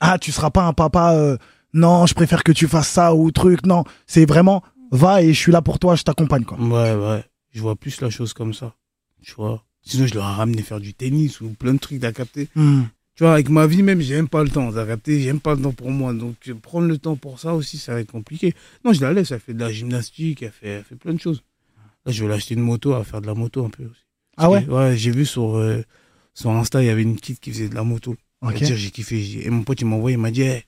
Ah, 0.00 0.18
tu 0.18 0.32
seras 0.32 0.50
pas 0.50 0.64
un 0.64 0.72
papa. 0.72 1.14
euh, 1.14 1.36
non, 1.72 2.06
je 2.06 2.14
préfère 2.14 2.42
que 2.44 2.52
tu 2.52 2.66
fasses 2.68 2.88
ça 2.88 3.14
ou 3.14 3.30
truc. 3.32 3.66
Non, 3.66 3.84
c'est 4.06 4.26
vraiment 4.26 4.62
va 4.90 5.22
et 5.22 5.32
je 5.32 5.38
suis 5.38 5.52
là 5.52 5.62
pour 5.62 5.78
toi, 5.80 5.96
je 5.96 6.02
t'accompagne, 6.04 6.44
quoi. 6.44 6.58
Ouais, 6.58 6.94
ouais. 6.94 7.24
Je 7.52 7.60
vois 7.60 7.74
plus 7.76 8.00
la 8.00 8.10
chose 8.10 8.32
comme 8.32 8.54
ça. 8.54 8.74
Tu 9.22 9.34
vois. 9.34 9.64
Sinon, 9.82 10.06
je 10.06 10.14
leur 10.14 10.24
ai 10.28 10.34
ramené 10.34 10.62
faire 10.62 10.80
du 10.80 10.94
tennis 10.94 11.40
ou 11.40 11.50
plein 11.50 11.74
de 11.74 11.78
trucs 11.78 12.02
à 12.04 12.12
capter. 12.12 12.48
Tu 13.16 13.22
vois, 13.22 13.34
avec 13.34 13.48
ma 13.48 13.66
vie 13.66 13.82
même, 13.82 14.00
j'ai 14.00 14.16
même 14.16 14.28
pas 14.28 14.42
le 14.42 14.50
temps. 14.50 14.72
Capté, 14.72 15.20
j'ai 15.20 15.28
même 15.28 15.40
pas 15.40 15.54
le 15.54 15.62
temps 15.62 15.72
pour 15.72 15.90
moi. 15.90 16.12
Donc, 16.12 16.36
euh, 16.48 16.54
prendre 16.54 16.88
le 16.88 16.98
temps 16.98 17.16
pour 17.16 17.38
ça 17.38 17.54
aussi, 17.54 17.78
ça 17.78 17.94
va 17.94 18.00
être 18.00 18.10
compliqué. 18.10 18.54
Non, 18.84 18.92
je 18.92 19.00
la 19.00 19.12
laisse, 19.12 19.30
elle 19.30 19.40
fait 19.40 19.54
de 19.54 19.60
la 19.60 19.70
gymnastique, 19.70 20.42
elle 20.42 20.50
fait, 20.50 20.68
elle 20.68 20.84
fait 20.84 20.96
plein 20.96 21.14
de 21.14 21.20
choses. 21.20 21.42
Là, 22.04 22.12
je 22.12 22.24
vais 22.24 22.28
l'acheter 22.28 22.54
une 22.54 22.60
moto, 22.60 22.90
va 22.90 23.04
faire 23.04 23.20
de 23.20 23.26
la 23.26 23.34
moto 23.34 23.64
un 23.64 23.70
peu 23.70 23.84
aussi. 23.84 24.04
Ah 24.36 24.50
ouais 24.50 24.64
que, 24.64 24.70
Ouais, 24.70 24.96
j'ai 24.96 25.12
vu 25.12 25.24
sur, 25.24 25.56
euh, 25.56 25.82
sur 26.34 26.50
Insta, 26.50 26.82
il 26.82 26.86
y 26.86 26.90
avait 26.90 27.02
une 27.02 27.14
petite 27.16 27.38
qui 27.38 27.52
faisait 27.52 27.68
de 27.68 27.74
la 27.74 27.84
moto. 27.84 28.16
Ok. 28.42 28.54
C'est-à-dire, 28.56 28.76
J'ai 28.76 28.90
kiffé. 28.90 29.46
Et 29.46 29.50
mon 29.50 29.62
pote, 29.62 29.80
il 29.80 29.86
m'a 29.86 29.94
envoyé, 29.96 30.16
il 30.16 30.20
m'a 30.20 30.32
dit, 30.32 30.42
Hey, 30.42 30.64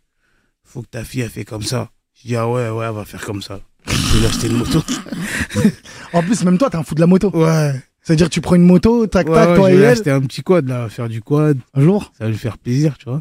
faut 0.62 0.82
que 0.82 0.88
ta 0.88 1.04
fille, 1.04 1.22
elle 1.22 1.30
fait 1.30 1.44
comme 1.44 1.62
ça. 1.62 1.90
Je 2.14 2.28
dis, 2.28 2.37
ah 2.37 2.48
ouais, 2.48 2.68
ouais, 2.70 2.87
elle 2.87 2.94
va 2.94 3.04
faire 3.04 3.24
comme 3.24 3.42
ça. 3.42 3.61
Je 3.87 3.92
vais 4.14 4.20
lui 4.20 4.26
acheter 4.26 4.46
une 4.48 4.56
moto. 4.56 4.82
En 6.12 6.22
plus, 6.22 6.44
même 6.44 6.56
toi, 6.59 6.70
t'es 6.70 6.76
un 6.76 6.82
fou 6.82 6.94
de 6.94 7.00
la 7.00 7.06
moto. 7.06 7.30
Ouais. 7.35 7.74
C'est-à-dire, 8.07 8.31
tu 8.31 8.40
prends 8.40 8.55
une 8.55 8.62
moto, 8.62 9.09
tac, 9.09 9.27
tac, 9.27 9.49
ouais, 9.49 9.57
toi 9.57 9.73
et 9.73 9.75
elle. 9.75 9.85
acheter 9.87 10.12
un 10.12 10.21
petit 10.21 10.42
quad, 10.42 10.69
là, 10.69 10.88
faire 10.88 11.09
du 11.09 11.21
quad. 11.23 11.59
Un 11.75 11.81
jour. 11.81 12.12
Ça 12.16 12.25
va 12.25 12.31
lui 12.31 12.37
faire 12.38 12.57
plaisir, 12.57 12.97
tu 12.99 13.09
vois. 13.09 13.21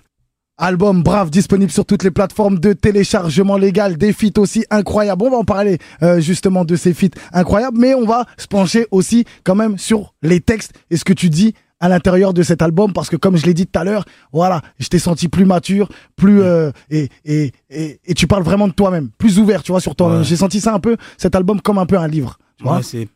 Album 0.57 1.01
Brave 1.01 1.31
disponible 1.31 1.71
sur 1.71 1.85
toutes 1.85 2.03
les 2.03 2.11
plateformes 2.11 2.59
de 2.59 2.71
téléchargement 2.73 3.57
légal, 3.57 3.97
des 3.97 4.13
feats 4.13 4.37
aussi 4.37 4.63
incroyables. 4.69 5.23
On 5.25 5.31
va 5.31 5.37
en 5.37 5.43
parler 5.43 5.79
euh, 6.03 6.19
justement 6.21 6.65
de 6.65 6.75
ces 6.75 6.93
feats 6.93 7.17
incroyables, 7.33 7.79
mais 7.79 7.95
on 7.95 8.05
va 8.05 8.25
se 8.37 8.45
pencher 8.47 8.85
aussi 8.91 9.25
quand 9.43 9.55
même 9.55 9.79
sur 9.79 10.13
les 10.21 10.39
textes 10.39 10.73
et 10.91 10.97
ce 10.97 11.03
que 11.03 11.13
tu 11.13 11.29
dis 11.29 11.55
à 11.81 11.89
l'intérieur 11.89 12.33
de 12.33 12.41
cet 12.41 12.61
album 12.61 12.93
parce 12.93 13.09
que 13.09 13.17
comme 13.17 13.35
je 13.35 13.45
l'ai 13.45 13.53
dit 13.53 13.65
tout 13.67 13.77
à 13.79 13.83
l'heure, 13.83 14.05
voilà, 14.31 14.61
je 14.79 14.87
t'ai 14.87 14.99
senti 14.99 15.27
plus 15.27 15.43
mature, 15.45 15.89
plus 16.15 16.41
euh, 16.41 16.71
et, 16.89 17.09
et, 17.25 17.51
et 17.69 17.99
et 18.05 18.13
tu 18.13 18.27
parles 18.27 18.43
vraiment 18.43 18.67
de 18.69 18.73
toi-même, 18.73 19.09
plus 19.17 19.39
ouvert, 19.39 19.61
tu 19.61 19.71
vois, 19.73 19.81
sur 19.81 19.95
toi. 19.95 20.19
Ouais. 20.19 20.23
J'ai 20.23 20.37
senti 20.37 20.61
ça 20.61 20.73
un 20.73 20.79
peu 20.79 20.95
cet 21.17 21.35
album 21.35 21.59
comme 21.59 21.79
un 21.79 21.85
peu 21.85 21.97
un 21.97 22.07
livre, 22.07 22.37
tu 22.57 22.63
vois. 22.63 22.77
Ouais, 22.77 22.83
c'est 22.83 23.09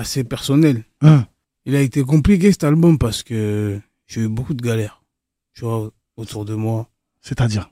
assez 0.00 0.24
personnel. 0.24 0.84
Hein. 1.02 1.26
Il 1.66 1.76
a 1.76 1.80
été 1.80 2.02
compliqué 2.02 2.50
cet 2.50 2.64
album 2.64 2.98
parce 2.98 3.22
que 3.22 3.78
j'ai 4.06 4.22
eu 4.22 4.28
beaucoup 4.28 4.54
de 4.54 4.62
galères. 4.62 5.02
Tu 5.52 5.64
vois, 5.64 5.92
autour 6.16 6.44
de 6.44 6.54
moi. 6.54 6.88
C'est-à-dire. 7.20 7.70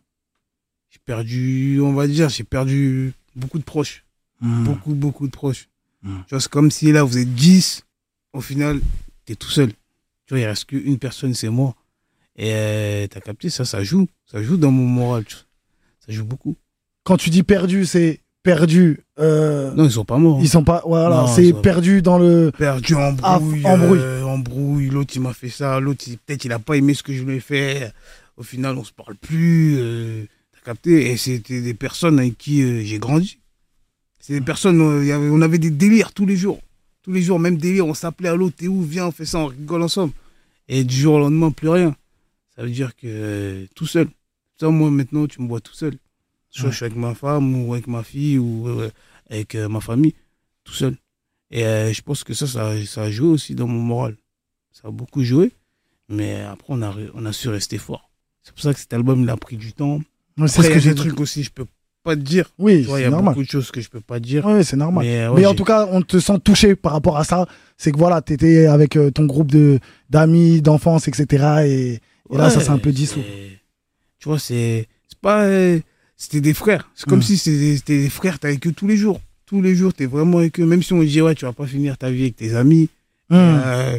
J'ai 0.90 1.00
perdu, 1.04 1.80
on 1.82 1.92
va 1.94 2.06
dire, 2.06 2.28
j'ai 2.28 2.44
perdu 2.44 3.14
beaucoup 3.34 3.58
de 3.58 3.64
proches. 3.64 4.04
Hmm. 4.40 4.64
Beaucoup, 4.64 4.94
beaucoup 4.94 5.26
de 5.26 5.32
proches. 5.32 5.68
Mm. 6.02 6.18
Tu 6.26 6.30
vois, 6.30 6.40
c'est 6.40 6.50
comme 6.50 6.70
si 6.70 6.92
là, 6.92 7.02
vous 7.02 7.18
êtes 7.18 7.34
10. 7.34 7.84
Au 8.32 8.40
final, 8.40 8.80
t'es 9.24 9.34
tout 9.34 9.50
seul. 9.50 9.72
Tu 10.26 10.34
vois, 10.34 10.38
il 10.38 10.46
reste 10.46 10.66
qu'une 10.66 10.98
personne, 10.98 11.34
c'est 11.34 11.48
moi. 11.48 11.74
Et 12.36 12.52
euh, 12.52 13.06
t'as 13.08 13.20
capté, 13.20 13.50
ça, 13.50 13.64
ça 13.64 13.82
joue. 13.82 14.06
Ça 14.26 14.42
joue 14.42 14.56
dans 14.56 14.70
mon 14.70 14.86
moral. 14.86 15.24
Ça 15.28 16.12
joue 16.12 16.24
beaucoup. 16.24 16.56
Quand 17.02 17.16
tu 17.16 17.30
dis 17.30 17.42
perdu, 17.42 17.84
c'est 17.84 18.20
perdu. 18.52 19.00
euh, 19.18 19.72
Non, 19.74 19.84
ils 19.84 19.90
sont 19.92 20.04
pas 20.04 20.16
morts. 20.18 20.38
ils 20.40 20.48
sont 20.48 20.64
pas. 20.64 20.82
Voilà, 20.86 21.26
c'est 21.34 21.52
perdu 21.60 22.00
dans 22.02 22.18
le. 22.18 22.50
perdu 22.56 22.94
en 22.94 23.14
Ah, 23.22 23.38
brouille, 23.38 23.64
embrouille. 23.66 23.98
euh, 24.00 24.22
embrouille, 24.24 24.88
l'autre 24.90 25.12
il 25.16 25.20
m'a 25.22 25.32
fait 25.34 25.48
ça, 25.50 25.80
l'autre 25.80 26.04
peut-être 26.26 26.44
il 26.44 26.52
a 26.52 26.58
pas 26.58 26.76
aimé 26.76 26.94
ce 26.94 27.02
que 27.02 27.12
je 27.12 27.22
lui 27.22 27.36
ai 27.36 27.40
fait, 27.40 27.92
au 28.36 28.42
final 28.42 28.76
on 28.78 28.84
se 28.84 28.92
parle 28.92 29.14
plus, 29.16 29.76
euh, 29.78 30.24
t'as 30.54 30.60
capté, 30.72 31.10
et 31.10 31.16
c'était 31.16 31.60
des 31.60 31.74
personnes 31.74 32.18
avec 32.18 32.38
qui 32.38 32.62
euh, 32.62 32.82
j'ai 32.82 32.98
grandi. 32.98 33.38
C'est 34.20 34.32
des 34.34 34.40
personnes, 34.44 34.80
on 34.80 35.40
avait 35.42 35.58
des 35.58 35.70
délires 35.70 36.12
tous 36.12 36.26
les 36.26 36.36
jours, 36.36 36.60
tous 37.02 37.12
les 37.12 37.22
jours, 37.22 37.38
même 37.38 37.56
délire, 37.56 37.86
on 37.86 37.94
s'appelait 37.94 38.28
à 38.30 38.34
l'autre, 38.36 38.56
t'es 38.58 38.68
où, 38.68 38.82
viens, 38.82 39.06
on 39.06 39.12
fait 39.12 39.24
ça, 39.24 39.38
on 39.38 39.46
rigole 39.46 39.82
ensemble. 39.82 40.12
Et 40.68 40.84
du 40.84 40.94
jour 40.96 41.14
au 41.14 41.18
lendemain, 41.18 41.50
plus 41.50 41.68
rien. 41.70 41.94
Ça 42.54 42.62
veut 42.62 42.68
dire 42.70 42.94
que 42.96 43.66
tout 43.74 43.86
seul. 43.86 44.08
Ça, 44.60 44.68
moi 44.68 44.90
maintenant, 44.90 45.26
tu 45.26 45.40
me 45.40 45.48
vois 45.48 45.60
tout 45.60 45.72
seul. 45.72 45.94
Soit 46.58 46.66
Ouais. 46.66 46.70
je 46.72 46.76
suis 46.76 46.84
avec 46.86 46.96
ma 46.96 47.14
femme, 47.14 47.54
ou 47.64 47.72
avec 47.74 47.86
ma 47.86 48.02
fille, 48.02 48.38
ou 48.38 48.68
euh, 48.68 48.90
avec 49.30 49.54
euh, 49.54 49.68
ma 49.68 49.80
famille, 49.80 50.14
tout 50.64 50.72
seul. 50.74 50.96
Et 51.50 51.64
euh, 51.64 51.92
je 51.92 52.02
pense 52.02 52.24
que 52.24 52.34
ça, 52.34 52.46
ça, 52.46 52.72
ça 52.84 53.02
a 53.02 53.10
joué 53.10 53.28
aussi 53.28 53.54
dans 53.54 53.66
mon 53.66 53.80
moral. 53.80 54.16
Ça 54.72 54.88
a 54.88 54.90
beaucoup 54.90 55.22
joué. 55.24 55.52
Mais 56.08 56.40
après, 56.42 56.66
on 56.70 56.82
a, 56.82 56.94
on 57.14 57.24
a 57.26 57.32
su 57.32 57.48
rester 57.48 57.78
fort. 57.78 58.10
C'est 58.42 58.52
pour 58.54 58.62
ça 58.62 58.72
que 58.72 58.80
cet 58.80 58.92
album, 58.94 59.22
il 59.22 59.30
a 59.30 59.36
pris 59.36 59.56
du 59.56 59.72
temps. 59.72 60.00
Ouais, 60.38 60.48
C'est 60.48 60.62
ce 60.62 60.70
que 60.70 60.78
j'ai 60.78 60.94
trucs 60.94 61.20
aussi, 61.20 61.42
je 61.42 61.50
peux 61.50 61.66
pas 62.02 62.16
te 62.16 62.20
dire. 62.22 62.50
Oui, 62.58 62.84
Tu 62.84 62.88
il 62.90 62.94
y 62.94 62.96
c'est 62.98 63.04
a 63.04 63.10
normal. 63.10 63.34
beaucoup 63.34 63.44
de 63.44 63.50
choses 63.50 63.70
que 63.70 63.80
je 63.80 63.88
peux 63.90 64.00
pas 64.00 64.18
te 64.18 64.24
dire. 64.24 64.44
Oui, 64.46 64.64
c'est 64.64 64.76
normal. 64.76 65.04
Mais, 65.04 65.46
en 65.46 65.54
tout 65.54 65.64
cas, 65.64 65.86
on 65.90 66.00
te 66.02 66.18
sent 66.18 66.38
touché 66.44 66.74
par 66.76 66.92
rapport 66.92 67.18
à 67.18 67.24
ça. 67.24 67.46
C'est 67.76 67.92
que 67.92 67.98
voilà, 67.98 68.22
t'étais 68.22 68.66
avec 68.66 68.96
euh, 68.96 69.10
ton 69.10 69.26
groupe 69.26 69.50
de 69.50 69.78
d'amis, 70.08 70.62
d'enfance, 70.62 71.08
etc. 71.08 71.26
Et, 71.66 72.00
et 72.30 72.36
là, 72.36 72.48
ça 72.50 72.60
s'est 72.60 72.70
un 72.70 72.78
peu 72.78 72.92
dissous. 72.92 73.22
Tu 74.18 74.28
vois, 74.28 74.38
c'est 74.38 74.88
c'est 75.08 75.18
pas. 75.20 75.46
C'était 76.18 76.40
des 76.42 76.52
frères. 76.52 76.90
C'est 76.94 77.06
comme 77.08 77.20
Mm. 77.20 77.22
si 77.22 77.38
c'était 77.38 77.80
des, 78.02 78.10
frères, 78.10 78.38
t'es 78.38 78.48
avec 78.48 78.66
eux 78.66 78.72
tous 78.72 78.86
les 78.88 78.96
jours. 78.98 79.20
Tous 79.46 79.62
les 79.62 79.74
jours, 79.74 79.94
t'es 79.94 80.04
vraiment 80.06 80.38
avec 80.38 80.58
eux. 80.60 80.66
Même 80.66 80.82
si 80.82 80.92
on 80.92 81.02
dit, 81.02 81.22
ouais, 81.22 81.34
tu 81.34 81.44
vas 81.46 81.52
pas 81.54 81.66
finir 81.66 81.96
ta 81.96 82.10
vie 82.10 82.22
avec 82.24 82.36
tes 82.36 82.54
amis. 82.54 82.90
Hum. 83.30 83.38
Euh, 83.38 83.98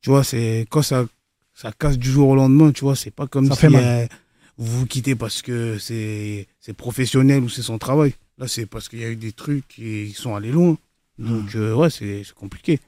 tu 0.00 0.10
vois, 0.10 0.24
c'est 0.24 0.66
quand 0.70 0.82
ça, 0.82 1.04
ça 1.54 1.70
casse 1.78 1.98
du 1.98 2.10
jour 2.10 2.30
au 2.30 2.34
lendemain, 2.34 2.72
tu 2.72 2.80
vois, 2.84 2.96
c'est 2.96 3.10
pas 3.12 3.26
comme 3.28 3.46
Ça 3.48 3.54
si 3.54 3.60
fait 3.60 3.68
mal. 3.68 3.84
euh, 3.84 4.06
vous 4.58 4.80
vous 4.80 4.86
quittez 4.86 5.14
parce 5.14 5.42
que 5.42 5.78
c'est 5.78 6.46
professionnel 6.76 7.42
ou 7.44 7.48
c'est 7.48 7.62
son 7.62 7.78
travail. 7.78 8.14
Là, 8.38 8.48
c'est 8.48 8.66
parce 8.66 8.88
qu'il 8.88 9.00
y 9.00 9.04
a 9.04 9.10
eu 9.10 9.16
des 9.16 9.32
trucs 9.32 9.68
qui 9.68 10.12
sont 10.16 10.34
allés 10.34 10.50
loin. 10.50 10.76
Donc, 11.18 11.54
euh, 11.54 11.74
ouais, 11.74 11.90
c'est 11.90 12.22
c'est 12.24 12.34
compliqué. 12.34 12.80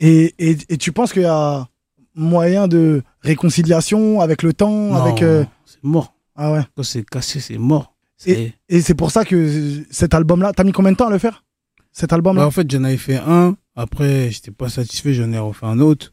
Et, 0.00 0.34
et, 0.38 0.56
et 0.68 0.76
tu 0.76 0.92
penses 0.92 1.12
qu'il 1.12 1.22
y 1.22 1.24
a 1.24 1.66
moyen 2.14 2.68
de 2.68 3.02
réconciliation 3.22 4.20
avec 4.20 4.42
le 4.42 4.52
temps, 4.52 4.70
Non, 4.90 4.94
avec 4.96 5.22
euh, 5.22 5.44
c'est 5.64 5.82
mort. 5.82 6.14
ah 6.36 6.52
ouais. 6.52 6.60
Quand 6.76 6.82
c'est 6.82 7.08
cassé, 7.08 7.40
c'est 7.40 7.58
mort. 7.58 7.91
Et 8.26 8.80
c'est 8.80 8.94
pour 8.94 9.10
ça 9.10 9.24
que 9.24 9.82
cet 9.90 10.14
album-là, 10.14 10.52
t'as 10.54 10.64
mis 10.64 10.72
combien 10.72 10.92
de 10.92 10.96
temps 10.96 11.08
à 11.08 11.10
le 11.10 11.18
faire? 11.18 11.44
Cet 11.92 12.12
album-là? 12.12 12.42
Bah, 12.42 12.46
en 12.46 12.50
fait, 12.50 12.70
j'en 12.70 12.84
avais 12.84 12.96
fait 12.96 13.16
un. 13.18 13.56
Après, 13.76 14.30
j'étais 14.30 14.50
pas 14.50 14.68
satisfait, 14.68 15.12
j'en 15.14 15.32
ai 15.32 15.38
refait 15.38 15.66
un 15.66 15.78
autre. 15.80 16.12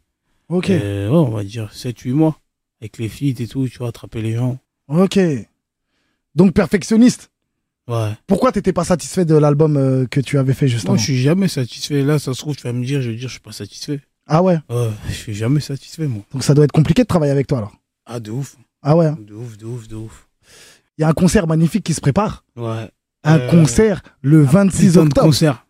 Ok, 0.50 0.69
Et, 0.69 0.78
ouais, 0.80 1.08
on 1.10 1.30
va 1.30 1.43
dire 1.43 1.69
7-8 1.74 2.12
mois. 2.13 2.39
Avec 2.82 2.98
les 2.98 3.10
feats 3.10 3.41
et 3.41 3.48
tout, 3.48 3.67
tu 3.67 3.78
vois, 3.78 3.89
attraper 3.89 4.22
les 4.22 4.34
gens. 4.34 4.58
ok. 4.88 5.19
Donc 6.36 6.54
perfectionniste. 6.54 7.32
Ouais. 7.88 8.12
Pourquoi 8.28 8.52
t'étais 8.52 8.72
pas 8.74 8.84
satisfait 8.84 9.26
de 9.26 9.36
l'album 9.36 9.76
euh, 9.78 10.06
que 10.06 10.19
tu 10.22 10.38
avais 10.38 10.54
fait 10.54 10.67
justement? 10.67 10.93
Moi, 10.93 10.98
je 11.00 11.04
suis 11.06 11.17
jamais 11.19 11.48
satisfait. 11.48 12.04
Là, 12.04 12.19
ça 12.19 12.34
se 12.34 12.39
trouve, 12.39 12.56
tu 12.56 12.63
vas 12.63 12.72
me 12.74 12.86
dire, 12.86 13.02
je 13.02 13.10
vais 13.10 13.15
dire, 13.15 13.28
je 13.28 13.34
suis 13.34 13.41
pas 13.41 13.52
satisfait. 13.52 14.00
Ah 14.28 14.43
ouais? 14.43 14.60
Ouais, 14.69 14.89
je 15.08 15.13
suis 15.13 15.34
jamais 15.34 15.60
satisfait, 15.60 16.08
moi. 16.08 16.22
Donc 16.32 16.43
ça 16.43 16.54
doit 16.54 16.65
être 16.65 16.72
compliqué 16.72 17.02
de 17.02 17.08
travailler 17.08 17.32
avec 17.32 17.48
toi 17.48 17.58
alors. 17.58 17.74
Ah, 18.06 18.19
de 18.19 18.30
ouf. 18.32 18.58
Ah 18.84 18.95
ouais. 18.95 19.08
hein. 19.08 19.17
De 19.28 19.34
ouf, 19.34 19.58
de 19.58 19.65
ouf, 19.65 19.88
de 19.88 19.95
ouf. 19.95 20.28
Il 21.00 21.04
y 21.04 21.06
a 21.06 21.08
un 21.08 21.14
concert 21.14 21.48
magnifique 21.48 21.86
qui 21.86 21.94
se 21.94 22.02
prépare. 22.02 22.44
Ouais. 22.58 22.90
Un 23.24 23.38
Euh, 23.40 23.50
concert 23.50 24.02
le 24.22 24.42
26 24.44 24.88
Putain 24.90 25.00
de 25.02 25.06
octobre. 25.08 25.28
concert. 25.28 25.66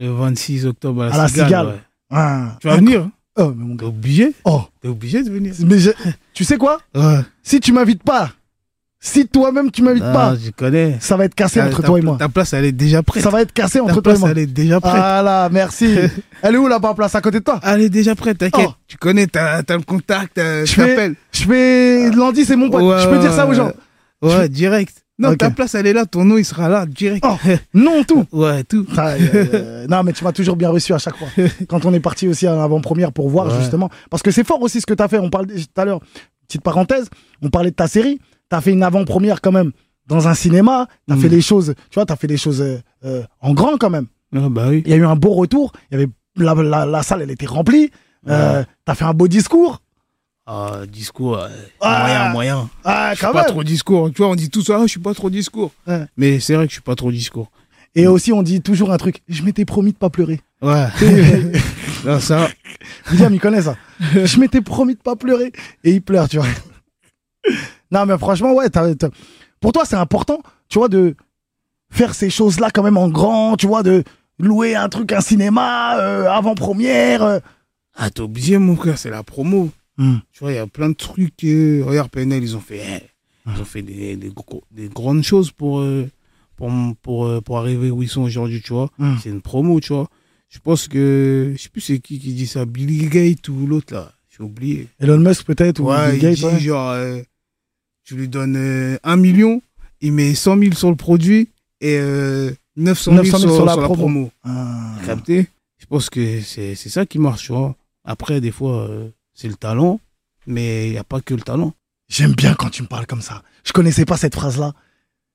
Le 0.00 0.08
26 0.10 0.64
octobre 0.66 1.02
à 1.02 1.08
la, 1.10 1.14
À 1.14 1.18
la 1.18 1.28
Cigale. 1.28 1.46
Cigale. 1.46 1.66
ouais. 1.66 1.72
Ah, 2.10 2.56
Tu 2.60 2.68
vas 2.68 2.76
venir 2.76 3.02
hein? 3.02 3.10
Oh, 3.36 3.52
mais 3.56 3.64
mon 3.64 3.76
T'es 3.76 3.82
gars. 3.84 3.88
obligé 3.88 4.32
Oh, 4.44 4.62
T'es 4.80 4.88
obligé 4.88 5.22
de 5.22 5.30
venir. 5.30 5.52
mais 5.66 5.78
je- 5.78 5.90
tu 6.34 6.44
sais 6.44 6.56
quoi? 6.56 6.78
Ouais. 6.94 7.20
Si 7.42 7.60
tu 7.60 7.72
m'invites 7.72 8.02
pas, 8.02 8.30
si 9.00 9.26
toi-même 9.26 9.70
tu 9.70 9.82
m'invites 9.82 10.02
Ah, 10.06 10.12
pas, 10.12 10.36
je 10.36 10.50
connais. 10.50 10.96
ça 11.00 11.16
va 11.16 11.24
être 11.26 11.34
cassé 11.34 11.60
Ta- 11.60 11.66
entre 11.66 11.82
toi 11.82 11.98
et 11.98 12.02
moi. 12.02 12.16
Ta 12.18 12.28
place, 12.30 12.52
elle 12.54 12.64
est 12.66 12.72
déjà 12.72 13.02
prête. 13.02 13.22
Ça 13.22 13.30
va 13.30 13.40
être 13.42 13.52
cassé 13.52 13.78
Ta 13.78 13.84
entre 13.84 14.00
toi 14.00 14.14
et 14.14 14.18
moi. 14.18 14.30
elle 14.30 14.38
est 14.38 14.46
déjà 14.46 14.80
prête. 14.80 14.92
Ah 14.96 15.22
là, 15.22 15.48
merci. 15.50 15.86
Elle 16.42 16.54
est 16.54 16.58
où 16.58 16.66
là-bas, 16.66 16.94
place? 16.94 17.14
À 17.14 17.20
côté 17.20 17.38
de 17.40 17.44
toi? 17.44 17.60
Elle 17.62 17.82
est 17.82 17.88
déjà 17.90 18.14
prête, 18.14 18.36
t'inquiète. 18.38 18.66
Oh. 18.68 18.74
Tu 18.88 18.96
connais, 18.96 19.26
t'as 19.26 19.58
as 19.68 19.76
le 19.76 19.82
contact, 19.82 20.36
euh, 20.38 20.64
Je 20.66 20.74
t'appelles. 20.76 21.14
Je 21.32 21.44
fais 21.44 22.10
lundi, 22.10 22.44
c'est 22.46 22.56
mon 22.56 22.68
pote. 22.70 22.82
Ouais, 22.82 23.00
je 23.02 23.08
peux 23.08 23.18
dire 23.18 23.32
ça 23.32 23.46
aux 23.46 23.52
gens. 23.54 23.70
Ouais, 24.22 24.48
direct. 24.48 25.04
Non, 25.18 25.36
ta 25.36 25.50
place, 25.50 25.74
elle 25.74 25.86
est 25.86 25.92
là, 25.92 26.04
ton 26.06 26.24
nom, 26.24 26.36
il 26.38 26.44
sera 26.44 26.68
là, 26.68 26.86
direct. 26.86 27.24
Oh. 27.28 27.36
Non, 27.74 28.02
tout. 28.02 28.24
Ouais, 28.32 28.64
tout. 28.64 28.86
Ah, 28.96 29.10
euh, 29.10 29.18
euh, 29.54 29.86
non, 29.86 30.02
mais 30.02 30.12
tu 30.12 30.24
m'as 30.24 30.32
toujours 30.32 30.56
bien 30.56 30.70
reçu 30.70 30.92
à 30.94 30.98
chaque 30.98 31.16
fois. 31.16 31.28
Quand 31.68 31.84
on 31.84 31.92
est 31.94 32.00
parti 32.00 32.26
aussi 32.26 32.46
à 32.46 32.56
l'avant-première 32.56 33.12
pour 33.12 33.28
voir 33.28 33.46
Ouais. 33.48 33.60
justement. 33.60 33.88
Parce 34.10 34.22
que 34.22 34.30
c'est 34.30 34.44
fort 34.44 34.60
aussi 34.62 34.80
ce 34.80 34.86
que 34.86 34.94
tu 34.94 35.02
as 35.02 35.08
fait. 35.08 35.18
On 35.18 35.30
parle 35.30 35.46
tout 35.46 35.54
à 35.80 35.84
l'heure, 35.84 36.00
petite 36.48 36.62
parenthèse, 36.62 37.08
on 37.42 37.50
parlait 37.50 37.70
de 37.70 37.76
ta 37.76 37.86
série. 37.88 38.18
Tu 38.50 38.56
as 38.56 38.60
fait 38.60 38.72
une 38.72 38.82
avant-première 38.82 39.40
quand 39.40 39.52
même 39.52 39.70
dans 40.08 40.26
un 40.26 40.34
cinéma. 40.34 40.88
Tu 41.06 41.12
as 41.14 41.16
Mm. 41.16 41.20
fait 41.20 41.28
les 41.28 41.40
choses, 41.42 41.74
tu 41.90 41.94
vois, 41.94 42.06
tu 42.06 42.12
as 42.12 42.16
fait 42.16 42.26
les 42.26 42.36
choses 42.36 42.60
euh, 42.62 42.78
euh, 43.04 43.22
en 43.40 43.52
grand 43.54 43.76
quand 43.78 43.90
même. 43.90 44.06
Ah, 44.34 44.48
bah 44.50 44.66
oui. 44.70 44.82
Il 44.86 44.90
y 44.90 44.94
a 44.94 44.96
eu 44.96 45.04
un 45.06 45.14
beau 45.16 45.34
retour. 45.34 45.72
Il 45.90 45.98
y 45.98 46.02
avait 46.02 46.10
la, 46.36 46.54
la, 46.54 46.86
la 46.86 47.02
salle, 47.02 47.22
elle 47.22 47.30
était 47.30 47.46
remplie. 47.46 47.90
Euh, 48.28 48.62
tu 48.86 48.90
as 48.90 48.94
fait 48.94 49.04
un 49.04 49.14
beau 49.14 49.28
discours. 49.28 49.82
Ah, 50.46 50.80
discours, 50.88 51.38
euh, 51.38 51.48
Ah. 51.80 52.00
moyen, 52.00 52.28
moyen. 52.32 52.70
Ah, 52.84 53.10
Je 53.12 53.16
suis 53.18 53.26
quand 53.26 53.32
pas 53.32 53.42
même. 53.42 53.50
trop 53.50 53.62
discours. 53.64 54.10
Tu 54.12 54.18
vois, 54.22 54.28
on 54.30 54.34
dit 54.34 54.50
tout 54.50 54.62
ça, 54.62 54.78
ah, 54.78 54.82
je 54.82 54.88
suis 54.88 55.00
pas 55.00 55.14
trop 55.14 55.30
discours. 55.30 55.70
Ouais. 55.86 56.04
Mais 56.16 56.40
c'est 56.40 56.54
vrai 56.54 56.64
que 56.66 56.70
je 56.70 56.74
suis 56.76 56.82
pas 56.82 56.96
trop 56.96 57.12
discours. 57.12 57.50
Et 57.94 58.06
aussi, 58.06 58.32
on 58.32 58.42
dit 58.42 58.60
toujours 58.60 58.90
un 58.92 58.96
truc. 58.96 59.22
Je 59.28 59.42
m'étais 59.42 59.64
promis 59.64 59.92
de 59.92 59.96
pas 59.98 60.10
pleurer. 60.10 60.40
Ouais. 60.60 60.86
non, 62.04 62.18
ça, 62.20 62.48
William, 63.10 63.32
il 63.32 63.40
connaît 63.40 63.62
ça. 63.62 63.76
Je 64.00 64.40
m'étais 64.40 64.60
promis 64.62 64.94
de 64.94 65.00
pas 65.00 65.14
pleurer. 65.14 65.52
Et 65.84 65.92
il 65.92 66.02
pleure, 66.02 66.28
tu 66.28 66.38
vois. 66.38 66.46
Non, 67.90 68.06
mais 68.06 68.16
franchement, 68.18 68.52
ouais. 68.54 68.68
t'as- 68.70 68.88
Pour 69.60 69.72
toi, 69.72 69.84
c'est 69.84 69.96
important, 69.96 70.40
tu 70.68 70.78
vois, 70.78 70.88
de 70.88 71.14
faire 71.90 72.14
ces 72.14 72.30
choses-là 72.30 72.70
quand 72.72 72.82
même 72.82 72.96
en 72.96 73.08
grand, 73.08 73.56
tu 73.56 73.66
vois, 73.66 73.82
de 73.82 74.02
louer 74.38 74.74
un 74.74 74.88
truc, 74.88 75.12
un 75.12 75.20
cinéma, 75.20 75.98
euh, 75.98 76.28
avant-première. 76.30 77.22
euh. 77.22 77.38
ah, 77.96 78.10
t'es 78.10 78.20
obligé, 78.22 78.58
mon 78.58 78.74
frère, 78.76 78.98
c'est 78.98 79.10
la 79.10 79.22
promo. 79.22 79.70
Hmm. 79.98 80.16
Tu 80.32 80.40
vois, 80.40 80.52
il 80.52 80.56
y 80.56 80.58
a 80.58 80.66
plein 80.66 80.88
de 80.88 80.94
trucs. 80.94 81.44
euh, 81.44 81.82
regarde, 81.84 82.10
PNL, 82.10 82.42
ils 82.42 82.56
ont 82.56 82.60
fait, 82.60 82.80
eh, 83.46 83.50
ils 83.54 83.60
ont 83.60 83.64
fait 83.64 83.82
des, 83.82 84.16
des, 84.16 84.88
grandes 84.88 85.22
choses 85.22 85.50
pour, 85.50 85.80
euh, 85.80 86.08
pour, 86.56 86.70
pour, 87.02 87.26
euh, 87.26 87.40
pour 87.40 87.58
arriver 87.58 87.90
où 87.90 88.02
ils 88.02 88.08
sont 88.08 88.22
aujourd'hui, 88.22 88.62
tu 88.62 88.72
vois. 88.72 88.90
Hmm. 88.98 89.16
C'est 89.22 89.28
une 89.30 89.42
promo, 89.42 89.80
tu 89.80 89.92
vois. 89.92 90.08
Je 90.48 90.58
pense 90.58 90.86
que, 90.88 91.52
je 91.56 91.62
sais 91.62 91.68
plus 91.70 91.80
c'est 91.80 91.98
qui 91.98 92.18
qui 92.18 92.34
dit 92.34 92.46
ça, 92.46 92.64
Billy 92.66 93.06
Gates 93.08 93.48
ou 93.48 93.66
l'autre 93.66 93.94
là, 93.94 94.12
j'ai 94.30 94.42
oublié. 94.44 94.88
Elon 95.00 95.18
Musk, 95.18 95.44
peut-être, 95.46 95.80
ou 95.80 95.88
Ouais, 95.90 96.10
Bill 96.12 96.16
il 96.16 96.20
Gates, 96.22 96.34
dit 96.36 96.44
ouais. 96.44 96.58
genre, 96.60 96.90
euh, 96.90 97.20
tu 98.04 98.16
lui 98.16 98.28
donnes 98.28 98.56
euh, 98.56 98.98
un 99.02 99.16
million, 99.16 99.62
il 100.00 100.12
met 100.12 100.34
100 100.34 100.58
000 100.58 100.72
sur 100.74 100.90
le 100.90 100.96
produit 100.96 101.48
et 101.80 101.96
euh, 101.98 102.50
900 102.76 103.12
000, 103.12 103.22
900 103.24 103.38
000 103.38 103.48
sur, 103.50 103.56
sur 103.56 103.64
la 103.66 103.72
sur 103.72 103.80
la 103.80 103.86
promo. 103.88 104.02
promo. 104.02 104.30
Ah. 104.44 104.96
Capté? 105.06 105.46
Je 105.78 105.86
pense 105.86 106.10
que 106.10 106.40
c'est 106.42 106.74
c'est 106.74 106.88
ça 106.90 107.06
qui 107.06 107.18
marche, 107.18 107.44
tu 107.46 107.52
vois. 107.52 107.74
Après, 108.04 108.40
des 108.40 108.50
fois, 108.50 108.88
c'est 109.34 109.48
le 109.48 109.54
talent, 109.54 110.00
mais 110.46 110.86
il 110.88 110.92
n'y 110.92 110.98
a 110.98 111.04
pas 111.04 111.20
que 111.20 111.34
le 111.34 111.40
talent. 111.42 111.72
J'aime 112.08 112.32
bien 112.32 112.54
quand 112.54 112.70
tu 112.70 112.82
me 112.82 112.88
parles 112.88 113.06
comme 113.06 113.22
ça. 113.22 113.42
Je 113.64 113.72
connaissais 113.72 114.04
pas 114.04 114.16
cette 114.16 114.34
phrase-là. 114.34 114.72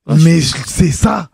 Ah, 0.07 0.15
mais 0.23 0.39
je- 0.41 0.55
c'est 0.67 0.91
ça. 0.91 1.29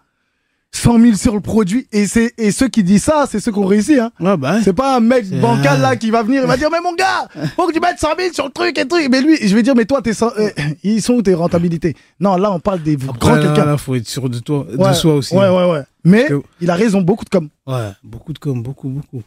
100 0.76 1.00
000 1.00 1.16
sur 1.16 1.36
le 1.36 1.40
produit. 1.42 1.88
Et, 1.92 2.08
c'est, 2.08 2.34
et 2.40 2.52
ceux 2.52 2.68
qui 2.68 2.82
disent 2.84 3.04
ça, 3.04 3.26
c'est 3.30 3.40
ceux 3.40 3.52
qui 3.52 3.60
ont 3.60 3.66
réussi. 3.68 4.00
Hein. 4.00 4.12
Ouais, 4.20 4.36
bah, 4.38 4.60
C'est 4.64 4.74
pas 4.74 4.96
un 4.96 5.00
mec 5.02 5.30
bancal 5.40 5.80
là 5.82 5.96
qui 5.96 6.10
va 6.10 6.24
venir, 6.24 6.42
il 6.42 6.48
va 6.48 6.58
dire 6.58 6.70
Mais 6.72 6.82
mon 6.82 6.96
gars, 6.96 7.28
faut 7.56 7.68
que 7.68 7.74
tu 7.74 7.80
mettes 7.80 8.00
100 8.00 8.08
000 8.18 8.34
sur 8.34 8.46
le 8.46 8.52
truc 8.52 8.76
et 8.80 8.88
truc. 8.88 9.08
Mais 9.12 9.22
lui, 9.22 9.38
je 9.40 9.54
vais 9.54 9.62
dire 9.62 9.76
Mais 9.76 9.86
toi, 9.86 10.02
t'es 10.02 10.14
euh, 10.24 10.50
ils 10.84 11.02
sont 11.02 11.14
où 11.14 11.22
tes 11.22 11.36
rentabilités? 11.36 11.96
Non, 12.20 12.38
là, 12.38 12.52
on 12.52 12.60
parle 12.60 12.82
des 12.82 12.96
après, 12.96 13.20
grands 13.20 13.36
quelqu'un. 13.40 13.66
là, 13.66 13.78
faut 13.78 13.94
être 13.94 14.08
sûr 14.08 14.28
de 14.30 14.40
toi, 14.40 14.66
Ouais, 14.76 14.90
de 14.90 14.94
soi 14.96 15.14
aussi. 15.16 15.36
Ouais, 15.36 15.48
ouais, 15.50 15.70
ouais. 15.70 15.84
Mais 16.06 16.26
Que- 16.26 16.42
il 16.60 16.70
a 16.72 16.76
raison, 16.76 17.02
beaucoup 17.02 17.26
de 17.26 17.30
com. 17.30 17.50
Ouais, 17.68 17.92
beaucoup 18.04 18.34
de 18.34 18.40
com, 18.40 18.64
beaucoup, 18.64 18.90
beaucoup. 18.90 19.22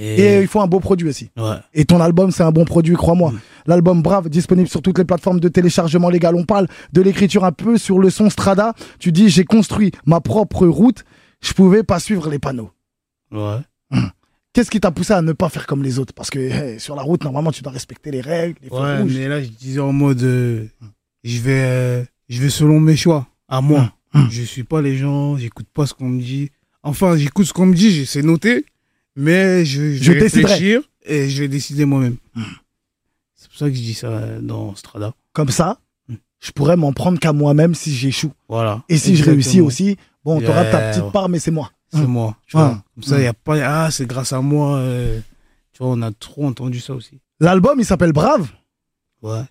Et 0.00 0.20
Et, 0.36 0.40
il 0.40 0.46
faut 0.46 0.60
un 0.60 0.66
beau 0.66 0.80
produit 0.80 1.08
aussi. 1.08 1.30
ouais. 1.36 1.56
Et 1.74 1.84
ton 1.84 2.00
album, 2.00 2.30
c'est 2.30 2.42
un 2.44 2.52
bon 2.52 2.64
produit, 2.64 2.94
crois-moi. 2.94 3.32
Mm. 3.32 3.38
L'album 3.66 4.00
Brave, 4.02 4.28
disponible 4.28 4.68
sur 4.68 4.80
toutes 4.80 4.96
les 4.98 5.04
plateformes 5.04 5.40
de 5.40 5.48
téléchargement 5.48 6.08
légal. 6.08 6.34
On 6.36 6.44
parle 6.44 6.68
de 6.92 7.02
l'écriture 7.02 7.44
un 7.44 7.52
peu 7.52 7.76
sur 7.78 7.98
le 7.98 8.08
son 8.10 8.30
Strada. 8.30 8.74
Tu 9.00 9.10
dis, 9.12 9.28
j'ai 9.28 9.44
construit 9.44 9.90
ma 10.06 10.20
propre 10.20 10.66
route. 10.66 11.04
Je 11.40 11.52
pouvais 11.52 11.82
pas 11.82 11.98
suivre 12.00 12.30
les 12.30 12.38
panneaux. 12.38 12.70
Ouais. 13.32 13.58
Qu'est-ce 14.52 14.70
qui 14.70 14.80
t'a 14.80 14.90
poussé 14.90 15.12
à 15.12 15.22
ne 15.22 15.32
pas 15.32 15.48
faire 15.48 15.66
comme 15.66 15.82
les 15.82 15.98
autres? 15.98 16.12
Parce 16.14 16.30
que 16.30 16.38
hey, 16.38 16.80
sur 16.80 16.96
la 16.96 17.02
route, 17.02 17.22
normalement, 17.24 17.52
tu 17.52 17.62
dois 17.62 17.72
respecter 17.72 18.10
les 18.10 18.20
règles, 18.20 18.58
les 18.62 18.70
Ouais, 18.70 19.00
rouges. 19.02 19.12
mais 19.14 19.28
là, 19.28 19.42
je 19.42 19.48
disais 19.48 19.78
en 19.80 19.92
mode, 19.92 20.22
euh, 20.22 20.64
je 21.22 21.40
vais, 21.40 21.62
euh, 21.64 22.04
je 22.28 22.40
vais 22.40 22.50
selon 22.50 22.80
mes 22.80 22.96
choix, 22.96 23.26
à 23.48 23.60
moi. 23.60 23.92
Hum. 24.14 24.26
Je 24.30 24.42
suis 24.42 24.64
pas 24.64 24.80
les 24.80 24.96
gens, 24.96 25.36
j'écoute 25.36 25.66
pas 25.72 25.84
ce 25.86 25.92
qu'on 25.94 26.08
me 26.08 26.20
dit. 26.20 26.50
Enfin, 26.82 27.16
j'écoute 27.16 27.46
ce 27.46 27.52
qu'on 27.52 27.66
me 27.66 27.74
dit, 27.74 28.06
c'est 28.06 28.22
noté, 28.22 28.64
mais 29.18 29.64
je, 29.64 29.92
je, 29.94 30.02
Je 30.02 30.12
vais 30.12 30.20
réfléchir 30.20 30.80
et 31.04 31.28
je 31.28 31.42
vais 31.42 31.48
décider 31.48 31.84
moi-même. 31.84 32.16
Hum. 32.36 32.44
C'est 33.34 33.48
pour 33.48 33.58
ça 33.58 33.68
que 33.68 33.74
je 33.74 33.80
dis 33.80 33.94
ça 33.94 34.40
dans 34.40 34.74
Strada. 34.74 35.12
Comme 35.32 35.50
ça, 35.50 35.78
Mm. 36.08 36.14
je 36.40 36.52
pourrais 36.52 36.76
m'en 36.76 36.92
prendre 36.92 37.18
qu'à 37.18 37.32
moi-même 37.32 37.74
si 37.74 37.92
j'échoue. 37.94 38.32
Voilà. 38.48 38.82
Et 38.88 38.96
si 38.96 39.14
je 39.16 39.24
réussis 39.24 39.60
aussi, 39.60 39.96
bon, 40.24 40.40
t'auras 40.40 40.64
ta 40.64 40.80
Yeah. 40.80 40.90
petite 41.00 41.12
part, 41.12 41.28
mais 41.28 41.38
c'est 41.38 41.50
moi. 41.50 41.70
C'est 41.92 41.98
Hum. 42.00 42.06
moi. 42.06 42.36
Tu 42.46 42.56
vois. 42.56 42.82
Comme 42.94 43.02
ça, 43.04 43.16
il 43.18 43.22
n'y 43.22 43.26
a 43.26 43.34
pas, 43.34 43.56
ah, 43.84 43.90
c'est 43.90 44.06
grâce 44.06 44.32
à 44.32 44.40
moi. 44.40 44.76
euh, 44.78 45.20
tu 45.72 45.82
vois, 45.82 45.92
on 45.92 46.00
a 46.02 46.10
trop 46.12 46.46
entendu 46.46 46.80
ça 46.80 46.94
aussi. 46.94 47.18
L'album, 47.40 47.78
il 47.78 47.84
s'appelle 47.84 48.12
Brave. 48.12 48.48
Ouais. 49.22 49.42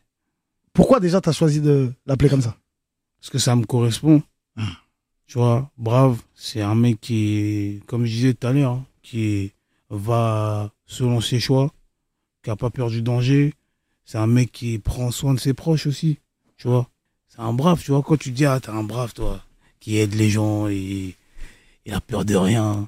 Pourquoi 0.74 1.00
déjà 1.00 1.22
t'as 1.22 1.32
choisi 1.32 1.62
de 1.62 1.92
l'appeler 2.06 2.30
comme 2.30 2.42
ça? 2.42 2.56
Parce 3.20 3.30
que 3.32 3.38
ça 3.40 3.56
me 3.56 3.66
correspond. 3.66 4.22
Tu 5.28 5.38
vois, 5.38 5.70
brave, 5.78 6.18
c'est 6.36 6.62
un 6.62 6.76
mec 6.76 7.00
qui, 7.02 7.82
comme 7.86 8.06
je 8.06 8.12
disais 8.12 8.34
tout 8.34 8.48
à 8.48 8.54
l'heure, 8.54 8.72
hein, 8.74 8.86
qui 9.04 9.52
va 9.90 10.72
selon 10.86 11.22
ses 11.22 11.40
choix, 11.40 11.72
qui 12.44 12.50
a 12.50 12.56
pas 12.56 12.70
peur 12.70 12.90
du 12.90 13.02
danger. 13.02 13.54
C'est 14.06 14.18
un 14.18 14.28
mec 14.28 14.52
qui 14.52 14.80
prend 14.80 15.12
soin 15.12 15.34
de 15.34 15.40
ses 15.40 15.54
proches 15.54 15.86
aussi. 15.88 16.20
Tu 16.58 16.68
vois, 16.68 16.88
c'est 17.28 17.42
un 17.42 17.54
brave. 17.54 17.82
Tu 17.84 17.92
vois, 17.92 18.02
quand 18.02 18.18
tu 18.18 18.32
dis, 18.32 18.46
ah, 18.46 18.60
t'es 18.60 18.70
un 18.70 18.84
brave, 18.84 19.14
toi, 19.14 19.42
qui 19.80 19.98
aide 19.98 20.16
les 20.16 20.30
gens 20.30 20.68
et 20.68 21.16
il 21.86 21.94
a 21.94 22.02
peur 22.02 22.24
de 22.26 22.36
rien. 22.36 22.88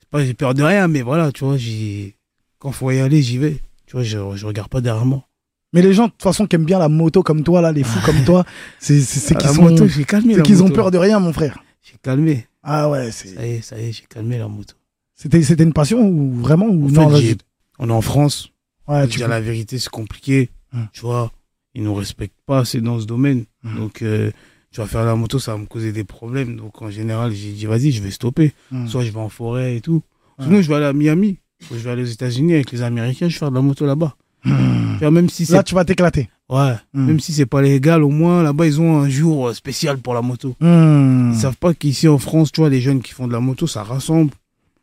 C'est 0.00 0.08
pas 0.08 0.24
j'ai 0.24 0.34
peur 0.34 0.54
de 0.54 0.62
rien, 0.62 0.88
mais 0.88 1.02
voilà, 1.02 1.30
tu 1.32 1.44
vois, 1.44 1.56
j'ai, 1.56 2.16
quand 2.58 2.72
faut 2.72 2.90
y 2.90 2.98
aller, 3.00 3.22
j'y 3.22 3.38
vais. 3.38 3.60
Tu 3.86 3.92
vois, 3.92 4.02
je, 4.02 4.18
je 4.36 4.46
regarde 4.46 4.68
pas 4.68 4.80
derrière 4.80 5.04
moi. 5.06 5.24
Mais 5.72 5.82
les 5.82 5.92
gens, 5.92 6.06
de 6.06 6.10
toute 6.10 6.22
façon, 6.22 6.46
qui 6.48 6.56
aiment 6.56 6.64
bien 6.64 6.80
la 6.80 6.88
moto 6.88 7.22
comme 7.22 7.44
toi, 7.44 7.60
là, 7.60 7.70
les 7.70 7.84
fous 7.84 8.00
comme 8.04 8.24
toi, 8.24 8.44
c'est 8.80 8.98
Ah, 9.34 9.34
qu'ils 9.38 9.50
sont- 9.50 9.62
moto, 9.62 9.86
calmé 10.06 10.34
c'est 10.34 10.42
qu'ils 10.42 10.62
ont 10.64 10.68
peur 10.70 10.90
de 10.90 10.98
rien, 10.98 11.20
mon 11.20 11.32
frère. 11.32 11.62
J'ai 11.80 11.96
calmé. 12.02 12.46
Ah 12.62 12.90
ouais, 12.90 13.12
Ça 13.12 13.24
c'est- 13.24 13.28
y 13.48 13.50
est, 13.54 13.62
ça 13.62 13.78
y 13.80 13.84
est, 13.88 13.92
j'ai 13.92 14.02
calmé 14.08 14.36
la 14.38 14.48
moto. 14.48 14.74
C'était 15.20 15.42
c'était 15.42 15.64
une 15.64 15.72
passion 15.74 16.00
ou 16.08 16.32
vraiment 16.34 16.66
ou 16.66 16.86
En 16.86 16.90
non 16.90 17.10
fait, 17.10 17.30
là, 17.32 17.36
on 17.78 17.88
est 17.88 17.92
en 17.92 18.00
France. 18.00 18.48
ouais, 18.88 19.06
tu 19.06 19.18
dire 19.18 19.28
la 19.28 19.40
vérité, 19.40 19.78
c'est 19.78 19.90
compliqué. 19.90 20.48
Hum. 20.72 20.86
Tu 20.92 21.02
vois, 21.02 21.30
ils 21.74 21.82
nous 21.82 21.94
respectent 21.94 22.40
pas 22.46 22.60
assez 22.60 22.80
dans 22.80 22.98
ce 23.00 23.04
domaine. 23.06 23.44
Hum. 23.64 23.76
Donc, 23.76 24.02
euh, 24.02 24.30
tu 24.72 24.80
vas 24.80 24.86
faire 24.86 25.04
la 25.04 25.16
moto, 25.16 25.38
ça 25.38 25.52
va 25.52 25.58
me 25.58 25.66
causer 25.66 25.92
des 25.92 26.04
problèmes. 26.04 26.56
Donc, 26.56 26.80
en 26.80 26.90
général, 26.90 27.32
j'ai 27.32 27.50
dit, 27.52 27.66
vas-y, 27.66 27.90
je 27.90 28.02
vais 28.02 28.10
stopper. 28.10 28.52
Hum. 28.72 28.88
Soit 28.88 29.04
je 29.04 29.10
vais 29.10 29.18
en 29.20 29.28
forêt 29.28 29.76
et 29.76 29.80
tout. 29.80 30.02
Sinon, 30.40 30.62
je 30.62 30.68
vais 30.68 30.76
aller 30.76 30.86
à 30.86 30.92
Miami. 30.94 31.38
Ou 31.70 31.74
je 31.74 31.80
vais 31.80 31.90
aller 31.90 32.02
aux 32.02 32.06
États-Unis 32.06 32.54
avec 32.54 32.72
les 32.72 32.80
Américains, 32.80 33.28
je 33.28 33.34
vais 33.34 33.38
faire 33.40 33.50
de 33.50 33.56
la 33.56 33.60
moto 33.60 33.84
là-bas. 33.84 34.14
Même 34.44 35.28
si 35.28 35.44
Là, 35.52 35.62
tu 35.62 35.74
vas 35.74 35.84
t'éclater. 35.84 36.30
ouais, 36.48 36.74
même 36.94 37.20
si 37.20 37.32
c'est 37.34 37.44
pas 37.46 37.60
légal, 37.60 38.02
au 38.02 38.08
moins 38.08 38.42
là-bas, 38.42 38.66
ils 38.66 38.80
ont 38.80 38.98
un 39.00 39.08
jour 39.10 39.48
euh, 39.48 39.54
spécial 39.54 39.98
pour 39.98 40.14
la 40.14 40.22
moto. 40.22 40.56
Ils 40.62 41.34
savent 41.36 41.56
pas 41.58 41.74
qu'ici 41.74 42.08
en 42.08 42.16
France, 42.18 42.50
tu 42.52 42.60
vois, 42.62 42.70
les 42.70 42.80
jeunes 42.80 43.02
qui 43.02 43.12
font 43.12 43.26
de 43.28 43.32
la 43.32 43.40
moto, 43.40 43.66
ça 43.66 43.82
rassemble. 43.82 44.32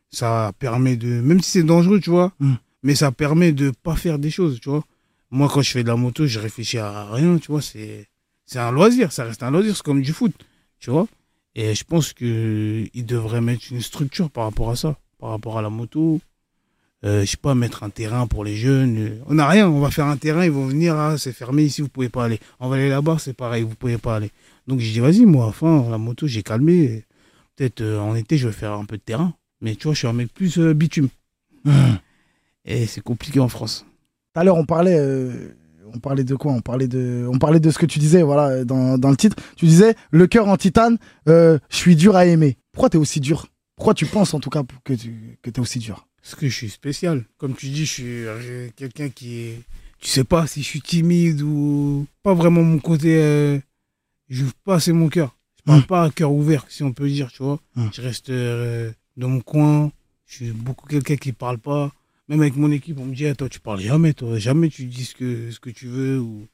Ça 0.09 0.51
permet 0.59 0.95
de. 0.95 1.07
Même 1.07 1.41
si 1.41 1.51
c'est 1.51 1.63
dangereux, 1.63 1.99
tu 1.99 2.09
vois, 2.09 2.31
Mm. 2.39 2.53
mais 2.83 2.95
ça 2.95 3.11
permet 3.11 3.51
de 3.51 3.71
pas 3.83 3.95
faire 3.95 4.19
des 4.19 4.29
choses, 4.31 4.59
tu 4.61 4.69
vois. 4.69 4.83
Moi, 5.31 5.49
quand 5.51 5.61
je 5.61 5.71
fais 5.71 5.83
de 5.83 5.89
la 5.89 5.95
moto, 5.97 6.25
je 6.25 6.39
réfléchis 6.39 6.77
à 6.77 7.11
rien, 7.11 7.37
tu 7.37 7.51
vois. 7.51 7.61
C'est 7.61 8.07
c'est 8.45 8.59
un 8.59 8.71
loisir, 8.71 9.11
ça 9.11 9.25
reste 9.25 9.43
un 9.43 9.51
loisir, 9.51 9.75
c'est 9.75 9.83
comme 9.83 10.01
du 10.01 10.13
foot, 10.13 10.33
tu 10.79 10.89
vois. 10.89 11.07
Et 11.55 11.75
je 11.75 11.83
pense 11.83 12.13
qu'ils 12.13 12.89
devraient 13.05 13.41
mettre 13.41 13.65
une 13.71 13.81
structure 13.81 14.29
par 14.29 14.45
rapport 14.45 14.69
à 14.69 14.75
ça, 14.77 14.97
par 15.19 15.31
rapport 15.31 15.57
à 15.57 15.61
la 15.61 15.69
moto. 15.69 16.21
Euh, 17.05 17.21
je 17.21 17.31
sais 17.31 17.37
pas, 17.37 17.53
mettre 17.55 17.83
un 17.83 17.89
terrain 17.89 18.25
pour 18.27 18.43
les 18.43 18.55
jeunes. 18.55 19.21
On 19.27 19.35
n'a 19.35 19.47
rien, 19.47 19.67
on 19.69 19.79
va 19.79 19.91
faire 19.91 20.05
un 20.07 20.17
terrain, 20.17 20.45
ils 20.45 20.51
vont 20.51 20.65
venir, 20.65 20.95
ah, 20.95 21.17
c'est 21.17 21.33
fermé 21.33 21.63
ici, 21.63 21.81
vous 21.81 21.89
pouvez 21.89 22.09
pas 22.09 22.23
aller. 22.25 22.39
On 22.59 22.69
va 22.69 22.75
aller 22.77 22.89
là-bas, 22.89 23.17
c'est 23.19 23.33
pareil, 23.33 23.63
vous 23.63 23.75
pouvez 23.75 23.97
pas 23.97 24.15
aller. 24.15 24.31
Donc 24.67 24.79
j'ai 24.79 24.91
dit, 24.93 24.99
vas-y, 24.99 25.25
moi, 25.25 25.45
enfin, 25.45 25.87
la 25.91 25.97
moto, 25.97 26.25
j'ai 26.27 26.41
calmé. 26.43 27.03
Peut-être 27.55 27.81
euh, 27.81 27.99
en 27.99 28.15
été, 28.15 28.37
je 28.37 28.47
vais 28.47 28.53
faire 28.53 28.73
un 28.73 28.85
peu 28.85 28.97
de 28.97 29.01
terrain. 29.01 29.33
Mais 29.61 29.75
tu 29.75 29.83
vois, 29.85 29.93
je 29.93 29.99
suis 29.99 30.07
un 30.07 30.13
mec 30.13 30.33
plus 30.33 30.57
euh, 30.59 30.73
bitume. 30.73 31.09
Hmm. 31.65 31.95
Et 32.65 32.85
c'est 32.85 33.01
compliqué 33.01 33.39
en 33.39 33.47
France. 33.49 33.85
Tout 34.33 34.39
à 34.41 34.43
l'heure, 34.43 34.57
on 34.57 34.65
parlait, 34.65 34.97
euh, 34.99 35.49
on 35.93 35.99
parlait 35.99 36.23
de 36.23 36.35
quoi? 36.35 36.51
On 36.51 36.61
parlait 36.61 36.87
de, 36.87 37.27
on 37.31 37.39
parlait 37.39 37.59
de 37.59 37.69
ce 37.71 37.77
que 37.79 37.85
tu 37.85 37.97
disais, 37.99 38.21
voilà, 38.21 38.63
dans, 38.65 38.97
dans 38.97 39.09
le 39.09 39.17
titre. 39.17 39.35
Tu 39.55 39.65
disais 39.65 39.95
le 40.11 40.27
cœur 40.27 40.47
en 40.47 40.57
titane. 40.57 40.97
euh, 41.27 41.57
je 41.69 41.75
suis 41.77 41.95
dur 41.95 42.15
à 42.15 42.25
aimer. 42.25 42.57
Pourquoi 42.71 42.89
t'es 42.89 42.97
aussi 42.97 43.19
dur? 43.19 43.47
Pourquoi 43.75 43.93
tu 43.93 44.05
penses 44.05 44.33
en 44.33 44.39
tout 44.39 44.49
cas 44.49 44.63
que 44.83 44.93
tu 44.93 45.37
que 45.41 45.49
t'es 45.49 45.59
aussi 45.59 45.79
dur? 45.79 46.07
Parce 46.21 46.35
que 46.35 46.47
je 46.49 46.53
suis 46.53 46.69
spécial. 46.69 47.25
Comme 47.37 47.55
tu 47.55 47.67
dis, 47.69 47.85
je 47.85 47.91
suis 47.93 48.25
quelqu'un 48.75 49.09
qui 49.09 49.39
est. 49.39 49.61
Tu 49.99 50.09
sais 50.09 50.23
pas 50.23 50.45
si 50.45 50.61
je 50.61 50.67
suis 50.67 50.81
timide 50.81 51.41
ou. 51.41 52.05
Pas 52.23 52.33
vraiment 52.33 52.63
mon 52.63 52.79
côté. 52.79 53.59
J'ouvre 54.29 54.53
pas 54.65 54.75
assez 54.75 54.91
mon 54.91 55.09
cœur. 55.09 55.35
Je 55.57 55.63
parle 55.63 55.79
Mm. 55.81 55.85
pas 55.85 56.03
à 56.03 56.09
cœur 56.11 56.31
ouvert, 56.31 56.65
si 56.69 56.83
on 56.83 56.91
peut 56.91 57.07
dire, 57.07 57.31
tu 57.31 57.43
vois. 57.43 57.59
Mm. 57.75 57.87
Je 57.93 58.01
reste 58.01 58.29
dans 59.17 59.27
mon 59.29 59.41
coin. 59.41 59.91
Je 60.25 60.35
suis 60.35 60.51
beaucoup 60.51 60.87
quelqu'un 60.87 61.15
qui 61.15 61.31
parle 61.33 61.57
pas. 61.57 61.91
Même 62.29 62.41
avec 62.41 62.55
mon 62.57 62.71
équipe, 62.71 62.99
on 62.99 63.05
me 63.05 63.15
dit, 63.15 63.25
ah, 63.27 63.35
toi, 63.35 63.47
tu 63.49 63.59
parles 63.59 63.79
jamais, 63.79 64.13
toi. 64.13 64.37
Jamais 64.37 64.69
tu 64.69 64.85
dis 64.85 65.05
ce 65.05 65.15
que, 65.15 65.49
ce 65.51 65.59
que 65.59 65.69
tu 65.69 65.87
veux. 65.87 66.19
Ou... 66.19 66.45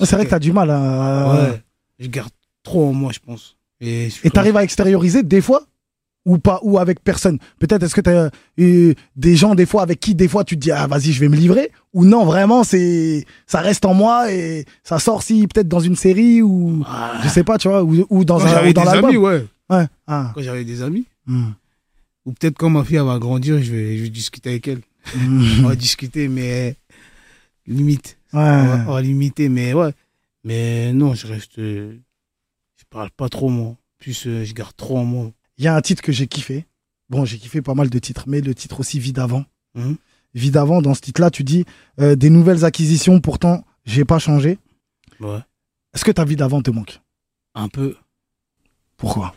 C'est 0.00 0.16
vrai 0.16 0.24
que 0.24 0.30
t'as 0.30 0.38
du 0.40 0.52
mal 0.52 0.70
à. 0.70 1.34
Ouais. 1.50 1.62
Je 2.00 2.08
garde 2.08 2.30
trop 2.62 2.88
en 2.88 2.92
moi, 2.92 3.12
je 3.12 3.20
pense. 3.20 3.56
Et, 3.80 4.08
Et 4.24 4.30
t'arrives 4.30 4.56
à 4.56 4.64
extérioriser 4.64 5.22
des 5.22 5.40
fois 5.40 5.62
ou 6.26 6.36
pas 6.36 6.60
ou 6.62 6.78
avec 6.78 7.02
personne? 7.02 7.38
Peut-être 7.58 7.82
est-ce 7.82 7.94
que 7.94 8.02
t'as 8.02 8.28
eu 8.58 8.94
des 9.16 9.36
gens 9.36 9.54
des 9.54 9.64
fois 9.64 9.80
avec 9.82 10.00
qui 10.00 10.14
des 10.14 10.28
fois 10.28 10.44
tu 10.44 10.56
te 10.56 10.60
dis 10.60 10.70
ah 10.70 10.86
vas-y 10.86 11.12
je 11.12 11.20
vais 11.20 11.28
me 11.30 11.36
livrer? 11.36 11.70
Ou 11.94 12.04
non 12.04 12.26
vraiment 12.26 12.62
c'est 12.62 13.24
ça 13.46 13.60
reste 13.60 13.86
en 13.86 13.94
moi 13.94 14.30
et 14.30 14.66
ça 14.84 14.98
sort 14.98 15.22
si 15.22 15.46
peut-être 15.46 15.66
dans 15.68 15.80
une 15.80 15.96
série 15.96 16.42
ou 16.42 16.84
Ah. 16.86 17.20
je 17.24 17.28
sais 17.30 17.42
pas 17.42 17.56
tu 17.56 17.68
vois 17.68 17.82
ou, 17.82 18.04
ou 18.10 18.24
dans 18.26 18.36
Quand 18.38 18.44
un 18.44 18.48
j'avais 18.48 18.68
ou 18.68 18.72
dans 18.74 18.82
des 18.82 18.88
amis, 18.98 19.16
ouais. 19.16 19.46
Ouais. 19.70 19.86
Ah. 20.06 20.32
Quand 20.34 20.42
j'avais 20.42 20.64
des 20.64 20.82
amis. 20.82 21.06
Hmm. 21.26 21.52
Ou 22.26 22.32
peut-être 22.32 22.56
quand 22.58 22.70
ma 22.70 22.84
fille 22.84 22.96
elle 22.96 23.04
va 23.04 23.18
grandir, 23.18 23.62
je 23.62 23.72
vais, 23.72 23.96
je 23.96 24.02
vais 24.04 24.10
discuter 24.10 24.50
avec 24.50 24.68
elle. 24.68 24.80
Hmm. 25.16 25.64
On 25.64 25.68
va 25.68 25.76
discuter, 25.76 26.28
mais 26.28 26.76
limite. 27.66 28.18
on, 28.32 28.38
va, 28.38 28.62
Ouais. 28.76 28.82
on 28.88 28.92
va 28.92 29.02
limiter, 29.02 29.48
mais 29.48 29.72
ouais. 29.74 29.92
Mais 30.44 30.92
non, 30.92 31.14
je 31.14 31.26
reste. 31.26 31.56
je 31.56 31.94
parle 32.90 33.10
pas 33.10 33.28
trop, 33.28 33.48
moi. 33.48 33.76
Plus, 33.98 34.26
euh, 34.26 34.44
je 34.44 34.52
garde 34.54 34.74
trop 34.76 34.98
en 34.98 35.04
moi. 35.04 35.32
Il 35.58 35.64
y 35.64 35.68
a 35.68 35.74
un 35.76 35.80
titre 35.80 36.02
que 36.02 36.12
j'ai 36.12 36.26
kiffé. 36.26 36.66
Bon, 37.10 37.24
j'ai 37.24 37.38
kiffé 37.38 37.60
pas 37.60 37.74
mal 37.74 37.90
de 37.90 37.98
titres, 37.98 38.24
mais 38.26 38.40
le 38.40 38.54
titre 38.54 38.80
aussi 38.80 38.98
Vie 38.98 39.12
d'avant. 39.12 39.44
Mhm. 39.74 39.96
Vie 40.34 40.50
d'avant, 40.50 40.80
dans 40.80 40.94
ce 40.94 41.00
titre-là, 41.00 41.30
tu 41.30 41.42
dis 41.44 41.64
euh, 42.00 42.14
des 42.16 42.30
nouvelles 42.30 42.64
acquisitions, 42.64 43.20
pourtant, 43.20 43.64
j'ai 43.84 44.04
pas 44.04 44.18
changé. 44.18 44.58
Ouais. 45.18 45.40
Est-ce 45.92 46.04
que 46.04 46.12
ta 46.12 46.24
vie 46.24 46.36
d'avant 46.36 46.62
te 46.62 46.70
manque? 46.70 47.00
Un 47.54 47.68
peu. 47.68 47.96
Pourquoi? 48.96 49.34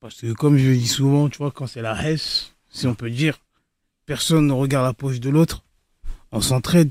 Parce 0.00 0.20
que, 0.20 0.32
comme 0.32 0.56
je 0.56 0.70
dis 0.70 0.86
souvent, 0.88 1.28
tu 1.28 1.38
vois, 1.38 1.50
quand 1.50 1.66
c'est 1.66 1.82
la 1.82 2.08
hesse, 2.10 2.52
si 2.70 2.86
on 2.86 2.94
peut 2.94 3.10
dire, 3.10 3.38
personne 4.06 4.46
ne 4.46 4.52
regarde 4.52 4.86
la 4.86 4.94
poche 4.94 5.20
de 5.20 5.28
l'autre. 5.30 5.62
On 6.32 6.40
s'entraide. 6.40 6.90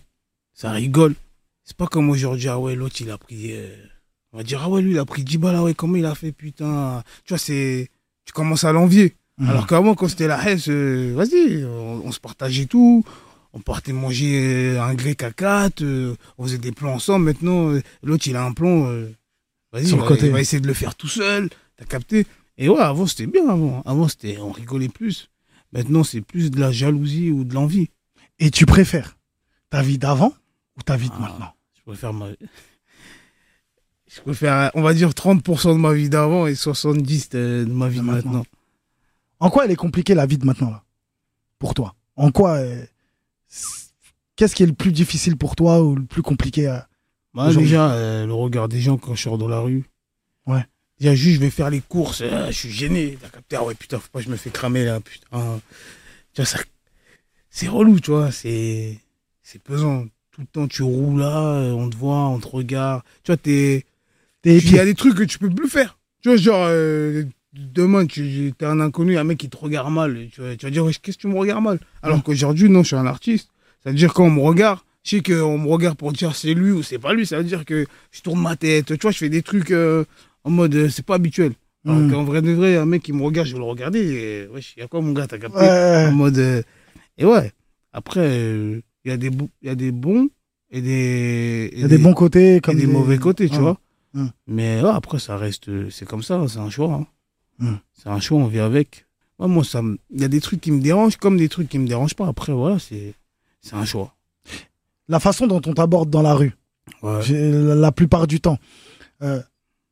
Ça 0.53 0.71
rigole. 0.71 1.15
C'est 1.63 1.75
pas 1.77 1.87
comme 1.87 2.09
aujourd'hui, 2.09 2.47
ah 2.49 2.59
ouais, 2.59 2.75
l'autre, 2.75 2.97
il 2.99 3.09
a 3.11 3.17
pris. 3.17 3.53
euh, 3.53 3.75
on 4.33 4.37
va 4.37 4.43
dire, 4.43 4.61
ah 4.63 4.69
ouais, 4.69 4.81
lui, 4.81 4.91
il 4.91 4.99
a 4.99 5.05
pris 5.05 5.23
10 5.23 5.37
balles, 5.37 5.55
ah 5.55 5.63
ouais, 5.63 5.73
comment 5.73 5.95
il 5.95 6.05
a 6.05 6.13
fait, 6.15 6.31
putain. 6.31 7.03
Tu 7.25 7.29
vois, 7.29 7.37
c'est. 7.39 7.89
Tu 8.25 8.33
commences 8.33 8.63
à 8.63 8.71
l'envier. 8.71 9.15
Mhm. 9.39 9.49
Alors 9.49 9.65
qu'avant, 9.67 9.95
quand 9.95 10.07
c'était 10.07 10.27
la 10.27 10.47
hesse, 10.51 10.67
euh, 10.69 11.13
vas-y, 11.15 11.63
on, 11.63 12.05
on 12.05 12.11
se 12.11 12.19
partageait 12.19 12.65
tout. 12.65 13.03
On 13.53 13.59
partait 13.61 13.93
manger 13.93 14.75
euh, 14.75 14.81
un 14.83 14.93
grec 14.93 15.23
à 15.23 15.31
quatre, 15.31 15.81
euh, 15.83 16.15
on 16.37 16.43
faisait 16.43 16.59
des 16.59 16.71
plans 16.71 16.93
ensemble. 16.93 17.25
Maintenant, 17.25 17.69
euh, 17.71 17.81
l'autre, 18.03 18.27
il 18.27 18.35
a 18.35 18.43
un 18.43 18.51
plan, 18.51 18.85
euh, 18.87 19.09
vas-y, 19.71 19.85
va- 19.97 20.05
va 20.29 20.41
essayer 20.41 20.59
de 20.61 20.67
le 20.67 20.73
faire 20.75 20.93
tout 20.93 21.07
seul. 21.07 21.49
T'as 21.77 21.85
capté? 21.85 22.27
Et 22.59 22.67
ouais, 22.69 22.79
avant, 22.79 23.07
c'était 23.07 23.25
bien. 23.25 23.47
Avant, 23.49 23.81
avant 23.85 24.07
c'était, 24.09 24.37
on 24.37 24.51
rigolait 24.51 24.89
plus. 24.89 25.29
Maintenant, 25.71 26.03
c'est 26.03 26.21
plus 26.21 26.51
de 26.51 26.59
la 26.59 26.71
jalousie 26.71 27.31
ou 27.31 27.45
de 27.45 27.53
l'envie. 27.53 27.89
Et 28.37 28.51
tu 28.51 28.65
préfères 28.65 29.17
ta 29.69 29.81
vie 29.81 29.97
d'avant 29.97 30.33
ou 30.77 30.83
ta 30.83 30.97
vie 30.97 31.07
de 31.09 31.13
Ah. 31.17 31.21
maintenant? 31.21 31.53
Je 31.77 31.81
préfère 31.83 32.13
ma... 32.13 32.27
Je 34.11 34.21
préfère, 34.21 34.71
on 34.73 34.81
va 34.81 34.93
dire, 34.95 35.09
30% 35.11 35.73
de 35.73 35.77
ma 35.79 35.93
vie 35.93 36.09
d'avant 36.09 36.47
et 36.47 36.53
70% 36.53 37.29
de, 37.31 37.65
ma 37.71 37.87
vie 37.89 37.97
De 37.99 38.01
de 38.01 38.05
maintenant. 38.07 38.31
maintenant. 38.31 38.45
En 39.39 39.49
quoi 39.51 39.65
elle 39.65 39.71
est 39.71 39.75
compliquée 39.75 40.15
la 40.15 40.25
vie 40.25 40.37
de 40.39 40.45
maintenant 40.45 40.71
là? 40.71 40.83
Pour 41.59 41.73
toi? 41.75 41.95
En 42.15 42.31
quoi 42.31 42.55
euh, 42.55 42.83
Qu'est-ce 44.35 44.55
qui 44.55 44.63
est 44.63 44.67
le 44.67 44.73
plus 44.73 44.91
difficile 44.91 45.37
pour 45.37 45.55
toi 45.55 45.83
ou 45.83 45.95
le 45.95 46.03
plus 46.05 46.23
compliqué 46.23 46.67
à... 46.67 46.89
Bah, 47.35 47.53
déjà, 47.53 47.91
euh, 47.91 48.25
le 48.25 48.33
regard 48.33 48.67
des 48.67 48.81
gens 48.81 48.97
quand 48.97 49.13
je 49.13 49.21
sors 49.21 49.37
dans 49.37 49.47
la 49.47 49.59
rue. 49.59 49.85
Déjà, 50.99 51.15
juste, 51.15 51.35
je 51.35 51.39
vais 51.39 51.49
faire 51.49 51.69
les 51.69 51.81
courses. 51.81 52.21
euh, 52.21 52.47
je 52.47 52.51
suis 52.51 52.71
gêné. 52.71 53.17
T'as 53.21 53.29
capté 53.29 53.55
Ah 53.55 53.63
ouais, 53.63 53.73
putain, 53.75 53.99
faut 53.99 54.09
pas 54.11 54.19
que 54.19 54.25
je 54.25 54.31
me 54.31 54.35
fais 54.37 54.49
cramer 54.49 54.85
là. 54.85 54.99
Putain. 54.99 55.61
Tu 56.33 56.41
vois, 56.41 56.45
ça. 56.45 56.59
C'est 57.49 57.67
relou, 57.67 57.99
tu 57.99 58.11
vois. 58.11 58.31
C'est. 58.31 58.97
C'est 59.41 59.61
pesant. 59.61 60.05
Tout 60.31 60.41
le 60.41 60.47
temps, 60.47 60.67
tu 60.67 60.83
roules 60.83 61.19
là, 61.19 61.53
on 61.75 61.89
te 61.89 61.95
voit, 61.97 62.27
on 62.29 62.39
te 62.39 62.47
regarde. 62.47 63.01
Tu 63.23 63.31
vois, 63.31 63.37
t'es. 63.37 63.85
T'es 64.41 64.57
Il 64.57 64.75
y 64.75 64.79
a 64.79 64.85
des 64.85 64.93
trucs 64.95 65.15
que 65.15 65.23
tu 65.23 65.37
peux 65.39 65.49
plus 65.49 65.69
faire. 65.69 65.97
Tu 66.21 66.29
vois, 66.29 66.37
genre, 66.37 66.65
euh, 66.69 67.23
demain, 67.53 68.05
tu 68.05 68.53
es 68.59 68.65
un 68.65 68.79
inconnu, 68.79 69.17
un 69.17 69.23
mec 69.23 69.37
qui 69.37 69.49
te 69.49 69.57
regarde 69.57 69.91
mal. 69.91 70.27
Tu 70.31 70.41
vas, 70.41 70.55
tu 70.55 70.65
vas 70.65 70.69
dire, 70.71 70.85
qu'est-ce 71.01 71.17
que 71.17 71.21
tu 71.21 71.27
me 71.27 71.37
regardes 71.37 71.63
mal? 71.63 71.79
Alors 72.03 72.21
qu'aujourd'hui, 72.23 72.69
non, 72.69 72.83
je 72.83 72.87
suis 72.87 72.95
un 72.95 73.05
artiste. 73.05 73.49
Ça 73.83 73.89
veut 73.89 73.95
dire 73.95 74.13
quand 74.13 74.25
on 74.25 74.31
me 74.31 74.41
regarde, 74.41 74.79
je 75.03 75.11
sais 75.11 75.21
qu'on 75.23 75.57
me 75.57 75.67
regarde 75.69 75.97
pour 75.97 76.11
dire 76.11 76.35
c'est 76.35 76.53
lui 76.53 76.71
ou 76.71 76.83
c'est 76.83 76.99
pas 76.99 77.13
lui. 77.13 77.25
Ça 77.25 77.37
veut 77.37 77.43
dire 77.45 77.65
que 77.65 77.85
je 78.11 78.21
tourne 78.21 78.41
ma 78.41 78.55
tête. 78.55 78.85
Tu 78.87 79.01
vois, 79.01 79.11
je 79.11 79.17
fais 79.17 79.29
des 79.29 79.41
trucs 79.41 79.71
euh, 79.71 80.03
en 80.49 80.53
mode, 80.55 80.75
euh, 80.75 80.89
c'est 80.89 81.05
pas 81.05 81.15
habituel. 81.15 81.53
Alors 81.85 81.97
Mm. 81.99 82.11
qu'en 82.11 82.23
vrai 82.25 82.41
de 82.41 82.51
vrai, 82.51 82.75
un 82.75 82.85
mec 82.85 83.03
qui 83.03 83.13
me 83.13 83.23
regarde, 83.23 83.47
je 83.47 83.53
vais 83.53 83.59
le 83.59 83.65
regarder. 83.65 83.99
Et, 83.99 84.47
wesh, 84.53 84.73
il 84.75 84.81
y 84.81 84.83
a 84.83 84.87
quoi, 84.87 85.01
mon 85.01 85.13
gars, 85.13 85.27
t'as 85.27 85.37
capté 85.37 85.59
Ouais. 85.59 86.07
En 86.09 86.11
mode. 86.11 86.37
euh, 86.37 86.61
et 87.17 87.25
ouais. 87.25 87.51
Après, 87.93 88.19
euh, 88.21 88.81
il 89.05 89.11
y, 89.11 89.13
a 89.13 89.17
des 89.17 89.31
y 89.63 89.69
a 89.69 89.75
des 89.75 89.91
bons 89.91 90.29
et 90.71 90.81
des. 90.81 91.69
Il 91.73 91.79
y 91.79 91.83
a 91.83 91.87
des 91.87 91.97
bons 91.97 92.13
côtés 92.13 92.55
et 92.57 92.59
comme 92.61 92.75
des, 92.77 92.85
mauvais 92.87 93.17
côtés, 93.17 93.47
tu 93.49 93.57
vois. 93.57 93.79
Mm. 94.13 94.25
Mais 94.47 94.81
ouais, 94.81 94.89
après, 94.89 95.19
ça 95.19 95.37
reste. 95.37 95.69
euh, 95.69 95.89
C'est 95.89 96.05
comme 96.07 96.21
ça, 96.23 96.35
hein, 96.35 96.47
c'est 96.47 96.59
un 96.59 96.69
choix. 96.69 96.93
hein. 96.93 97.07
Mm. 97.59 97.75
C'est 97.93 98.09
un 98.09 98.19
choix, 98.19 98.39
on 98.39 98.47
vit 98.47 98.59
avec. 98.59 99.05
Ouais, 99.39 99.47
moi, 99.47 99.63
ça 99.63 99.81
me- 99.81 99.97
il 100.13 100.19
y 100.21 100.25
a 100.25 100.27
des 100.27 100.41
trucs 100.41 100.59
qui 100.61 100.71
me 100.71 100.81
dérangent 100.81 101.15
comme 101.17 101.37
des 101.37 101.47
trucs 101.49 101.69
qui 101.69 101.79
me 101.79 101.87
dérangent 101.87 102.15
pas. 102.15 102.27
Après, 102.27 102.51
voilà, 102.51 102.77
c'est 102.79 103.13
un 103.71 103.85
choix. 103.85 104.15
La 105.07 105.19
façon 105.19 105.47
dont 105.47 105.61
on 105.65 105.73
t'aborde 105.73 106.09
dans 106.09 106.21
la 106.21 106.33
rue, 106.33 106.53
Ouais. 107.01 107.21
la 107.29 107.75
la 107.75 107.91
plupart 107.91 108.27
du 108.27 108.41
temps, 108.41 108.59
euh, 109.23 109.41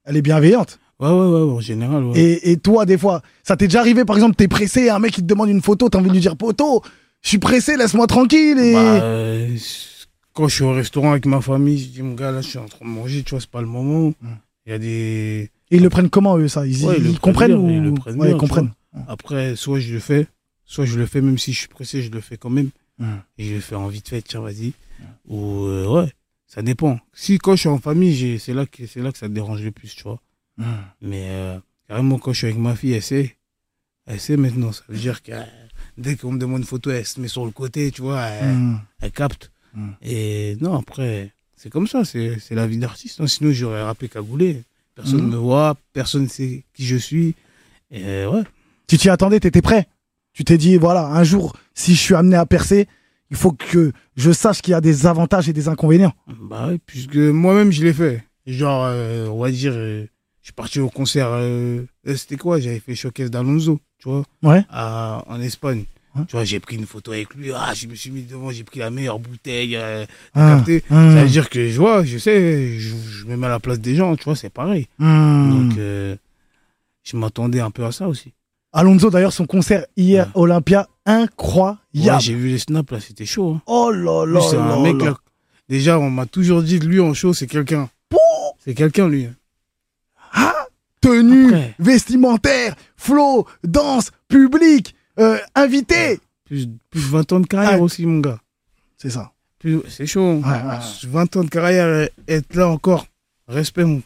elle 0.07 0.17
est 0.17 0.21
bienveillante. 0.21 0.79
Ouais, 0.99 1.09
ouais, 1.09 1.27
ouais, 1.27 1.51
en 1.51 1.59
général. 1.59 2.05
Ouais. 2.05 2.19
Et, 2.19 2.51
et 2.51 2.57
toi, 2.57 2.85
des 2.85 2.97
fois, 2.97 3.21
ça 3.43 3.55
t'est 3.55 3.67
déjà 3.67 3.81
arrivé, 3.81 4.03
par 4.03 4.15
exemple, 4.15 4.35
t'es 4.35 4.47
pressé, 4.47 4.89
un 4.89 4.97
mec 4.97 5.11
qui 5.13 5.21
te 5.21 5.27
demande 5.27 5.49
une 5.49 5.61
photo, 5.61 5.89
t'as 5.89 5.99
envie 5.99 6.07
de 6.07 6.13
lui 6.13 6.21
dire 6.21 6.35
poteau, 6.35 6.81
je 7.21 7.29
suis 7.29 7.37
pressé, 7.37 7.77
laisse-moi 7.77 8.07
tranquille. 8.07 8.57
Et... 8.57 8.73
Bah, 8.73 9.03
euh, 9.03 9.55
quand 10.33 10.47
je 10.47 10.55
suis 10.55 10.63
au 10.63 10.71
restaurant 10.71 11.11
avec 11.11 11.25
ma 11.25 11.41
famille, 11.41 11.77
je 11.77 11.89
dis, 11.89 12.01
mon 12.01 12.15
gars, 12.15 12.31
là, 12.31 12.41
je 12.41 12.47
suis 12.47 12.57
en 12.57 12.65
train 12.65 12.85
de 12.85 12.89
manger, 12.89 13.21
tu 13.23 13.31
vois, 13.31 13.41
c'est 13.41 13.49
pas 13.49 13.61
le 13.61 13.67
moment. 13.67 14.09
Mm. 14.21 14.27
Il 14.65 14.69
y 14.71 14.73
a 14.73 14.79
des. 14.79 15.51
Et 15.69 15.77
ils 15.77 15.83
le 15.83 15.89
prennent 15.89 16.09
comment, 16.09 16.37
eux, 16.37 16.47
ça? 16.47 16.65
Ils, 16.65 16.85
Ouais, 16.85 16.95
ils 16.97 17.05
ils 17.07 17.13
le 17.13 17.19
comprennent 17.19 17.51
prennent 17.51 17.65
ou... 17.65 17.69
ils 17.69 17.81
le 17.81 17.93
prennent 17.93 18.19
Ouais, 18.19 18.27
bien, 18.27 18.35
ils 18.35 18.39
comprennent. 18.39 18.71
Après, 19.07 19.55
soit 19.55 19.79
je 19.79 19.93
le 19.93 19.99
fais, 19.99 20.27
soit 20.65 20.85
je 20.85 20.97
le 20.97 21.05
fais, 21.05 21.21
même 21.21 21.37
si 21.37 21.53
je 21.53 21.59
suis 21.59 21.67
pressé, 21.67 22.01
je 22.01 22.09
le 22.09 22.21
fais 22.21 22.37
quand 22.37 22.49
même. 22.49 22.69
Mm. 22.99 23.05
Et 23.37 23.43
je 23.45 23.53
le 23.55 23.59
fais 23.61 23.75
en 23.75 23.87
vite 23.87 24.09
fait, 24.09 24.21
tiens, 24.21 24.39
vas-y. 24.41 24.73
Ou, 25.27 25.65
euh, 25.65 25.87
ouais, 25.87 26.11
ça 26.47 26.61
dépend. 26.61 26.99
Si 27.13 27.37
quand 27.37 27.55
je 27.55 27.61
suis 27.61 27.69
en 27.69 27.77
famille, 27.79 28.39
c'est 28.39 28.53
là, 28.53 28.65
que- 28.65 28.85
c'est 28.87 29.01
là 29.01 29.11
que 29.11 29.17
ça 29.17 29.27
te 29.27 29.33
dérange 29.33 29.61
le 29.61 29.71
plus, 29.71 29.93
tu 29.95 30.03
vois. 30.03 30.19
Mm. 30.57 30.63
Mais 31.01 31.25
euh, 31.29 31.59
carrément, 31.87 32.17
quand 32.19 32.33
je 32.33 32.37
suis 32.39 32.47
avec 32.47 32.57
ma 32.59 32.75
fille, 32.75 32.93
elle 32.93 33.03
sait. 33.03 33.35
Elle 34.05 34.19
sait 34.19 34.37
maintenant. 34.37 34.71
Ça 34.71 34.83
veut 34.87 34.97
dire 34.97 35.21
que 35.21 35.33
euh, 35.33 35.43
dès 35.97 36.15
qu'on 36.15 36.31
me 36.31 36.39
demande 36.39 36.59
une 36.59 36.65
photo, 36.65 36.89
elle 36.91 37.05
se 37.05 37.19
met 37.19 37.27
sur 37.27 37.45
le 37.45 37.51
côté, 37.51 37.91
tu 37.91 38.01
vois, 38.01 38.21
elle, 38.21 38.55
Mm. 38.55 38.81
elle 39.01 39.11
capte. 39.11 39.51
Mm. 39.73 39.89
Et 40.01 40.57
non, 40.61 40.75
après, 40.79 41.33
c'est 41.55 41.69
comme 41.69 41.87
ça, 41.87 42.05
c'est 42.05 42.39
la 42.51 42.65
vie 42.67 42.77
d'artiste. 42.77 43.19
hein. 43.21 43.27
Sinon, 43.27 43.51
j'aurais 43.51 43.83
rappé 43.83 44.07
cagoulé. 44.07 44.63
Personne 44.95 45.23
Mm. 45.27 45.31
me 45.31 45.35
voit, 45.35 45.75
personne 45.93 46.23
ne 46.23 46.27
sait 46.29 46.63
qui 46.73 46.85
je 46.85 46.95
suis. 46.95 47.35
Et 47.91 48.25
ouais. 48.25 48.43
Tu 48.87 48.97
t'y 48.97 49.09
attendais, 49.09 49.39
t'étais 49.39 49.61
prêt. 49.61 49.87
Tu 50.33 50.43
t'es 50.45 50.57
dit, 50.57 50.77
voilà, 50.77 51.05
un 51.07 51.23
jour, 51.23 51.55
si 51.73 51.93
je 51.93 51.99
suis 51.99 52.15
amené 52.15 52.35
à 52.37 52.45
percer, 52.45 52.87
il 53.29 53.37
faut 53.37 53.51
que 53.51 53.91
je 54.15 54.31
sache 54.31 54.61
qu'il 54.61 54.71
y 54.71 54.75
a 54.75 54.81
des 54.81 55.05
avantages 55.05 55.49
et 55.49 55.53
des 55.53 55.67
inconvénients. 55.67 56.13
Bah 56.27 56.67
oui, 56.69 56.79
puisque 56.85 57.15
moi-même, 57.17 57.71
je 57.71 57.83
l'ai 57.83 57.93
fait. 57.93 58.23
Genre, 58.45 58.85
euh, 58.85 59.27
on 59.27 59.39
va 59.39 59.51
dire, 59.51 59.73
euh, 59.75 60.05
je 60.41 60.45
suis 60.47 60.53
parti 60.53 60.79
au 60.79 60.89
concert. 60.89 61.27
euh, 61.31 61.83
C'était 62.15 62.37
quoi? 62.37 62.59
J'avais 62.59 62.79
fait 62.79 62.95
Showcase 62.95 63.29
d'Alonso, 63.29 63.79
tu 63.97 64.07
vois, 64.09 64.23
Ouais. 64.43 64.63
à- 64.69 65.23
en 65.27 65.41
Espagne. 65.41 65.83
Ouais. 66.15 66.23
Tu 66.27 66.31
vois, 66.37 66.45
j'ai 66.45 66.59
pris 66.59 66.77
une 66.77 66.85
photo 66.87 67.11
avec 67.11 67.35
lui. 67.35 67.51
Ah, 67.53 67.73
je 67.75 67.85
me 67.87 67.93
suis 67.95 68.09
mis 68.09 68.23
devant, 68.23 68.49
j'ai 68.49 68.63
pris 68.63 68.79
la 68.79 68.89
meilleure 68.89 69.19
bouteille. 69.19 69.75
euh, 69.75 70.05
Ah, 70.33 70.55
capté 70.55 70.83
ah, 70.89 71.11
Ça 71.13 71.23
veut 71.23 71.29
dire 71.29 71.49
que 71.49 71.67
je 71.69 71.77
vois, 71.77 72.03
je 72.05 72.17
sais, 72.17 72.79
je, 72.79 72.95
je 72.95 73.25
me 73.25 73.35
mets 73.35 73.45
à 73.47 73.49
la 73.49 73.59
place 73.59 73.79
des 73.79 73.93
gens, 73.95 74.15
tu 74.15 74.23
vois, 74.23 74.35
c'est 74.37 74.49
pareil. 74.49 74.87
hmm. 74.99 75.49
Donc, 75.69 75.77
je 77.03 77.17
m'attendais 77.17 77.59
un 77.59 77.71
peu 77.71 77.85
à 77.85 77.91
ça 77.91 78.07
aussi. 78.07 78.33
Alonso, 78.73 79.09
d'ailleurs, 79.09 79.33
son 79.33 79.45
concert 79.45 79.85
hier, 79.95 80.25
Ouais. 80.27 80.31
Olympia, 80.41 80.87
Ouais, 81.05 81.13
incroyable. 81.13 82.21
j'ai 82.21 82.33
vu 82.35 82.49
les 82.49 82.59
snaps 82.59 82.91
là, 82.91 82.99
c'était 82.99 83.25
chaud. 83.25 83.53
hein. 83.57 83.61
oh 83.65 83.91
là 83.91 84.25
là 84.25 84.41
c'est 84.41 84.57
un 84.57 84.81
mec 84.81 85.01
là. 85.01 85.15
Déjà, 85.69 85.99
on 85.99 86.09
m'a 86.09 86.25
toujours 86.25 86.61
dit 86.63 86.79
de 86.79 86.85
lui 86.85 86.99
en 86.99 87.13
show, 87.13 87.33
c'est 87.33 87.47
quelqu'un. 87.47 87.89
C'est 88.59 88.73
quelqu'un, 88.73 89.07
lui. 89.07 89.29
Tenue, 90.99 91.47
Après. 91.53 91.75
vestimentaire, 91.79 92.75
flow, 92.95 93.45
danse, 93.63 94.11
public, 94.27 94.95
euh, 95.19 95.37
invité. 95.55 96.19
Plus, 96.45 96.67
plus 96.89 97.01
20 97.01 97.31
ans 97.33 97.39
de 97.39 97.47
carrière 97.47 97.73
Ah. 97.75 97.81
aussi, 97.81 98.05
mon 98.05 98.19
gars. 98.19 98.39
C'est 98.97 99.11
ça. 99.11 99.31
C'est 99.89 100.05
chaud. 100.07 100.41
hein. 100.43 100.49
Ouais, 100.49 100.69
ouais, 100.71 100.79
20 101.07 101.35
ans 101.37 101.43
de 101.43 101.49
carrière, 101.49 101.85
euh, 101.85 102.07
être 102.27 102.55
là 102.55 102.67
encore. 102.67 103.05
Respect, 103.47 103.83
mon. 103.85 104.01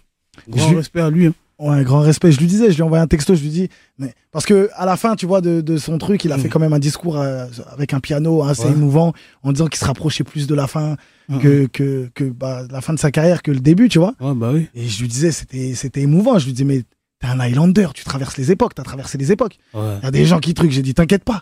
Grand 0.49 0.69
Je- 0.69 0.75
respect 0.75 1.01
à 1.01 1.09
lui. 1.09 1.27
hein. 1.27 1.33
Ouais, 1.61 1.83
grand 1.83 1.99
respect. 1.99 2.31
Je 2.31 2.39
lui 2.39 2.47
disais, 2.47 2.71
je 2.71 2.75
lui 2.75 2.79
ai 2.79 2.83
envoyé 2.83 3.03
un 3.03 3.07
texto, 3.07 3.35
je 3.35 3.41
lui 3.41 3.49
dis, 3.49 3.69
mais 3.99 4.13
parce 4.31 4.45
que 4.45 4.69
à 4.75 4.85
la 4.85 4.97
fin, 4.97 5.15
tu 5.15 5.27
vois, 5.27 5.41
de, 5.41 5.61
de 5.61 5.77
son 5.77 5.97
truc, 5.99 6.25
il 6.25 6.31
a 6.31 6.37
Mm. 6.37 6.41
fait 6.41 6.49
quand 6.49 6.59
même 6.59 6.73
un 6.73 6.79
discours 6.79 7.17
euh, 7.19 7.45
avec 7.71 7.93
un 7.93 7.99
piano 7.99 8.41
assez 8.43 8.63
Ouais. 8.65 8.71
émouvant, 8.71 9.13
en 9.43 9.51
disant 9.51 9.67
qu'il 9.67 9.79
se 9.79 9.85
rapprochait 9.85 10.23
plus 10.23 10.47
de 10.47 10.55
la 10.55 10.65
fin 10.67 10.95
Mhm. 11.29 11.39
que 11.39 11.65
que 11.67 12.09
que 12.15 12.23
bah, 12.23 12.63
la 12.71 12.81
fin 12.81 12.93
de 12.93 12.99
sa 12.99 13.11
carrière 13.11 13.43
que 13.43 13.51
le 13.51 13.59
début, 13.59 13.89
tu 13.89 13.99
vois. 13.99 14.15
Ouais, 14.19 14.33
bah 14.33 14.49
oui. 14.53 14.69
Et 14.73 14.87
je 14.87 15.01
lui 15.01 15.07
disais, 15.07 15.31
c'était 15.31 15.75
c'était 15.75 16.01
émouvant. 16.01 16.39
Je 16.39 16.45
lui 16.45 16.53
disais, 16.53 16.65
mais 16.65 16.81
t'es 17.19 17.27
un 17.27 17.39
Highlander, 17.39 17.89
tu 17.93 18.03
traverses 18.03 18.37
les 18.37 18.51
époques, 18.51 18.73
t'as 18.73 18.81
traversé 18.83 19.19
les 19.19 19.31
époques. 19.31 19.57
Ouais. 19.75 19.81
Il 20.01 20.05
y 20.05 20.07
a 20.07 20.11
des 20.11 20.25
gens 20.25 20.39
qui 20.39 20.55
truquent. 20.55 20.71
J'ai 20.71 20.81
dit, 20.81 20.95
t'inquiète 20.95 21.23
pas. 21.23 21.41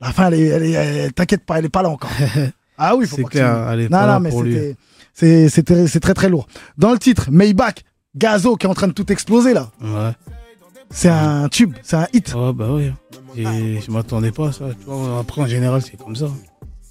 La 0.00 0.10
fin, 0.12 0.26
elle 0.32 0.34
est, 0.34 0.46
elle 0.46 0.62
est, 0.64 0.70
elle- 0.72 1.12
t'inquiète 1.12 1.44
pas, 1.46 1.58
elle 1.60 1.66
est 1.66 1.68
pas 1.68 1.82
là 1.82 1.90
encore. 1.90 2.10
ah 2.78 2.96
oui, 2.96 3.06
faut 3.06 3.16
pas 3.18 3.22
que 3.22 3.28
clair, 3.28 3.64
tu- 3.68 3.72
elle 3.74 3.80
est 3.82 3.84
Non, 3.84 3.90
pas 3.98 4.00
non, 4.00 4.06
là 4.14 4.18
mais 4.20 4.30
pour 4.30 4.42
lui. 4.42 4.58
c'est 5.14 6.00
très 6.00 6.14
très 6.14 6.28
lourd. 6.28 6.48
Dans 6.78 6.92
le 6.92 6.98
titre, 6.98 7.30
Maybach, 7.30 7.84
Gazo 8.16 8.56
qui 8.56 8.66
est 8.66 8.68
en 8.68 8.74
train 8.74 8.88
de 8.88 8.92
tout 8.92 9.10
exploser 9.12 9.54
là. 9.54 9.70
Ouais. 9.80 10.10
C'est 10.90 11.08
un 11.08 11.48
tube, 11.48 11.74
c'est 11.82 11.96
un 11.96 12.06
hit. 12.12 12.34
Ouais, 12.34 12.52
bah 12.52 12.68
oui. 12.72 12.90
Et 13.36 13.80
je 13.80 13.90
m'attendais 13.92 14.32
pas 14.32 14.48
à 14.48 14.52
ça. 14.52 14.64
Tu 14.70 14.84
vois, 14.86 15.20
après, 15.20 15.42
en 15.42 15.46
général, 15.46 15.80
c'est 15.82 15.96
comme 15.96 16.16
ça. 16.16 16.26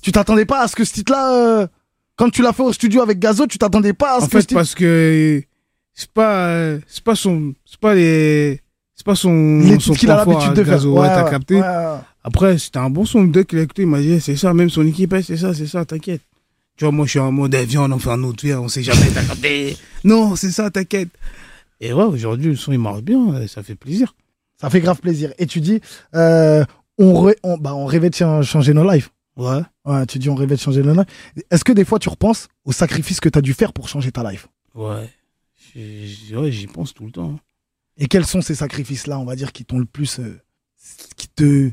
Tu 0.02 0.12
t'attendais 0.14 0.46
pas 0.46 0.62
à 0.62 0.68
ce 0.70 0.76
que 0.76 0.86
ce 0.86 0.94
titre-là, 0.94 1.34
euh, 1.34 1.68
quand 2.16 2.30
tu 2.30 2.42
l'as 2.42 2.54
fait 2.54 2.64
au 2.64 2.72
studio 2.72 3.02
avec 3.02 3.20
Gazo, 3.20 3.46
tu 3.48 3.58
t'attendais 3.58 3.92
pas 3.92 4.16
à 4.16 4.20
ce 4.22 4.26
En 4.26 4.28
que 4.28 4.32
ce 4.32 4.38
fait, 4.38 4.42
titre. 4.44 4.54
parce 4.56 4.74
que 4.76 5.44
c'est 5.94 6.12
pas, 6.12 6.46
euh, 6.48 6.80
c'est 6.88 7.04
pas 7.04 7.16
son, 7.16 7.54
c'est 7.66 7.80
pas 7.80 7.94
les, 7.94 8.62
c'est 8.96 9.06
pas 9.06 9.16
son, 9.16 9.60
Les 9.60 9.78
son 9.82 9.94
qu'il 9.94 10.10
a 10.10 10.16
l'habitude 10.16 10.54
de 10.54 10.62
hein, 10.62 10.66
faire. 10.66 10.74
Gazo, 10.76 10.98
ouais, 10.98 11.08
t'as 11.08 11.30
capté. 11.30 11.56
ouais, 11.56 11.62
ouais. 11.62 11.98
Après, 12.24 12.58
c'était 12.58 12.80
un 12.80 12.90
bon 12.90 13.04
son. 13.04 13.26
Dès 13.26 13.44
qu'il 13.44 13.60
a 13.60 13.64
écouté, 13.64 13.82
il 13.82 13.88
m'a 13.90 14.00
dit, 14.00 14.12
Eh, 14.14 14.20
c'est 14.22 14.38
ça, 14.38 14.54
même 14.54 14.70
son 14.70 14.86
équipe, 14.88 15.14
eh, 15.14 15.22
c'est 15.22 15.36
ça, 15.38 15.54
c'est 15.54 15.68
ça, 15.68 15.84
t'inquiète. 15.84 16.22
Tu 16.80 16.86
vois, 16.86 16.94
moi, 16.94 17.06
je 17.06 17.10
suis 17.10 17.20
en 17.20 17.30
mode, 17.34 17.54
eh, 17.56 17.66
viens, 17.66 17.82
on 17.84 17.92
en 17.92 18.00
fait 18.00 18.10
un 18.10 18.24
autre, 18.24 18.46
viens, 18.46 18.62
on 18.62 18.70
sait 18.70 18.84
jamais, 18.84 19.10
capté. 19.12 19.76
Non, 20.06 20.38
c'est 20.38 20.50
ça, 20.50 20.70
t'inquiète. 20.72 21.10
Et 21.82 21.92
ouais, 21.92 22.04
aujourd'hui, 22.06 22.52
le 22.52 22.56
son, 22.56 22.72
il 22.72 22.80
marche 22.80 23.02
bien, 23.02 23.42
et 23.42 23.50
ça 23.50 23.64
fait 23.64 23.76
plaisir. 23.76 24.16
Ça 24.62 24.70
fait 24.70 24.80
grave 24.80 25.02
plaisir. 25.02 25.34
Et 25.40 25.46
tu 25.46 25.60
dis, 25.60 25.82
euh, 26.16 26.64
on, 26.98 27.34
bah, 27.60 27.76
on 27.76 27.86
rêvait 27.86 28.10
de 28.10 28.16
ch- 28.16 28.46
changer 28.46 28.74
nos 28.74 28.90
lives. 28.90 29.10
Ouais. 29.36 29.60
Ouais, 29.84 30.06
tu 30.06 30.20
dis, 30.20 30.30
on 30.30 30.36
rêvait 30.36 30.56
de 30.56 30.62
changer 30.62 30.82
nos 30.82 30.94
lives. 30.94 31.06
Est-ce 31.52 31.66
que 31.66 31.74
des 31.74 31.84
fois, 31.84 32.00
tu 32.00 32.08
repenses 32.08 32.48
aux 32.64 32.72
sacrifices 32.72 33.20
que 33.20 33.28
tu 33.28 33.38
as 33.38 33.42
dû 33.42 33.54
faire 33.54 33.74
pour 33.74 33.90
changer 33.90 34.14
ta 34.14 34.30
life? 34.32 34.48
Ouais. 34.74 35.10
J'y 35.76 36.68
pense 36.68 36.94
tout 36.94 37.06
le 37.06 37.12
temps. 37.12 37.32
hein. 37.36 37.40
Et 37.98 38.08
quels 38.08 38.26
sont 38.26 38.42
ces 38.42 38.56
sacrifices-là, 38.56 39.20
on 39.20 39.26
va 39.26 39.36
dire, 39.36 39.52
qui 39.52 39.66
t'ont 39.66 39.80
le 39.80 39.86
plus. 39.86 40.20
euh, 40.20 40.40
qui 41.18 41.28
te. 41.28 41.72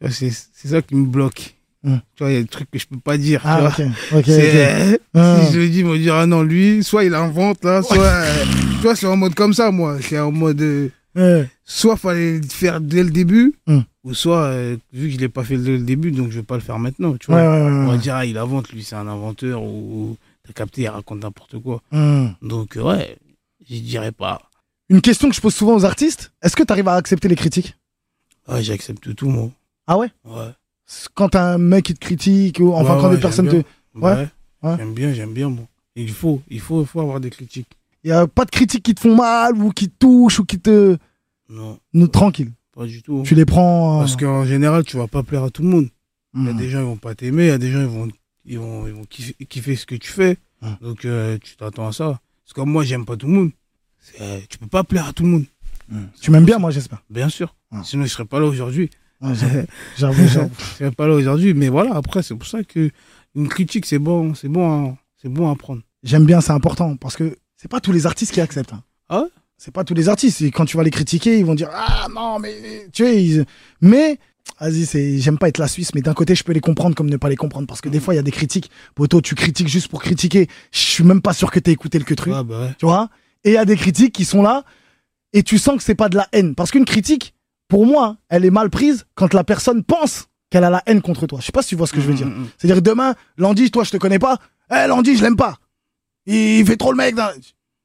C'est 0.10 0.30
ça 0.32 0.82
qui 0.82 0.96
me 0.96 1.06
bloque. 1.06 1.54
Hmm. 1.84 1.98
Tu 2.16 2.22
vois, 2.24 2.30
il 2.32 2.34
y 2.34 2.38
a 2.38 2.42
des 2.42 2.48
trucs 2.48 2.70
que 2.70 2.78
je 2.78 2.86
peux 2.86 2.98
pas 2.98 3.18
dire. 3.18 3.42
tu 3.42 3.46
Ah, 3.48 3.60
vois. 3.60 4.18
ok. 4.18 4.24
C'est- 4.26 5.00
Ah. 5.14 5.40
Si 5.46 5.52
je 5.52 5.58
le 5.60 5.68
dis, 5.68 5.78
ils 5.80 5.84
vont 5.84 5.94
dire, 5.96 6.14
ah 6.14 6.26
non, 6.26 6.42
lui, 6.42 6.82
soit 6.82 7.04
il 7.04 7.14
invente, 7.14 7.62
là, 7.64 7.82
soit. 7.82 7.98
euh, 7.98 8.44
tu 8.76 8.82
vois, 8.82 8.96
c'est 8.96 9.06
en 9.06 9.16
mode 9.16 9.34
comme 9.34 9.52
ça, 9.54 9.70
moi. 9.70 9.98
C'est 10.00 10.18
en 10.18 10.32
mode. 10.32 10.60
euh, 10.62 10.88
Ouais. 11.16 11.48
soit 11.64 11.96
fallait 11.96 12.38
le 12.40 12.46
faire 12.48 12.80
dès 12.80 13.04
le 13.04 13.10
début, 13.10 13.54
Hmm. 13.68 13.82
ou 14.02 14.14
soit, 14.14 14.46
euh, 14.46 14.76
vu 14.92 15.06
que 15.08 15.14
je 15.14 15.18
l'ai 15.20 15.28
pas 15.28 15.44
fait 15.44 15.56
dès 15.56 15.70
le 15.70 15.84
début, 15.84 16.10
donc 16.10 16.30
je 16.32 16.38
vais 16.38 16.42
pas 16.42 16.56
le 16.56 16.60
faire 16.60 16.78
maintenant, 16.80 17.14
tu 17.16 17.26
vois. 17.30 17.36
ouais, 17.36 17.46
ouais, 17.46 17.70
On 17.70 17.86
va 17.86 17.96
dire, 17.98 18.16
ah, 18.16 18.24
il 18.26 18.36
invente, 18.36 18.70
lui, 18.72 18.82
c'est 18.82 18.96
un 18.96 19.06
inventeur, 19.06 19.62
ou, 19.62 20.16
t'as 20.44 20.52
capté, 20.54 20.82
il 20.82 20.88
raconte 20.88 21.22
n'importe 21.22 21.60
quoi. 21.60 21.80
Donc, 22.42 22.76
ouais, 22.82 23.16
je 23.70 23.76
dirais 23.76 24.10
pas. 24.10 24.42
Une 24.88 25.00
question 25.00 25.28
que 25.28 25.36
je 25.36 25.40
pose 25.40 25.54
souvent 25.54 25.76
aux 25.76 25.84
artistes 25.84 26.32
est-ce 26.42 26.56
que 26.56 26.62
tu 26.64 26.72
arrives 26.72 26.88
à 26.88 26.94
accepter 26.94 27.28
les 27.28 27.36
critiques? 27.36 27.76
Ouais, 28.48 28.62
j'accepte 28.64 29.14
tout, 29.14 29.28
moi. 29.28 29.50
Ah 29.86 29.96
ouais? 29.96 30.08
Ouais. 30.24 30.50
Quand 31.14 31.34
un 31.34 31.58
mec 31.58 31.86
qui 31.86 31.94
te 31.94 31.98
critique, 32.00 32.58
ou 32.60 32.72
enfin 32.74 32.94
Ouais, 32.94 33.00
quand 33.00 33.08
ouais, 33.10 33.16
des 33.16 33.20
personnes 33.20 33.48
te. 33.48 33.62
Ouais. 33.98 34.28
J'aime 34.62 34.94
bien, 34.94 35.12
j'aime 35.12 35.32
bien, 35.32 35.48
moi. 35.48 35.64
Et 35.96 36.02
il 36.02 36.10
faut, 36.12 36.42
il 36.48 36.60
faut, 36.60 36.82
il 36.82 36.86
faut 36.86 37.00
avoir 37.00 37.20
des 37.20 37.30
critiques. 37.30 37.68
Il 38.02 38.10
y 38.10 38.12
a 38.12 38.26
pas 38.26 38.44
de 38.44 38.50
critiques 38.50 38.82
qui 38.82 38.94
te 38.94 39.00
font 39.00 39.14
mal, 39.14 39.56
ou 39.56 39.70
qui 39.70 39.88
te 39.88 39.94
touchent, 39.98 40.40
ou 40.40 40.44
qui 40.44 40.58
te. 40.58 40.96
Non, 41.48 41.78
Non, 41.92 42.06
tranquille. 42.08 42.52
pas 42.74 42.86
du 42.86 43.02
tout. 43.02 43.22
Tu 43.24 43.34
les 43.34 43.44
prends. 43.44 43.96
euh, 43.96 44.00
Parce 44.00 44.16
qu'en 44.16 44.44
général, 44.44 44.84
tu 44.84 44.96
vas 44.96 45.06
pas 45.06 45.22
plaire 45.22 45.44
à 45.44 45.50
tout 45.50 45.62
le 45.62 45.68
monde. 45.68 45.88
Il 46.34 46.44
y 46.44 46.48
a 46.48 46.52
hmm. 46.52 46.56
des 46.56 46.68
gens, 46.70 46.80
ils 46.80 46.84
vont 46.86 46.96
pas 46.96 47.14
t'aimer. 47.14 47.44
Il 47.44 47.48
y 47.48 47.50
a 47.50 47.58
des 47.58 47.70
gens, 47.70 47.80
ils 47.80 47.86
vont, 47.86 48.08
ils 48.44 48.58
vont, 48.58 48.86
ils 48.86 48.92
vont 48.92 49.04
kiffer, 49.04 49.34
kiffer 49.48 49.76
ce 49.76 49.86
que 49.86 49.94
tu 49.94 50.10
fais. 50.10 50.36
Hum. 50.62 50.76
Donc, 50.80 51.04
euh, 51.04 51.38
tu 51.42 51.56
t'attends 51.56 51.86
à 51.86 51.92
ça. 51.92 52.20
Parce 52.44 52.52
que 52.54 52.60
moi, 52.62 52.82
j'aime 52.84 53.04
pas 53.04 53.16
tout 53.16 53.26
le 53.26 53.32
monde. 53.32 53.50
Euh, 54.20 54.40
tu 54.48 54.58
peux 54.58 54.66
pas 54.66 54.84
plaire 54.84 55.08
à 55.08 55.12
tout 55.12 55.22
le 55.22 55.28
monde. 55.28 55.44
Tu 56.20 56.30
m'aimes 56.30 56.44
bien, 56.44 56.58
moi, 56.58 56.70
j'espère. 56.70 57.02
Bien 57.10 57.28
sûr. 57.28 57.54
Sinon, 57.84 58.04
je 58.04 58.10
serais 58.10 58.24
pas 58.24 58.40
là 58.40 58.46
aujourd'hui. 58.46 58.90
Ouais, 59.20 59.32
j'avoue, 59.96 60.26
j'avoue, 60.28 60.90
pas 60.96 61.06
là 61.08 61.14
aujourd'hui. 61.14 61.54
Mais 61.54 61.68
voilà, 61.68 61.94
après, 61.94 62.22
c'est 62.22 62.34
pour 62.34 62.46
ça 62.46 62.62
que 62.64 62.90
une 63.34 63.48
critique, 63.48 63.86
c'est 63.86 63.98
bon, 63.98 64.34
c'est 64.34 64.48
bon, 64.48 64.90
à- 64.90 64.96
c'est 65.20 65.28
bon 65.28 65.50
à 65.50 65.56
prendre. 65.56 65.82
J'aime 66.02 66.24
bien, 66.26 66.40
c'est 66.40 66.52
important 66.52 66.96
parce 66.96 67.16
que 67.16 67.36
c'est 67.56 67.70
pas 67.70 67.80
tous 67.80 67.92
les 67.92 68.06
artistes 68.06 68.32
qui 68.32 68.40
acceptent. 68.40 68.72
hein. 68.74 68.82
Ah 69.08 69.20
ouais? 69.22 69.28
C'est 69.56 69.72
pas 69.72 69.84
tous 69.84 69.94
les 69.94 70.08
artistes. 70.08 70.42
Et 70.42 70.50
quand 70.50 70.64
tu 70.66 70.76
vas 70.76 70.82
les 70.82 70.90
critiquer, 70.90 71.38
ils 71.38 71.44
vont 71.46 71.54
dire 71.54 71.70
ah 71.72 72.06
non 72.14 72.38
mais 72.38 72.88
tu 72.92 73.04
sais. 73.04 73.22
ils- 73.24 73.44
Mais 73.80 74.18
vas-y, 74.60 74.84
c'est 74.84 75.18
j'aime 75.18 75.38
pas 75.38 75.48
être 75.48 75.58
la 75.58 75.68
Suisse, 75.68 75.94
mais 75.94 76.02
d'un 76.02 76.12
côté 76.12 76.34
je 76.34 76.42
peux 76.44 76.52
les 76.52 76.60
comprendre 76.60 76.94
comme 76.94 77.08
ne 77.08 77.16
pas 77.16 77.28
les 77.30 77.36
comprendre 77.36 77.66
parce 77.66 77.80
que 77.80 77.88
des 77.88 78.00
fois 78.00 78.12
il 78.12 78.16
y 78.18 78.20
a 78.20 78.22
des 78.24 78.32
critiques. 78.32 78.70
Poto, 78.94 79.20
tu 79.22 79.34
critiques 79.34 79.68
juste 79.68 79.88
pour 79.88 80.02
critiquer. 80.02 80.48
Je 80.72 80.78
suis 80.80 81.04
même 81.04 81.22
pas 81.22 81.32
sûr 81.32 81.50
que 81.50 81.60
t'aies 81.60 81.72
écouté 81.72 81.98
le 81.98 82.04
que 82.04 82.14
truc. 82.14 82.34
Ouais, 82.34 82.44
bah 82.44 82.60
ouais. 82.62 82.74
Tu 82.78 82.84
vois? 82.84 83.08
Et 83.44 83.50
il 83.50 83.54
y 83.54 83.58
a 83.58 83.64
des 83.64 83.76
critiques 83.76 84.12
qui 84.12 84.24
sont 84.26 84.42
là 84.42 84.64
et 85.32 85.42
tu 85.42 85.56
sens 85.58 85.76
que 85.78 85.82
c'est 85.82 85.94
pas 85.94 86.08
de 86.10 86.16
la 86.16 86.28
haine 86.32 86.54
parce 86.54 86.70
qu'une 86.70 86.84
critique, 86.84 87.32
pour 87.74 87.86
moi, 87.86 88.18
elle 88.28 88.44
est 88.44 88.52
mal 88.52 88.70
prise 88.70 89.04
quand 89.16 89.34
la 89.34 89.42
personne 89.42 89.82
pense 89.82 90.28
qu'elle 90.48 90.62
a 90.62 90.70
la 90.70 90.80
haine 90.86 91.02
contre 91.02 91.26
toi. 91.26 91.40
Je 91.40 91.46
sais 91.46 91.50
pas 91.50 91.60
si 91.62 91.70
tu 91.70 91.74
vois 91.74 91.88
ce 91.88 91.92
que 91.92 92.00
je 92.00 92.06
veux 92.06 92.14
dire. 92.14 92.28
Hum, 92.28 92.32
hum, 92.32 92.38
hum. 92.42 92.48
C'est-à-dire 92.56 92.80
demain, 92.82 93.14
Landy, 93.36 93.68
toi, 93.72 93.82
je 93.82 93.90
te 93.90 93.96
connais 93.96 94.20
pas. 94.20 94.38
Eh, 94.70 94.86
Landy, 94.86 95.16
je 95.16 95.22
l'aime 95.24 95.34
pas. 95.34 95.56
Il 96.24 96.64
fait 96.64 96.76
trop 96.76 96.92
le 96.92 96.96
mec. 96.96 97.16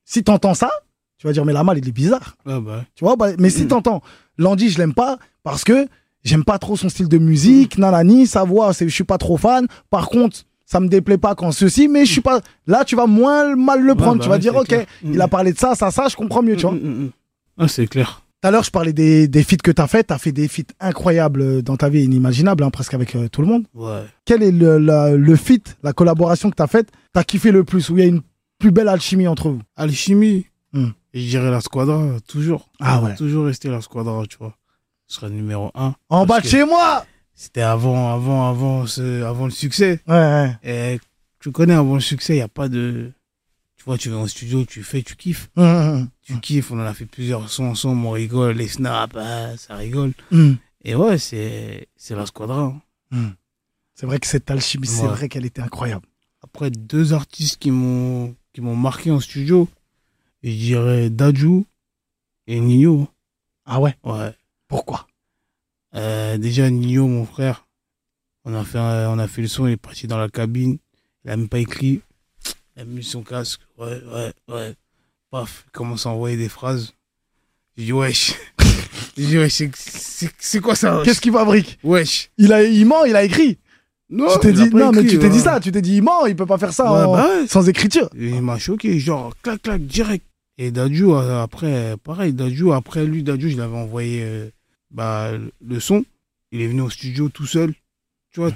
Si 0.05 0.23
t'entends 0.23 0.53
ça, 0.53 0.69
tu 1.17 1.25
vas 1.25 1.33
dire, 1.33 1.43
mais 1.43 1.53
la 1.53 1.63
malle, 1.63 1.79
il 1.79 1.87
est 1.87 1.91
bizarre. 1.91 2.37
Ouais, 2.45 2.59
bah. 2.61 2.83
Tu 2.93 3.03
vois, 3.03 3.15
bah, 3.15 3.29
mais 3.39 3.49
si 3.49 3.63
Mm. 3.63 3.69
t'entends, 3.69 4.03
Landy, 4.37 4.69
je 4.69 4.77
l'aime 4.77 4.93
pas 4.93 5.17
parce 5.41 5.63
que 5.63 5.87
j'aime 6.23 6.43
pas 6.43 6.59
trop 6.59 6.77
son 6.77 6.87
style 6.89 7.07
de 7.09 7.17
musique, 7.17 7.79
nanani, 7.79 8.27
sa 8.27 8.43
voix, 8.43 8.71
je 8.79 8.85
suis 8.89 9.03
pas 9.03 9.17
trop 9.17 9.37
fan. 9.37 9.65
Par 9.89 10.09
contre, 10.09 10.37
ça 10.67 10.79
me 10.79 10.87
déplaît 10.87 11.17
pas 11.17 11.33
quand 11.33 11.51
ceci, 11.51 11.87
mais 11.87 12.05
je 12.05 12.11
suis 12.11 12.21
pas. 12.21 12.41
Là, 12.67 12.85
tu 12.85 12.95
vas 12.95 13.07
moins 13.07 13.55
mal 13.55 13.81
le 13.81 13.93
Ouais, 13.93 13.97
prendre. 13.97 14.17
bah 14.19 14.23
tu 14.23 14.29
vas 14.29 14.35
ouais, 14.35 14.39
dire, 14.39 14.55
ok, 14.55 14.67
clair. 14.67 14.85
il 15.03 15.19
a 15.19 15.27
parlé 15.27 15.51
de 15.51 15.57
ça, 15.57 15.73
ça, 15.73 15.89
ça, 15.89 16.07
je 16.09 16.15
comprends 16.15 16.43
mieux, 16.43 16.57
tu 16.57 16.67
vois. 16.67 16.75
Ah, 17.57 17.67
c'est 17.67 17.87
clair. 17.87 18.21
Tout 18.41 18.47
à 18.47 18.51
l'heure, 18.51 18.63
je 18.63 18.71
parlais 18.71 18.93
des, 18.93 19.27
des 19.27 19.43
feats 19.43 19.57
que 19.61 19.71
t'as 19.71 19.87
fait. 19.87 20.03
T'as 20.05 20.17
fait 20.17 20.31
des 20.31 20.47
feats 20.47 20.63
incroyables 20.79 21.41
euh, 21.41 21.61
dans 21.61 21.75
ta 21.75 21.89
vie, 21.89 22.03
inimaginables, 22.03 22.63
hein, 22.63 22.69
presque 22.69 22.93
avec 22.93 23.15
euh, 23.15 23.27
tout 23.27 23.41
le 23.41 23.47
monde. 23.47 23.65
Ouais. 23.73 24.03
quel 24.25 24.43
est 24.43 24.51
le, 24.51 24.77
la- 24.77 25.11
le 25.15 25.35
feat, 25.35 25.77
la 25.83 25.91
collaboration 25.93 26.49
que 26.49 26.55
t'as 26.55 26.67
faite, 26.67 26.89
t'as 27.11 27.23
kiffé 27.23 27.51
le 27.51 27.63
plus, 27.65 27.89
où 27.89 27.97
il 27.97 28.01
y 28.01 28.03
a 28.03 28.07
une 28.09 28.21
plus 28.57 28.71
belle 28.71 28.87
alchimie 28.87 29.27
entre 29.27 29.49
vous? 29.49 29.61
Alchimie? 29.75 30.45
Et 31.13 31.21
je 31.21 31.27
dirais 31.27 31.49
la 31.51 31.59
squadra, 31.59 32.05
toujours. 32.27 32.69
Ah 32.79 33.01
ouais. 33.01 33.15
Toujours 33.15 33.45
rester 33.47 33.67
la 33.69 33.81
squadra, 33.81 34.23
tu 34.29 34.37
vois. 34.37 34.53
Ce 35.07 35.15
serait 35.15 35.29
le 35.29 35.35
numéro 35.35 35.71
un. 35.73 35.95
En 36.09 36.25
bas 36.27 36.39
de 36.39 36.45
chez 36.45 36.63
moi 36.63 37.03
C'était 37.33 37.61
avant, 37.61 38.13
avant, 38.13 38.47
avant, 38.47 38.85
ce, 38.85 39.23
avant 39.23 39.45
le 39.45 39.51
succès. 39.51 39.99
Ouais, 40.07 40.13
ouais. 40.13 40.51
Et 40.63 40.99
tu 41.39 41.51
connais, 41.51 41.73
avant 41.73 41.95
le 41.95 41.99
succès, 41.99 42.33
il 42.33 42.37
n'y 42.37 42.41
a 42.43 42.47
pas 42.47 42.69
de. 42.69 43.11
Tu 43.80 43.86
vois, 43.86 43.97
tu 43.97 44.09
vas 44.09 44.17
en 44.17 44.27
studio, 44.27 44.65
tu 44.65 44.84
fais, 44.84 45.01
tu 45.03 45.15
kiffes. 45.15 45.49
Hum, 45.55 45.65
hum, 45.65 46.09
Tu 46.21 46.38
kiffes, 46.41 46.69
on 46.71 46.80
en 46.80 46.86
a 46.86 46.93
fait 46.93 47.05
plusieurs 47.05 47.49
sons 47.49 47.63
ensemble, 47.63 48.05
on 48.05 48.11
rigole, 48.11 48.57
les 48.57 48.67
snaps, 48.67 49.15
ah, 49.17 49.55
ça 49.57 49.75
rigole. 49.77 50.11
hum, 50.32 50.57
Et 50.84 50.95
ouais, 50.95 51.17
c'est 51.17 51.88
c'est 51.95 52.13
la 52.15 52.25
squadra. 52.25 52.59
hein. 52.61 52.82
hum. 53.13 53.34
C'est 53.95 54.05
vrai 54.05 54.19
que 54.19 54.27
cette 54.27 54.51
alchimie, 54.51 54.86
c'est 54.88 55.07
vrai 55.07 55.27
qu'elle 55.30 55.45
était 55.45 55.61
incroyable. 55.61 56.05
Après, 56.43 56.69
deux 56.71 57.13
artistes 57.13 57.57
qui 57.57 57.71
m'ont 57.71 58.36
qui 58.53 58.61
m'ont 58.61 58.75
marqué 58.75 59.11
en 59.11 59.19
studio, 59.21 59.67
je 60.43 60.51
dirais 60.51 61.09
Daju 61.09 61.65
et 62.47 62.59
Nino. 62.59 63.07
Ah 63.65 63.80
ouais? 63.80 63.95
Ouais. 64.03 64.34
Pourquoi? 64.67 65.07
Euh, 65.95 66.38
déjà, 66.38 66.69
Nino, 66.69 67.07
mon 67.07 67.25
frère, 67.25 67.65
on 68.45 68.53
a, 68.53 68.63
fait 68.63 68.80
on 68.80 69.19
a 69.19 69.27
fait 69.27 69.41
le 69.41 69.47
son, 69.47 69.67
il 69.67 69.73
est 69.73 69.77
parti 69.77 70.05
dans 70.07 70.17
la 70.17 70.30
cabine, 70.30 70.77
il 71.25 71.32
a 71.32 71.38
même 71.38 71.49
pas 71.49 71.59
écrit, 71.59 72.01
il 72.80 72.82
a 72.82 72.86
mis 72.86 73.03
son 73.03 73.23
casque, 73.23 73.59
ouais, 73.77 74.01
ouais, 74.13 74.32
ouais, 74.47 74.73
paf, 75.32 75.65
il 75.67 75.71
commence 75.71 76.05
à 76.05 76.09
envoyer 76.09 76.38
des 76.38 76.47
phrases. 76.49 76.93
J'ai 77.77 77.86
dit, 77.86 77.93
wesh, 77.93 78.34
j'ai 79.17 79.25
dit, 79.25 79.38
wesh, 79.38 79.63
c'est- 79.75 80.61
quoi 80.61 80.75
ça 80.75 81.01
Qu'est-ce 81.03 81.19
qu'il 81.21 81.34
fabrique? 81.34 81.77
Wesh. 81.84 82.30
il, 82.38 82.53
a, 82.53 82.63
il 82.63 82.86
ment, 82.86 83.03
il 83.05 83.15
a 83.15 83.23
écrit. 83.23 83.57
Non, 84.09 84.27
tu 84.34 84.39
t'es 84.39 84.53
dit, 84.53 84.69
non, 84.69 84.91
mais 84.91 85.05
tu 85.05 85.19
t'es 85.19 85.30
dit 85.30 85.39
ça, 85.39 85.59
tu 85.59 85.71
t'es 85.71 85.82
dit, 85.82 85.97
il 85.97 86.01
ment, 86.03 86.25
il 86.25 86.36
peut 86.36 86.45
pas 86.45 86.57
faire 86.57 86.73
ça 86.73 86.91
Ouais, 86.91 87.03
en- 87.03 87.13
bah 87.13 87.27
ouais. 87.27 87.47
sans 87.47 87.67
écriture. 87.69 88.09
Il 88.15 88.41
m'a 88.41 88.57
choqué, 88.57 88.97
genre, 88.99 89.34
clac, 89.41 89.61
clac, 89.61 89.86
direct. 89.86 90.25
Et 90.57 90.71
Dadju, 90.71 91.11
euh, 91.11 91.41
après, 91.41 91.95
pareil, 92.03 92.34
Dadju, 92.34 92.71
après 92.73 93.05
lui, 93.05 93.23
Dadju, 93.23 93.51
je 93.51 93.57
l'avais 93.57 93.77
envoyé 93.77 94.23
euh, 94.23 94.49
bah, 94.91 95.32
le 95.65 95.80
son. 95.80 96.03
Il 96.51 96.61
est 96.61 96.67
venu 96.67 96.82
au 96.82 96.89
studio 96.89 97.30
tout 97.30 97.45
seul. 97.45 97.73
Tu 98.32 98.39
vois, 98.39 98.51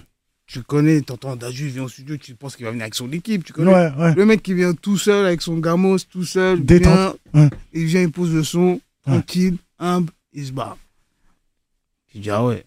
tu 0.45 0.61
connais, 0.61 1.01
t'entends 1.01 1.35
Dadju, 1.35 1.65
il 1.67 1.71
vient 1.71 1.83
au 1.83 1.89
studio, 1.89 2.17
tu 2.17 2.35
penses 2.35 2.55
qu'il 2.55 2.65
va 2.65 2.71
venir 2.71 2.83
avec 2.83 2.95
son 2.95 3.11
équipe, 3.11 3.43
tu 3.45 3.53
connais. 3.53 3.73
Ouais, 3.73 3.91
ouais. 3.97 4.13
Le 4.15 4.25
mec 4.25 4.43
qui 4.43 4.53
vient 4.53 4.73
tout 4.73 4.97
seul, 4.97 5.25
avec 5.25 5.41
son 5.41 5.57
gamos, 5.57 5.99
tout 6.09 6.25
seul, 6.25 6.63
Détente. 6.63 7.17
vient, 7.33 7.43
Ouais. 7.43 7.49
il 7.73 7.85
vient, 7.85 8.01
il 8.01 8.11
pose 8.11 8.33
le 8.33 8.43
son, 8.43 8.79
tranquille, 9.03 9.57
humble, 9.79 10.11
il 10.33 10.45
se 10.45 10.51
barre. 10.51 10.77
Tu 12.11 12.19
dis, 12.19 12.29
ah 12.29 12.43
ouais, 12.45 12.63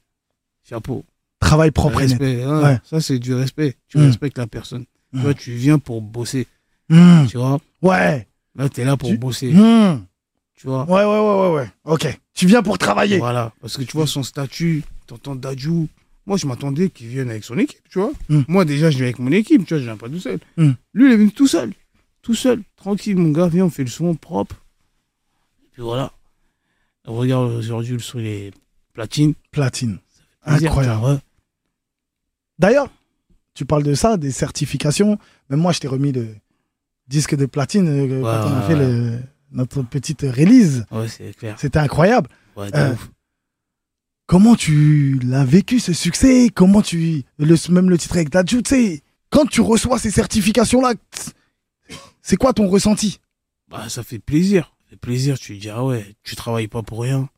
chapeau. 0.68 1.04
Travail 1.38 1.70
propre. 1.70 1.98
Respect, 1.98 2.42
hein. 2.42 2.80
Ça, 2.84 3.00
c'est 3.00 3.18
du 3.18 3.34
respect. 3.34 3.76
Tu 3.88 3.98
Mm. 3.98 4.06
respectes 4.06 4.38
la 4.38 4.46
personne. 4.46 4.84
Mm. 5.12 5.18
Tu 5.18 5.22
vois, 5.24 5.34
tu 5.34 5.52
viens 5.52 5.78
pour 5.78 6.00
bosser. 6.02 6.46
Hum, 6.90 7.26
Tu 7.28 7.36
vois, 7.36 7.60
Ouais. 7.82 8.26
là, 8.56 8.68
t'es 8.68 8.84
là 8.84 8.96
pour 8.96 9.10
Tu- 9.10 9.18
bosser. 9.18 9.50
Tu 10.54 10.66
vois, 10.66 10.84
Ouais, 10.84 11.04
ouais, 11.04 11.04
ouais, 11.04 11.48
ouais, 11.50 11.54
ouais. 11.60 11.70
Ok. 11.84 12.18
Tu 12.34 12.46
viens 12.46 12.62
pour 12.62 12.78
travailler. 12.78 13.18
Voilà, 13.18 13.52
parce 13.60 13.76
que 13.76 13.82
tu 13.82 13.96
vois 13.96 14.06
son 14.06 14.22
statut, 14.22 14.82
t'entends 15.06 15.36
Dadju. 15.36 15.86
Moi, 16.26 16.36
je 16.36 16.46
m'attendais 16.46 16.90
qu'il 16.90 17.06
vienne 17.08 17.30
avec 17.30 17.44
son 17.44 17.56
équipe, 17.56 17.88
tu 17.88 18.00
vois. 18.00 18.12
Mm. 18.28 18.40
Moi, 18.48 18.64
déjà, 18.64 18.90
je 18.90 18.96
viens 18.96 19.06
avec 19.06 19.18
mon 19.20 19.30
équipe, 19.30 19.64
tu 19.64 19.74
vois, 19.74 19.78
je 19.78 19.84
viens 19.84 19.96
pas 19.96 20.08
tout 20.08 20.18
seul. 20.18 20.38
Mm. 20.56 20.70
Lui, 20.94 21.06
il 21.06 21.12
est 21.12 21.16
venu 21.16 21.30
tout 21.30 21.46
seul. 21.46 21.72
Tout 22.22 22.34
seul. 22.34 22.62
Tranquille, 22.76 23.16
mon 23.16 23.30
gars, 23.30 23.46
viens, 23.48 23.66
on 23.66 23.70
fait 23.70 23.84
le 23.84 23.88
son 23.90 24.14
propre. 24.14 24.56
Et 25.64 25.68
puis 25.72 25.82
voilà. 25.82 26.12
Regarde, 27.04 27.52
aujourd'hui, 27.52 27.92
le 27.92 27.98
son, 28.00 28.18
il 28.18 28.26
est 28.26 28.52
platine. 28.92 29.34
Platine. 29.52 29.98
Incroyable. 30.44 31.20
D'ailleurs, 32.58 32.88
tu 33.54 33.64
parles 33.64 33.82
de 33.84 33.94
ça, 33.94 34.16
des 34.16 34.30
certifications. 34.32 35.18
Même 35.50 35.60
moi, 35.60 35.72
je 35.72 35.78
t'ai 35.80 35.88
remis 35.88 36.12
le 36.12 36.28
disque 37.08 37.36
de 37.36 37.46
platine 37.46 37.88
euh, 37.88 38.20
quand 38.22 38.48
on 38.50 38.52
a 38.54 38.60
ouais, 38.60 38.66
fait 38.66 38.74
ouais. 38.74 38.80
le- 38.80 39.18
notre 39.52 39.82
petite 39.82 40.22
release. 40.22 40.84
Ouais, 40.90 41.06
c'est 41.08 41.34
clair. 41.36 41.56
C'était 41.58 41.78
incroyable. 41.78 42.28
Euh. 42.58 42.94
Comment 44.26 44.56
tu 44.56 45.20
l'as 45.22 45.44
vécu, 45.44 45.78
ce 45.78 45.92
succès? 45.92 46.48
Comment 46.52 46.82
tu... 46.82 47.22
Le, 47.38 47.72
même 47.72 47.88
le 47.90 47.96
titre 47.98 48.16
avec 48.16 48.28
Dadju, 48.30 48.62
tu 48.62 48.68
sais, 48.70 49.02
quand 49.30 49.46
tu 49.46 49.60
reçois 49.60 49.98
ces 49.98 50.10
certifications-là, 50.10 50.94
c'est 52.22 52.36
quoi 52.36 52.52
ton 52.52 52.66
ressenti? 52.68 53.20
Bah, 53.68 53.88
ça 53.88 54.02
fait 54.02 54.18
plaisir. 54.18 54.72
Ça 54.84 54.90
fait 54.90 54.96
plaisir, 54.96 55.38
tu 55.38 55.56
te 55.56 55.60
dis, 55.60 55.70
ah 55.70 55.84
ouais, 55.84 56.16
tu 56.24 56.34
travailles 56.34 56.66
pas 56.68 56.82
pour 56.82 57.02
rien. 57.02 57.28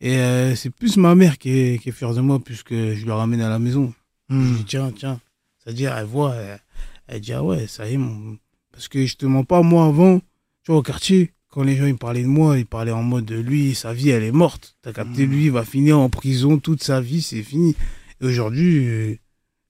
Et 0.00 0.18
euh, 0.18 0.54
c'est 0.54 0.70
plus 0.70 0.96
ma 0.96 1.14
mère 1.14 1.38
qui 1.38 1.50
est, 1.50 1.82
qui 1.82 1.88
est 1.88 1.92
fière 1.92 2.14
de 2.14 2.20
moi, 2.20 2.38
puisque 2.38 2.74
je 2.74 3.04
le 3.06 3.12
ramène 3.12 3.40
à 3.40 3.48
la 3.48 3.58
maison. 3.58 3.92
Je 4.28 4.34
Hmm. 4.34 4.56
dis, 4.56 4.64
tiens, 4.64 4.92
tiens, 4.94 5.20
C'est-à-dire, 5.58 5.96
elle 5.96 6.04
voit, 6.04 6.34
elle, 6.34 6.60
elle 7.06 7.20
dit, 7.22 7.32
ah 7.32 7.42
ouais, 7.42 7.66
ça 7.66 7.88
y 7.88 7.94
est, 7.94 7.96
mon... 7.96 8.36
parce 8.72 8.88
que 8.88 9.06
je 9.06 9.16
te 9.16 9.24
mens 9.24 9.44
pas, 9.44 9.62
moi, 9.62 9.86
avant, 9.86 10.18
tu 10.18 10.70
vois, 10.70 10.76
au 10.76 10.82
quartier, 10.82 11.32
quand 11.50 11.62
les 11.62 11.76
gens, 11.76 11.86
ils 11.86 11.96
parlaient 11.96 12.22
de 12.22 12.28
moi, 12.28 12.58
ils 12.58 12.66
parlaient 12.66 12.92
en 12.92 13.02
mode 13.02 13.24
de 13.24 13.38
lui, 13.38 13.74
sa 13.74 13.92
vie, 13.92 14.10
elle 14.10 14.22
est 14.22 14.32
morte. 14.32 14.76
T'as 14.82 14.92
capté, 14.92 15.26
lui, 15.26 15.46
il 15.46 15.50
va 15.50 15.64
finir 15.64 15.98
en 15.98 16.10
prison 16.10 16.58
toute 16.58 16.82
sa 16.82 17.00
vie, 17.00 17.22
c'est 17.22 17.42
fini. 17.42 17.74
Et 18.20 18.26
aujourd'hui, 18.26 18.86
euh, 18.86 19.16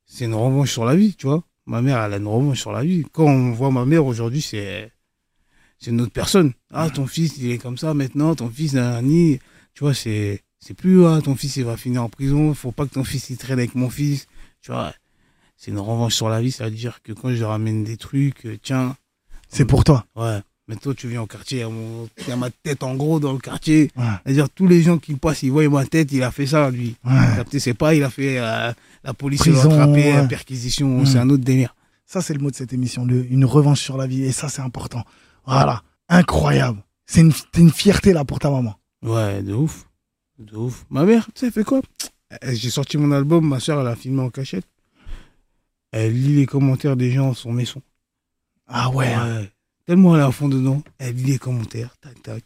c'est 0.07 0.25
une 0.25 0.35
revanche 0.35 0.73
sur 0.73 0.85
la 0.85 0.97
vie, 0.97 1.15
tu 1.15 1.27
vois. 1.27 1.45
Ma 1.67 1.83
mère, 1.83 2.03
elle 2.03 2.15
a 2.15 2.17
une 2.17 2.27
revanche 2.27 2.61
sur 2.61 2.73
la 2.73 2.83
vie. 2.83 3.05
Quand 3.13 3.27
on 3.27 3.53
voit 3.53 3.71
ma 3.71 3.85
mère 3.85 4.05
aujourd'hui, 4.07 4.43
c'est 4.43 4.91
c'est 5.79 5.91
une 5.91 6.01
autre 6.01 6.13
personne. 6.13 6.53
Ah, 6.73 6.91
ton 6.91 7.07
fils, 7.07 7.37
il 7.39 7.53
est 7.53 7.59
comme 7.59 7.79
ça 7.79 7.95
maintenant, 7.95 8.35
ton 8.35 8.49
fils, 8.51 8.75
un 8.75 9.03
nid. 9.03 9.39
Tu 9.75 9.85
vois, 9.85 9.95
c'est 9.95 10.43
c'est 10.59 10.75
plus, 10.75 11.07
ah, 11.07 11.21
ton 11.23 11.37
fils, 11.37 11.57
il 11.57 11.65
va 11.65 11.77
finir 11.77 12.03
en 12.03 12.09
prison, 12.09 12.53
faut 12.55 12.73
pas 12.73 12.85
que 12.87 12.95
ton 12.95 13.05
fils, 13.05 13.31
il 13.31 13.37
traîne 13.37 13.59
avec 13.61 13.77
mon 13.77 13.91
fils. 13.91 14.27
Tu 14.61 14.73
vois, 14.73 14.93
c'est 15.57 15.71
une 15.71 15.79
revanche 15.79 16.15
sur 16.15 16.29
la 16.29 16.41
vie, 16.41 16.51
c'est-à-dire 16.51 17.01
que 17.03 17.13
quand 17.13 17.33
je 17.33 17.45
ramène 17.45 17.85
des 17.85 17.97
trucs, 17.97 18.45
euh, 18.47 18.59
tiens, 18.61 18.97
C'est 19.49 19.65
pour 19.67 19.85
toi. 19.85 20.05
ouais, 20.17 20.41
maintenant 20.69 20.93
tu 20.95 21.09
viens 21.09 21.23
au 21.23 21.27
quartier, 21.27 21.65
il 22.19 22.29
y 22.29 22.31
a 22.33 22.37
ma 22.37 22.51
tête 22.51 22.83
en 22.83 22.95
gros 22.95 23.19
dans 23.19 23.33
le 23.33 23.39
quartier. 23.39 23.91
Ouais. 23.97 24.05
C'est-à-dire, 24.25 24.49
tous 24.51 24.67
les 24.69 24.83
gens 24.83 24.99
qui 24.99 25.15
passent, 25.15 25.43
ils 25.43 25.51
voient 25.51 25.69
ma 25.69 25.85
tête, 25.87 26.13
il 26.13 26.23
a 26.23 26.31
fait 26.31 26.47
ça, 26.47 26.71
lui. 26.71 26.95
Ouais. 27.05 27.59
C'est 27.59 27.75
pas, 27.75 27.95
il 27.95 28.03
a 28.05 28.11
fait 28.11 28.39
euh, 28.39 28.73
la 29.03 29.15
police 29.15 29.45
l'a 29.47 29.61
attrapé, 29.61 30.13
ouais. 30.13 30.29
perquisition, 30.29 31.01
Mm. 31.01 31.07
c'est 31.07 31.19
un 31.19 31.29
autre 31.31 31.43
délire. 31.45 31.75
Ça, 32.07 32.21
c'est 32.23 32.35
le 32.35 32.41
mot 32.41 32.51
de 32.51 32.57
cette 32.57 32.73
émission, 32.73 33.05
le- 33.05 33.27
une 33.31 33.45
revanche 33.45 33.81
sur 33.81 33.97
la 33.97 34.07
vie. 34.07 34.23
Et 34.25 34.33
ça, 34.33 34.49
c'est 34.49 34.63
important. 34.63 35.05
Voilà. 35.47 35.83
Incroyable. 36.09 36.83
C'est 37.07 37.21
une, 37.21 37.33
une 37.57 37.71
fierté, 37.71 38.13
là, 38.13 38.25
pour 38.25 38.39
ta 38.39 38.51
maman. 38.51 38.75
Ouais, 39.03 39.43
de 39.43 39.53
ouf. 39.55 39.87
De 40.39 40.57
ouf. 40.57 40.85
Ma 40.91 41.05
mère, 41.05 41.27
tu 41.35 41.41
sais, 41.47 41.51
fait 41.51 41.65
quoi? 41.65 41.81
J'ai 42.53 42.71
sorti 42.71 42.97
mon 42.99 43.11
album, 43.13 43.47
ma 43.49 43.59
soeur, 43.61 43.81
elle 43.81 43.87
a 43.87 43.97
filmé 43.97 44.21
en 44.23 44.31
cachette. 44.31 44.67
Elle 45.93 46.13
lit 46.13 46.37
les 46.37 46.47
commentaires 46.47 46.97
des 46.97 47.11
gens 47.11 47.33
sur 47.35 47.51
mes 47.53 47.65
sons. 47.65 47.81
Ah 48.67 48.91
ouais. 48.91 49.15
Tellement 49.89 50.15
elle 50.17 50.21
est 50.21 50.25
à 50.25 50.31
fond 50.31 50.51
dedans. 50.51 50.83
Elle 50.99 51.15
lit 51.15 51.25
les 51.25 51.39
commentaires, 51.39 51.97
tac, 52.03 52.23
tac. 52.23 52.45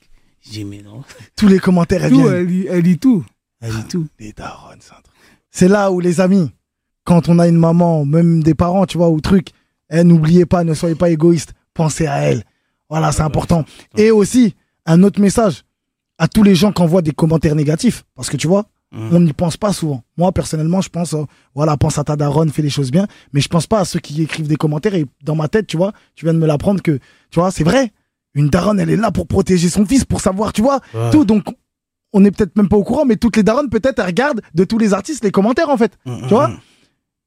Dis, 0.49 0.65
mais 0.65 0.81
non. 0.81 1.03
Tous 1.35 1.49
les 1.49 1.59
commentaires, 1.59 2.09
Tout, 2.09 2.29
elle 2.29 2.47
lit, 2.47 2.69
elle 2.69 2.85
lit 2.85 2.99
tout. 2.99 3.25
Elle 3.61 3.75
lit 3.75 3.85
tout. 3.89 4.07
Les 4.21 4.33
darons, 4.33 4.77
c'est 4.79 4.93
un 4.93 5.01
truc. 5.03 5.17
C'est 5.51 5.67
là 5.67 5.91
où, 5.91 5.99
les 5.99 6.21
amis, 6.21 6.53
quand 7.03 7.29
on 7.29 7.41
a 7.41 7.49
une 7.49 7.59
maman, 7.59 8.05
même 8.05 8.45
des 8.45 8.55
parents, 8.55 8.87
tu 8.87 8.97
vois, 8.97 9.11
ou 9.11 9.21
truc, 9.21 9.49
eh, 9.91 10.05
n'oubliez 10.05 10.47
pas, 10.47 10.63
ne 10.63 10.73
soyez 10.73 10.95
pas 10.95 11.11
égoïste. 11.11 11.53
Pensez 11.75 12.07
à 12.07 12.19
elle. 12.19 12.45
Voilà, 12.89 13.11
c'est 13.11 13.23
important. 13.23 13.65
Et 13.97 14.13
aussi, 14.13 14.55
un 14.87 15.03
autre 15.03 15.21
message 15.21 15.65
à 16.19 16.29
tous 16.29 16.45
les 16.45 16.55
gens 16.55 16.71
qui 16.71 16.81
envoient 16.83 17.03
des 17.03 17.11
commentaires 17.11 17.57
négatifs. 17.57 18.05
Parce 18.15 18.31
que 18.31 18.37
tu 18.37 18.47
vois, 18.47 18.67
Mm. 18.93 19.09
on 19.17 19.21
n'y 19.21 19.33
pense 19.33 19.57
pas 19.57 19.73
souvent. 19.73 20.03
Moi, 20.19 20.31
personnellement, 20.33 20.81
je 20.83 20.91
pense, 20.91 21.15
euh, 21.15 21.25
voilà, 21.55 21.77
pense 21.79 21.97
à 21.99 22.05
ta 22.05 22.15
daronne, 22.15 22.51
fais 22.51 22.61
les 22.63 22.71
choses 22.71 22.91
bien. 22.91 23.07
Mais 23.33 23.41
je 23.41 23.49
pense 23.49 23.67
pas 23.67 23.81
à 23.81 23.85
ceux 23.87 24.01
qui 24.01 24.21
écrivent 24.23 24.49
des 24.49 24.57
commentaires. 24.57 24.95
Et 24.95 25.07
dans 25.25 25.35
ma 25.35 25.49
tête, 25.49 25.67
tu 25.67 25.77
vois, 25.79 25.93
tu 26.15 26.27
viens 26.27 26.35
de 26.35 26.39
me 26.39 26.47
l'apprendre 26.47 26.83
que, 26.83 26.93
tu 27.31 27.41
vois, 27.41 27.51
c'est 27.51 27.65
vrai. 27.65 27.91
Une 28.35 28.49
daronne, 28.49 28.79
elle 28.81 28.91
est 28.91 28.97
là 28.97 29.11
pour 29.11 29.27
protéger 29.27 29.69
son 29.71 29.85
fils, 29.87 30.05
pour 30.05 30.21
savoir, 30.21 30.53
tu 30.53 30.61
vois, 30.63 30.81
Ouais. 30.95 31.11
tout. 31.11 31.25
Donc, 31.25 31.45
on 32.13 32.21
n'est 32.21 32.31
peut-être 32.31 32.55
même 32.57 32.69
pas 32.69 32.77
au 32.77 32.85
courant, 32.85 33.05
mais 33.07 33.17
toutes 33.17 33.37
les 33.37 33.43
daronnes, 33.43 33.71
peut-être, 33.71 33.99
elles 33.99 34.07
regardent 34.07 34.43
de 34.55 34.65
tous 34.65 34.77
les 34.79 34.93
artistes 34.93 35.25
les 35.25 35.31
commentaires, 35.31 35.71
en 35.71 35.77
fait. 35.79 35.93
Mm, 36.05 36.23
Tu 36.23 36.29
vois 36.29 36.49
mm, 36.49 36.59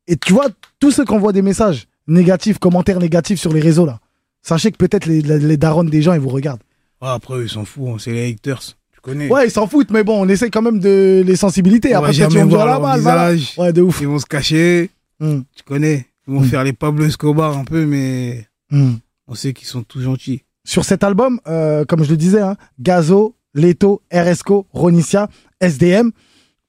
Et 0.07 0.17
tu 0.17 0.33
vois, 0.33 0.47
tous 0.79 0.91
ceux 0.91 1.03
qui 1.05 1.13
envoient 1.13 1.33
des 1.33 1.41
messages 1.41 1.87
négatifs, 2.07 2.59
commentaires 2.59 2.99
négatifs 2.99 3.39
sur 3.39 3.51
les 3.51 3.59
réseaux, 3.61 3.87
là, 3.87 3.99
sachez 4.43 4.71
que 4.71 4.77
peut-être 4.77 5.07
les, 5.07 5.21
les, 5.21 5.39
les 5.39 5.57
darons 5.57 5.83
des 5.83 6.03
gens, 6.03 6.13
ils 6.13 6.19
vous 6.19 6.29
regardent. 6.29 6.61
Ouais, 7.01 7.09
après, 7.09 7.41
ils 7.41 7.49
s'en 7.49 7.65
foutent, 7.65 7.87
hein, 7.89 7.95
c'est 7.99 8.11
les 8.11 8.29
haters. 8.31 8.61
Tu 9.05 9.11
connais. 9.11 9.29
Ouais, 9.29 9.47
ils 9.47 9.51
s'en 9.51 9.67
foutent, 9.67 9.91
mais 9.91 10.03
bon, 10.03 10.25
on 10.25 10.27
essaie 10.29 10.49
quand 10.49 10.61
même 10.61 10.79
de 10.79 11.23
les 11.25 11.35
sensibiliser. 11.35 11.93
Après, 11.93 12.11
dire 12.11 12.29
voir 12.47 12.65
la 12.65 12.79
balle, 12.79 12.99
voilà. 13.01 13.35
Ouais, 13.57 13.71
de 13.73 13.81
ouf. 13.81 14.01
Ils 14.01 14.07
vont 14.07 14.19
se 14.19 14.25
cacher. 14.25 14.89
Hmm, 15.19 15.41
Tu 15.55 15.63
connais. 15.63 16.07
Ils 16.27 16.33
vont 16.33 16.41
Mm. 16.41 16.45
faire 16.45 16.63
les 16.63 16.73
Pablo 16.73 17.05
Escobar 17.05 17.55
un 17.57 17.63
peu, 17.65 17.85
mais 17.85 18.47
hmm. 18.71 18.93
on 19.27 19.35
sait 19.35 19.53
qu'ils 19.53 19.67
sont 19.67 19.83
tous 19.83 20.01
gentils. 20.01 20.41
Sur 20.67 20.83
cet 20.85 21.03
album, 21.03 21.39
euh, 21.47 21.85
comme 21.85 22.03
je 22.03 22.09
le 22.09 22.17
disais, 22.17 22.41
hein, 22.41 22.57
Gazo, 22.79 23.35
Leto, 23.53 24.01
RSCO, 24.11 24.65
Ronicia, 24.73 25.29
SDM. 25.61 26.09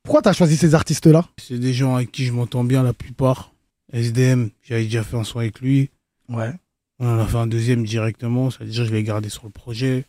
Pourquoi 0.03 0.21
t'as 0.23 0.35
choisi 0.35 0.57
ces 0.57 0.75
artistes-là? 0.75 1.25
C'est 1.39 1.59
des 1.59 1.73
gens 1.73 1.97
avec 1.97 2.13
qui 2.13 2.25
je 2.27 2.33
m'entends 2.33 2.63
bien 2.65 2.83
la 2.83 2.93
plupart. 2.93 3.53
SDM, 3.93 4.51
j'avais 4.63 4.85
déjà 4.85 5.03
fait 5.03 5.17
un 5.17 5.25
son 5.25 5.39
avec 5.39 5.61
lui. 5.61 5.89
Ouais. 6.29 6.53
On 7.01 7.09
en 7.09 7.19
a 7.19 7.27
fait 7.27 7.39
un 7.39 7.47
deuxième 7.47 7.85
directement, 7.85 8.51
c'est-à-dire 8.51 8.85
je 8.85 8.93
l'ai 8.93 9.03
gardé 9.03 9.31
sur 9.31 9.45
le 9.45 9.51
projet. 9.51 10.05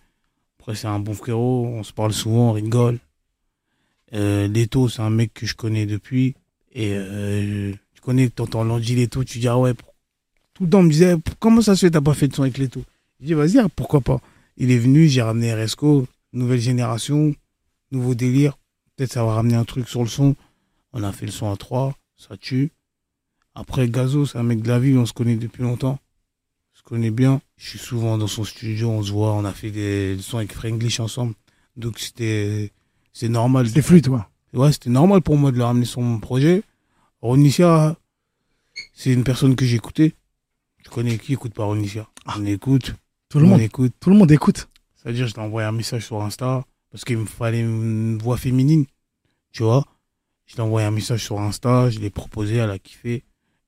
C'est 0.74 0.88
un 0.88 1.00
bon 1.00 1.14
frérot, 1.14 1.66
on 1.66 1.84
se 1.84 1.94
parle 1.94 2.14
souvent, 2.14 2.50
on 2.50 2.54
rigole. 2.54 3.00
Euh, 4.14 4.48
Leto, 4.48 4.90
c'est 4.90 5.02
un 5.02 5.10
mec 5.10 5.34
que 5.34 5.46
je 5.46 5.56
connais 5.56 5.86
depuis. 5.86 6.36
Et 6.74 6.92
euh, 6.94 7.74
tu 7.94 8.02
connais, 8.02 8.30
t'entends 8.30 8.64
Landy 8.64 8.96
Leto, 8.96 9.24
tu 9.24 9.40
dis, 9.40 9.48
ah 9.48 9.58
ouais, 9.58 9.74
tout 10.54 10.64
le 10.66 10.70
temps 10.70 10.80
on 10.80 10.84
me 10.84 10.92
disait, 10.92 11.16
comment 11.40 11.62
ça 11.62 11.76
se 11.76 11.86
fait, 11.86 11.92
t'as 11.92 12.02
pas 12.02 12.14
fait 12.14 12.28
de 12.28 12.36
son 12.36 12.44
avec 12.44 12.58
Leto? 12.58 12.84
Je 13.20 13.28
dis, 13.28 13.34
vas-y, 13.34 13.60
ah, 13.60 13.68
pourquoi 13.76 14.02
pas? 14.02 14.20
Il 14.58 14.72
est 14.72 14.78
venu, 14.78 15.08
j'ai 15.08 15.22
ramené 15.22 15.54
RSCO, 15.54 16.08
nouvelle 16.34 16.60
génération, 16.60 17.34
nouveau 17.92 18.16
délire. 18.16 18.58
Peut-être 18.96 19.14
ça 19.14 19.24
va 19.24 19.34
ramener 19.34 19.56
un 19.56 19.66
truc 19.66 19.88
sur 19.88 20.02
le 20.02 20.10
son. 20.10 20.36
On 20.94 21.04
a 21.04 21.12
fait 21.12 21.26
le 21.26 21.32
son 21.32 21.52
à 21.52 21.58
trois, 21.58 21.96
ça 22.16 22.38
tue. 22.38 22.72
Après, 23.56 23.88
Gazo, 23.88 24.26
c'est 24.26 24.38
un 24.38 24.44
mec 24.44 24.62
de 24.62 24.68
la 24.68 24.80
ville, 24.80 24.98
on 24.98 25.06
se 25.06 25.14
connaît 25.14 25.36
depuis 25.36 25.64
longtemps. 25.64 26.00
On 26.74 26.78
se 26.78 26.84
connaît 26.84 27.12
bien. 27.12 27.42
Je 27.58 27.70
suis 27.70 27.80
souvent 27.80 28.18
dans 28.18 28.28
son 28.28 28.44
studio, 28.44 28.90
on 28.90 29.02
se 29.04 29.12
voit, 29.12 29.34
on 29.34 29.44
a 29.46 29.52
fait 29.52 29.72
des 29.72 30.18
sons 30.22 30.38
avec 30.38 30.54
Franglish 30.54 31.00
ensemble. 31.00 31.34
Donc 31.76 32.00
c'était 32.00 32.72
c'est 33.14 33.30
normal. 33.30 33.68
C'est 33.70 33.82
fluide, 33.82 34.06
toi. 34.06 34.30
Ouais, 34.54 34.72
c'était 34.72 34.90
normal 34.92 35.22
pour 35.22 35.38
moi 35.38 35.52
de 35.52 35.58
le 35.58 35.64
ramener 35.64 35.86
sur 35.86 36.02
mon 36.02 36.20
projet. 36.20 36.64
Ronicia, 37.22 37.98
c'est 38.94 39.12
une 39.12 39.24
personne 39.24 39.56
que 39.56 39.66
j'écoutais. 39.66 40.14
Tu 40.84 40.90
connais 40.92 41.18
qui 41.18 41.34
écoute 41.34 41.54
pas 41.54 41.66
Ronicia 41.66 42.08
On 42.28 42.46
écoute, 42.46 42.94
Tout 43.30 43.40
le 43.40 43.46
on 43.46 43.50
monde. 43.50 43.62
écoute. 43.62 43.94
Tout 44.00 44.10
le 44.12 44.16
monde 44.16 44.32
écoute. 44.32 44.70
C'est-à-dire, 44.96 45.28
je 45.28 45.34
t'ai 45.34 45.42
envoyé 45.42 45.68
un 45.68 45.72
message 45.72 46.06
sur 46.06 46.22
Insta 46.22 46.64
parce 46.92 47.04
qu'il 47.06 47.18
me 47.18 47.26
fallait 47.26 47.62
une 47.62 48.18
voix 48.20 48.38
féminine. 48.38 48.86
Tu 49.52 49.64
vois 49.64 49.84
Je 50.46 50.56
t'ai 50.56 50.62
envoyé 50.62 50.86
un 50.88 50.92
message 50.92 51.24
sur 51.26 51.40
Insta, 51.40 51.90
je 51.90 52.00
l'ai 52.00 52.10
proposé, 52.12 52.58
elle 52.58 52.70
a 52.72 52.80
kiffé 52.80 53.24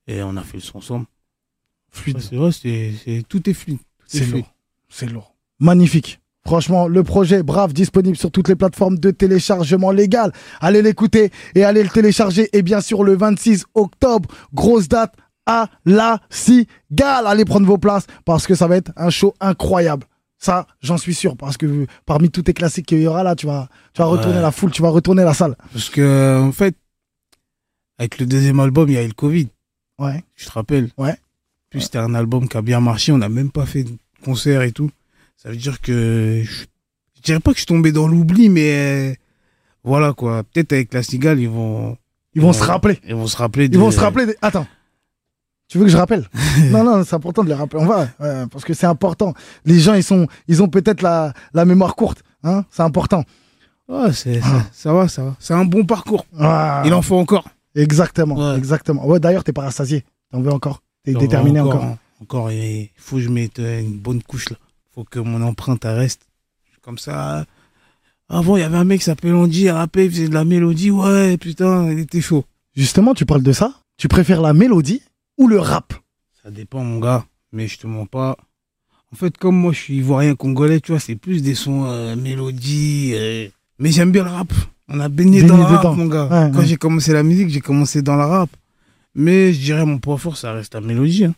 et 0.06 0.22
on 0.22 0.36
a 0.36 0.42
fait 0.42 0.58
le 0.58 0.62
son 0.62 0.78
ensemble. 0.78 1.06
Fluide. 1.92 2.16
Ouais, 2.16 2.22
c'est 2.22 2.36
vrai, 2.36 2.52
c'est, 2.52 2.92
c'est- 3.04 3.22
tout 3.28 3.48
est 3.48 3.52
fluide. 3.54 3.78
Tout 3.78 4.16
est 4.16 4.18
C'est 4.18 4.24
fluide. 4.24 4.44
lourd. 4.44 4.54
C'est 4.88 5.06
lourd. 5.06 5.34
Magnifique. 5.58 6.20
Franchement, 6.46 6.88
le 6.88 7.02
projet 7.04 7.42
Brave 7.42 7.72
disponible 7.74 8.16
sur 8.16 8.30
toutes 8.30 8.48
les 8.48 8.56
plateformes 8.56 8.98
de 8.98 9.10
téléchargement 9.10 9.90
légal. 9.90 10.32
Allez 10.60 10.80
l'écouter 10.82 11.30
et 11.54 11.64
allez 11.64 11.82
le 11.82 11.90
télécharger. 11.90 12.48
Et 12.56 12.62
bien 12.62 12.80
sûr, 12.80 13.04
le 13.04 13.14
26 13.14 13.64
octobre, 13.74 14.28
grosse 14.54 14.88
date 14.88 15.14
à 15.44 15.68
la 15.84 16.18
Cigale. 16.30 17.26
Allez 17.26 17.44
prendre 17.44 17.66
vos 17.66 17.76
places 17.78 18.06
parce 18.24 18.46
que 18.46 18.54
ça 18.54 18.66
va 18.66 18.76
être 18.76 18.90
un 18.96 19.10
show 19.10 19.34
incroyable. 19.40 20.06
Ça, 20.38 20.66
j'en 20.80 20.96
suis 20.96 21.14
sûr 21.14 21.36
parce 21.36 21.58
que 21.58 21.86
parmi 22.06 22.30
tous 22.30 22.42
tes 22.42 22.54
classiques 22.54 22.86
qu'il 22.86 23.02
y 23.02 23.06
aura 23.06 23.22
là, 23.22 23.36
tu 23.36 23.44
vas, 23.46 23.68
tu 23.92 24.00
vas 24.00 24.06
retourner 24.06 24.36
Ouais. 24.36 24.42
la 24.42 24.50
foule, 24.50 24.70
tu 24.70 24.80
vas 24.80 24.88
retourner 24.88 25.22
la 25.24 25.34
salle. 25.34 25.54
Parce 25.74 25.90
que, 25.90 26.40
en 26.42 26.52
fait, 26.52 26.74
avec 27.98 28.18
le 28.18 28.24
deuxième 28.24 28.60
album, 28.60 28.88
il 28.88 28.94
y 28.94 28.98
a 28.98 29.02
eu 29.02 29.08
le 29.08 29.12
Covid. 29.12 29.48
Ouais. 29.98 30.24
Tu 30.34 30.46
te 30.46 30.50
rappelles? 30.52 30.88
Ouais. 30.96 31.16
Puis 31.70 31.82
c'était 31.82 31.98
un 31.98 32.14
album 32.14 32.48
qui 32.48 32.56
a 32.56 32.62
bien 32.62 32.80
marché, 32.80 33.12
on 33.12 33.18
n'a 33.18 33.28
même 33.28 33.50
pas 33.50 33.64
fait 33.66 33.84
de 33.84 33.92
concert 34.24 34.62
et 34.62 34.72
tout. 34.72 34.90
Ça 35.36 35.48
veut 35.50 35.56
dire 35.56 35.80
que 35.80 36.42
je, 36.44 36.64
je 37.16 37.22
dirais 37.22 37.40
pas 37.40 37.52
que 37.52 37.56
je 37.56 37.60
suis 37.60 37.66
tombé 37.66 37.92
dans 37.92 38.08
l'oubli, 38.08 38.48
mais 38.48 38.72
euh, 38.74 39.14
voilà 39.84 40.12
quoi. 40.12 40.42
Peut-être 40.42 40.72
avec 40.72 40.92
la 40.92 41.02
Cigale, 41.02 41.38
ils 41.40 41.48
vont, 41.48 41.96
Ils 42.34 42.42
vont 42.42 42.52
se 42.52 42.62
rappeler. 42.64 42.98
ils 43.06 43.14
vont 43.14 43.26
se 43.26 43.36
rappeler. 43.36 43.66
Ils 43.66 43.78
vont 43.78 43.90
se 43.90 44.00
rappeler. 44.00 44.26
des- 44.26 44.36
Attends. 44.42 44.66
Tu 45.68 45.78
veux 45.78 45.84
que 45.84 45.90
je 45.90 45.96
rappelle? 45.96 46.28
Non, 46.72 46.82
non, 46.82 47.04
c'est 47.04 47.14
important 47.14 47.44
de 47.44 47.48
les 47.48 47.54
rappeler. 47.54 47.80
On 47.80 47.86
va, 47.86 48.08
ouais, 48.18 48.46
parce 48.50 48.64
que 48.64 48.74
c'est 48.74 48.86
important. 48.86 49.34
Les 49.64 49.78
gens, 49.78 49.94
ils 49.94 50.02
sont, 50.02 50.26
ils 50.48 50.62
ont 50.64 50.68
peut-être 50.68 51.00
la, 51.02 51.32
la 51.54 51.64
mémoire 51.64 51.94
courte. 51.94 52.24
Hein 52.42 52.64
c'est 52.70 52.82
important. 52.82 53.22
Ouais, 53.88 54.12
c'est, 54.12 54.40
Ah. 54.42 54.46
ça, 54.48 54.66
ça 54.72 54.92
va, 54.92 55.06
ça 55.06 55.22
va. 55.22 55.36
C'est 55.38 55.54
un 55.54 55.64
bon 55.64 55.84
parcours. 55.86 56.26
Ah, 56.38 56.82
Il 56.84 56.92
en 56.92 57.02
faut 57.02 57.16
encore. 57.16 57.48
Exactement, 57.76 58.34
Ouais. 58.36 58.58
exactement. 58.58 59.06
Ouais, 59.06 59.20
d'ailleurs, 59.20 59.44
t'es 59.44 59.52
pas 59.52 59.62
rassasié. 59.62 60.04
T'en 60.32 60.40
veux 60.40 60.50
encore? 60.52 60.82
T'es 61.04 61.14
déterminé 61.14 61.60
encore. 61.60 61.84
hein. 61.84 61.98
Encore, 62.22 62.50
il 62.52 62.90
faut 62.96 63.16
que 63.16 63.22
je 63.22 63.28
mette 63.30 63.58
une 63.58 63.96
bonne 63.98 64.22
couche 64.22 64.50
là. 64.50 64.56
faut 64.94 65.04
que 65.04 65.18
mon 65.18 65.40
empreinte 65.42 65.84
reste. 65.84 66.22
Comme 66.82 66.98
ça. 66.98 67.44
Avant, 68.28 68.56
il 68.56 68.60
y 68.60 68.62
avait 68.62 68.76
un 68.76 68.84
mec 68.84 69.00
qui 69.00 69.04
s'appelait 69.06 69.32
Andy, 69.32 69.62
il 69.62 69.70
rappait, 69.70 70.06
il 70.06 70.10
faisait 70.10 70.28
de 70.28 70.34
la 70.34 70.44
mélodie. 70.44 70.90
Ouais, 70.90 71.36
putain, 71.36 71.90
il 71.90 71.98
était 71.98 72.20
chaud. 72.20 72.44
Justement, 72.74 73.12
tu 73.14 73.26
parles 73.26 73.42
de 73.42 73.52
ça. 73.52 73.74
Tu 73.96 74.08
préfères 74.08 74.40
la 74.40 74.52
mélodie 74.54 75.02
ou 75.36 75.48
le 75.48 75.58
rap? 75.58 75.92
Ça 76.42 76.50
dépend, 76.50 76.82
mon 76.84 76.98
gars. 77.00 77.24
Mais 77.52 77.66
je 77.68 77.78
te 77.78 77.86
mens 77.86 78.06
pas. 78.06 78.36
En 79.12 79.16
fait, 79.16 79.36
comme 79.36 79.56
moi, 79.56 79.72
je 79.72 79.78
suis 79.78 79.96
ivoirien 79.96 80.34
congolais, 80.36 80.80
tu 80.80 80.92
vois, 80.92 81.00
c'est 81.00 81.16
plus 81.16 81.42
des 81.42 81.54
sons 81.56 81.84
euh, 81.86 82.14
mélodies. 82.16 83.12
euh, 83.14 83.48
Mais 83.78 83.90
j'aime 83.90 84.12
bien 84.12 84.24
le 84.24 84.30
rap. 84.30 84.52
On 84.88 85.00
a 85.00 85.08
baigné, 85.08 85.40
Baigné 85.42 85.48
dans 85.48 85.56
le 85.56 85.64
rap, 85.64 85.96
mon 85.96 86.06
gars. 86.06 86.24
Ouais, 86.26 86.50
Quand 86.52 86.60
ouais. 86.60 86.66
j'ai 86.66 86.76
commencé 86.76 87.12
la 87.12 87.22
musique, 87.22 87.48
j'ai 87.50 87.60
commencé 87.60 88.00
dans 88.02 88.16
le 88.16 88.24
rap. 88.24 88.48
Mais 89.14 89.52
je 89.52 89.60
dirais, 89.60 89.84
mon 89.84 89.98
point 89.98 90.16
fort, 90.16 90.36
ça 90.36 90.52
reste 90.52 90.74
la 90.74 90.80
mélodie. 90.80 91.24
hein. 91.24 91.34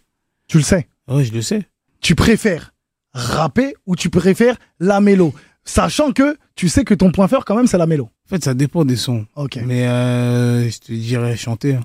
Tu 0.49 0.59
le 0.59 0.63
sais. 0.65 0.87
Ouais, 1.09 1.25
je 1.25 1.33
le 1.33 1.43
sais. 1.43 1.67
Tu 2.01 2.15
préfères 2.15 2.73
rapper 3.15 3.75
ou 3.87 3.97
tu 3.97 4.11
préfères 4.11 4.57
la 4.81 5.01
mélo? 5.01 5.33
Sachant 5.65 6.13
que 6.13 6.37
tu 6.57 6.69
sais 6.69 6.85
que 6.85 6.95
ton 6.95 7.13
point 7.13 7.29
fort, 7.29 7.45
quand 7.45 7.55
même, 7.57 7.67
c'est 7.67 7.79
la 7.79 7.87
mélo. 7.87 8.05
En 8.27 8.29
fait, 8.29 8.43
ça 8.45 8.55
dépend 8.55 8.85
des 8.85 8.97
sons. 8.97 9.27
Ok. 9.37 9.59
Mais 9.65 9.87
euh, 9.87 10.69
je 10.69 10.79
te 10.79 10.93
dirais 10.93 11.37
chanter. 11.37 11.75
hein. 11.77 11.85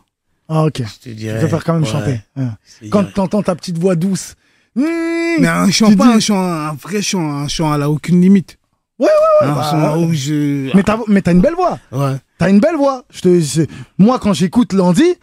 Ah, 0.49 0.63
ok. 0.63 0.77
Je 0.79 0.83
te 0.83 1.03
Tu 1.09 1.15
dirais. 1.15 1.37
préfères 1.39 1.63
quand 1.63 1.73
même 1.73 1.83
ouais, 1.83 1.89
chanter. 1.89 2.19
hein. 2.37 2.55
Quand 2.89 3.01
dirais. 3.01 3.13
t'entends 3.13 3.43
ta 3.43 3.55
petite 3.55 3.77
voix 3.77 3.95
douce. 3.95 4.35
Mmh, 4.75 4.81
Mais 5.39 5.47
un 5.47 5.69
chant, 5.71 5.89
tu 5.89 5.95
pas 5.97 6.07
dis- 6.07 6.13
un 6.13 6.19
chant, 6.19 6.41
un 6.41 6.73
vrai 6.73 7.01
chant, 7.01 7.29
un 7.29 7.47
chant 7.47 7.71
à 7.71 7.77
la 7.77 7.89
aucune 7.89 8.21
limite. 8.21 8.57
Ouais, 8.99 9.07
Un 9.41 9.53
bah, 9.53 9.67
son 9.69 10.03
où 10.05 10.13
je. 10.13 10.73
Mais 10.75 10.83
t'as, 10.83 10.97
mais 11.07 11.21
t'as 11.21 11.31
une 11.33 11.41
belle 11.41 11.53
voix. 11.55 11.79
Ouais. 11.91 12.15
T'as 12.39 12.49
une 12.49 12.59
belle 12.59 12.75
voix. 12.77 13.03
Je 13.11 13.21
te, 13.21 13.39
je- 13.39 13.61
moi, 13.97 14.17
quand 14.19 14.33
j'écoute 14.33 14.73
Landy, 14.73 15.15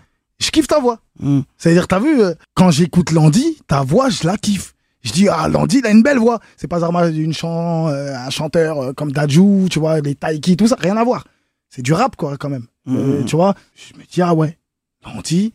je 0.45 0.51
kiffe 0.51 0.66
ta 0.68 0.78
voix. 0.80 1.01
Mm. 1.20 1.40
C'est-à-dire, 1.59 1.88
t'as 1.88 1.99
vu, 2.01 2.20
euh, 2.22 2.34
quand 2.55 2.70
j'écoute 2.70 3.11
Landy, 3.12 3.59
ta 3.66 3.82
voix, 3.82 4.09
je 4.11 4.26
la 4.26 4.36
kiffe. 4.36 4.74
Je 5.03 5.12
dis, 5.12 5.28
ah, 5.28 5.49
Landy, 5.49 5.78
il 5.78 5.86
a 5.86 5.90
une 5.90 6.03
belle 6.03 6.18
voix. 6.18 6.40
C'est 6.57 6.66
pas 6.68 7.11
d'une 7.11 7.32
chan, 7.34 7.88
euh, 7.88 8.14
un 8.16 8.30
chanteur 8.30 8.78
euh, 8.80 8.92
comme 8.92 9.12
Dajou, 9.12 9.68
tu 9.70 9.78
vois, 9.78 10.01
les 10.01 10.14
Taiki, 10.14 10.57
tout 10.57 10.66
ça, 10.66 10.76
rien 10.78 10.97
à 10.97 11.05
voir. 11.05 11.24
C'est 11.68 11.82
du 11.82 11.92
rap, 11.92 12.16
quoi, 12.16 12.36
quand 12.36 12.49
même. 12.49 12.66
Euh, 12.88 13.22
Mm. 13.22 13.24
tu 13.26 13.36
vois, 13.36 13.55
je 13.74 13.99
me 13.99 14.05
dis, 14.11 14.22
ah 14.22 14.34
ouais, 14.34 14.59
Landy, 15.05 15.53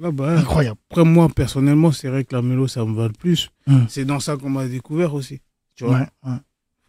Ouais, 0.00 0.12
bah, 0.12 0.30
incroyable. 0.38 0.78
Après, 0.90 1.02
moi, 1.04 1.28
personnellement, 1.28 1.90
c'est 1.90 2.06
vrai 2.08 2.22
que 2.22 2.34
la 2.36 2.40
mélo, 2.40 2.68
ça 2.68 2.84
me 2.84 2.94
va 2.94 3.08
le 3.08 3.12
plus. 3.12 3.50
Mm. 3.66 3.78
C'est 3.88 4.04
dans 4.04 4.20
ça 4.20 4.36
qu'on 4.36 4.48
m'a 4.48 4.66
découvert 4.68 5.12
aussi. 5.14 5.40
Tu 5.74 5.84
vois, 5.84 5.94
Ouais, 5.98 6.06
ouais. 6.24 6.36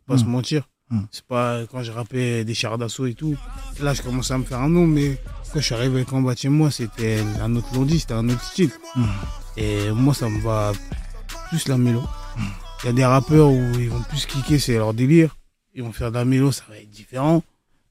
pas 0.05 0.13
Mm. 0.13 0.17
se 0.19 0.23
mentir. 0.25 0.69
Mm. 0.91 0.99
C'est 1.11 1.25
pas 1.25 1.61
quand 1.71 1.81
j'ai 1.81 1.91
rappé 1.91 2.43
des 2.43 2.53
chars 2.53 2.77
d'assaut 2.77 3.07
et 3.07 3.15
tout. 3.15 3.35
Là, 3.81 3.95
je 3.95 4.03
commençais 4.03 4.35
à 4.35 4.37
me 4.37 4.43
faire 4.43 4.59
un 4.61 4.69
nom, 4.69 4.85
mais 4.85 5.17
quand 5.53 5.59
je 5.59 5.65
suis 5.65 5.75
arrivé 5.75 5.95
avec 5.97 6.13
En 6.13 6.21
bas 6.21 6.33
de 6.33 6.39
chez 6.39 6.49
moi, 6.49 6.71
c'était 6.71 7.19
un 7.41 7.55
autre 7.55 7.67
Londi, 7.73 7.99
c'était 7.99 8.13
un 8.13 8.27
autre 8.29 8.43
style. 8.43 8.71
Mm. 8.95 9.03
Et 9.57 9.91
moi, 9.91 10.13
ça 10.13 10.29
me 10.29 10.39
va 10.41 10.71
plus 11.49 11.67
la 11.67 11.77
mélo. 11.77 12.01
Il 12.83 12.85
y 12.85 12.89
a 12.89 12.93
des 12.93 13.05
rappeurs 13.05 13.49
où 13.49 13.61
ils 13.79 13.89
vont 13.89 14.01
plus 14.03 14.25
kicker, 14.25 14.59
c'est 14.59 14.75
leur 14.75 14.93
délire. 14.93 15.35
Ils 15.73 15.83
vont 15.83 15.91
faire 15.91 16.11
de 16.11 16.15
la 16.17 16.25
mélo, 16.25 16.51
ça 16.51 16.63
va 16.69 16.77
être 16.77 16.89
différent. 16.89 17.43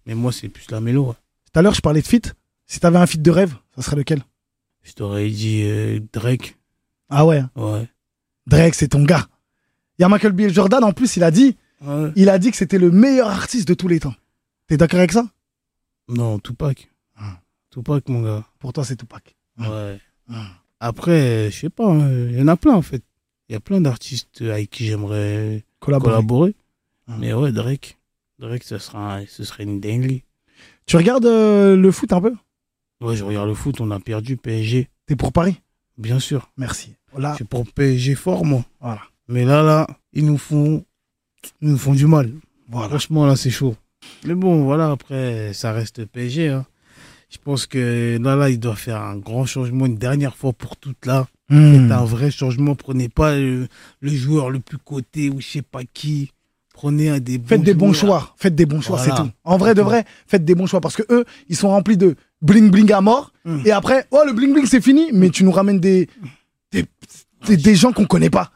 Mais 0.07 0.15
moi, 0.15 0.33
c'est 0.33 0.49
plus 0.49 0.71
la 0.71 0.81
mélo. 0.81 1.07
ouais. 1.09 1.15
Tout 1.53 1.59
à 1.59 1.63
l'heure, 1.63 1.75
je 1.75 1.81
parlais 1.81 2.01
de 2.01 2.07
feat. 2.07 2.35
Si 2.67 2.81
t'avais 2.81 2.99
un 2.99 3.07
feat 3.07 3.21
de 3.23 3.31
rêve, 3.31 3.55
ça 3.77 3.83
serait 3.83 3.97
lequel? 3.97 4.23
Je 4.83 4.93
t'aurais 4.93 5.29
dit 5.29 5.63
euh, 5.65 6.01
Drake. 6.13 6.57
Ah 7.11 7.27
ouais, 7.27 7.43
Ouais. 7.57 7.89
Drake, 8.47 8.75
c'est 8.75 8.89
ton 8.89 9.05
gars. 9.05 9.27
Il 9.99 10.03
y 10.03 10.05
a 10.05 10.09
Michael 10.09 10.33
B. 10.33 10.49
Jordan, 10.49 10.83
en 10.85 10.93
plus, 10.93 11.17
il 11.17 11.25
a 11.25 11.31
dit, 11.31 11.57
Ouais. 11.85 12.11
il 12.17 12.29
a 12.31 12.39
dit 12.39 12.51
que 12.51 12.57
c'était 12.57 12.79
le 12.79 12.91
meilleur 12.91 13.29
artiste 13.29 13.69
de 13.69 13.75
tous 13.75 13.89
les 13.89 14.01
temps. 14.01 14.15
T'es 14.67 14.77
d'accord 14.77 14.99
avec 15.01 15.13
ça? 15.13 15.27
Non, 16.09 16.39
Tupac. 16.39 16.91
Ah. 17.79 17.83
Tupac, 17.83 18.09
mon 18.09 18.23
gars. 18.23 18.45
Pour 18.59 18.73
toi, 18.73 18.85
c'est 18.85 18.97
Tupac. 18.97 19.35
Ah. 19.61 19.71
Ouais. 19.71 20.01
Ah. 20.31 20.47
Après, 20.81 21.51
je 21.51 21.57
sais 21.59 21.71
pas, 21.71 21.87
hein, 21.91 22.11
il 22.31 22.39
y 22.39 22.43
en 22.43 22.49
a 22.49 22.57
plein 22.57 22.75
en 22.75 22.83
fait. 22.83 23.03
Il 23.49 23.53
y 23.55 23.57
a 23.57 23.61
plein 23.61 23.81
d'artistes 23.81 24.43
avec 24.43 24.71
qui 24.71 24.85
j'aimerais 24.87 25.65
Collaborer. 25.81 26.11
collaborer. 26.13 26.55
Ah. 27.09 27.17
Mais 27.19 27.33
ouais, 27.33 27.51
Drake. 27.53 27.99
Drake, 28.39 28.63
ce, 28.63 28.79
sera, 28.79 29.17
un- 29.17 29.27
ce 29.27 29.43
serait 29.45 29.65
une 29.65 29.81
dinguerie. 29.81 30.23
Tu 30.87 30.97
regardes 30.97 31.27
euh, 31.27 31.77
le 31.77 31.91
foot 31.91 32.13
un 32.13 32.21
peu? 32.21 32.35
Ouais, 33.01 33.17
je 33.17 33.25
regarde 33.25 33.49
le 33.49 33.55
foot, 33.55 33.81
on 33.81 33.91
a 33.91 33.99
perdu 34.01 34.37
PSG. 34.37 34.89
T'es 35.07 35.17
pour 35.17 35.33
Paris? 35.33 35.61
Bien 35.97 36.21
sûr. 36.21 36.51
Merci. 36.57 36.95
Là, 37.17 37.31
Je 37.33 37.37
suis 37.37 37.45
pour 37.45 37.67
PSG 37.67 38.15
fort, 38.15 38.45
moi. 38.45 38.65
voilà. 38.81 39.01
Mais 39.29 39.45
là, 39.45 39.63
là, 39.63 39.87
ils 40.13 40.25
nous 40.25 40.39
font, 40.39 40.85
ils 41.61 41.69
nous 41.71 41.79
font 41.79 41.95
du 41.95 42.07
mal. 42.07 42.31
Voilà. 42.69 42.89
Franchement, 42.91 43.27
là, 43.27 43.35
c'est 43.37 43.51
chaud. 43.51 43.75
Mais 44.25 44.35
bon, 44.35 44.65
voilà, 44.65 44.91
après, 44.91 45.53
ça 45.55 45.73
reste 45.73 46.05
PSG. 46.05 46.49
hein. 46.51 46.67
Je 47.31 47.37
pense 47.45 47.67
que 47.67 48.19
là, 48.23 48.37
là, 48.37 48.49
il 48.51 48.59
doit 48.59 48.77
faire 48.77 49.03
un 49.03 49.17
grand 49.17 49.45
changement 49.45 49.87
une 49.87 49.97
dernière 49.99 50.37
fois 50.37 50.53
pour 50.53 50.77
toutes 50.77 51.05
là. 51.07 51.27
Hmm. 51.51 51.89
C'est 51.89 51.93
un 51.95 52.05
vrai 52.05 52.31
changement. 52.31 52.75
Prenez 52.75 53.09
pas 53.09 53.37
le, 53.37 53.69
le 54.01 54.11
joueur 54.11 54.51
le 54.51 54.61
plus 54.61 54.79
coté 54.79 55.29
ou 55.31 55.41
je 55.41 55.47
sais 55.47 55.63
pas 55.63 55.81
qui. 55.93 56.31
Prenez 56.73 57.09
un 57.11 57.19
des 57.19 57.39
bons 57.39 57.49
Faites 57.49 57.63
des 57.63 57.75
bons 57.75 57.93
choix. 57.93 58.35
Faites 58.37 58.55
des 58.55 58.65
bons 58.67 58.81
choix, 58.81 58.99
Voilà. 58.99 59.17
c'est 59.17 59.23
tout. 59.23 59.31
En 59.45 59.57
vrai 59.59 59.75
de 59.75 59.83
vrai, 59.83 60.05
faites 60.27 60.45
des 60.45 60.55
bons 60.55 60.67
choix 60.67 60.81
parce 60.81 60.95
que 60.97 61.03
eux, 61.11 61.25
ils 61.49 61.57
sont 61.57 61.69
remplis 61.69 61.97
de 61.97 62.15
bling 62.41 62.71
bling 62.71 62.93
à 62.93 63.01
mort. 63.01 63.33
Mm. 63.45 63.59
Et 63.65 63.73
après, 63.73 64.07
oh 64.13 64.23
le 64.25 64.33
bling 64.33 64.53
bling 64.55 64.67
c'est 64.67 64.81
fini, 64.81 65.11
mais 65.13 65.31
tu 65.31 65.43
nous 65.45 65.51
ramènes 65.51 65.81
des 65.81 66.09
des, 66.71 66.85
des, 67.47 67.57
des 67.57 67.75
gens 67.75 67.93
qu'on 67.93 68.05
connaît 68.07 68.31
pas. 68.31 68.53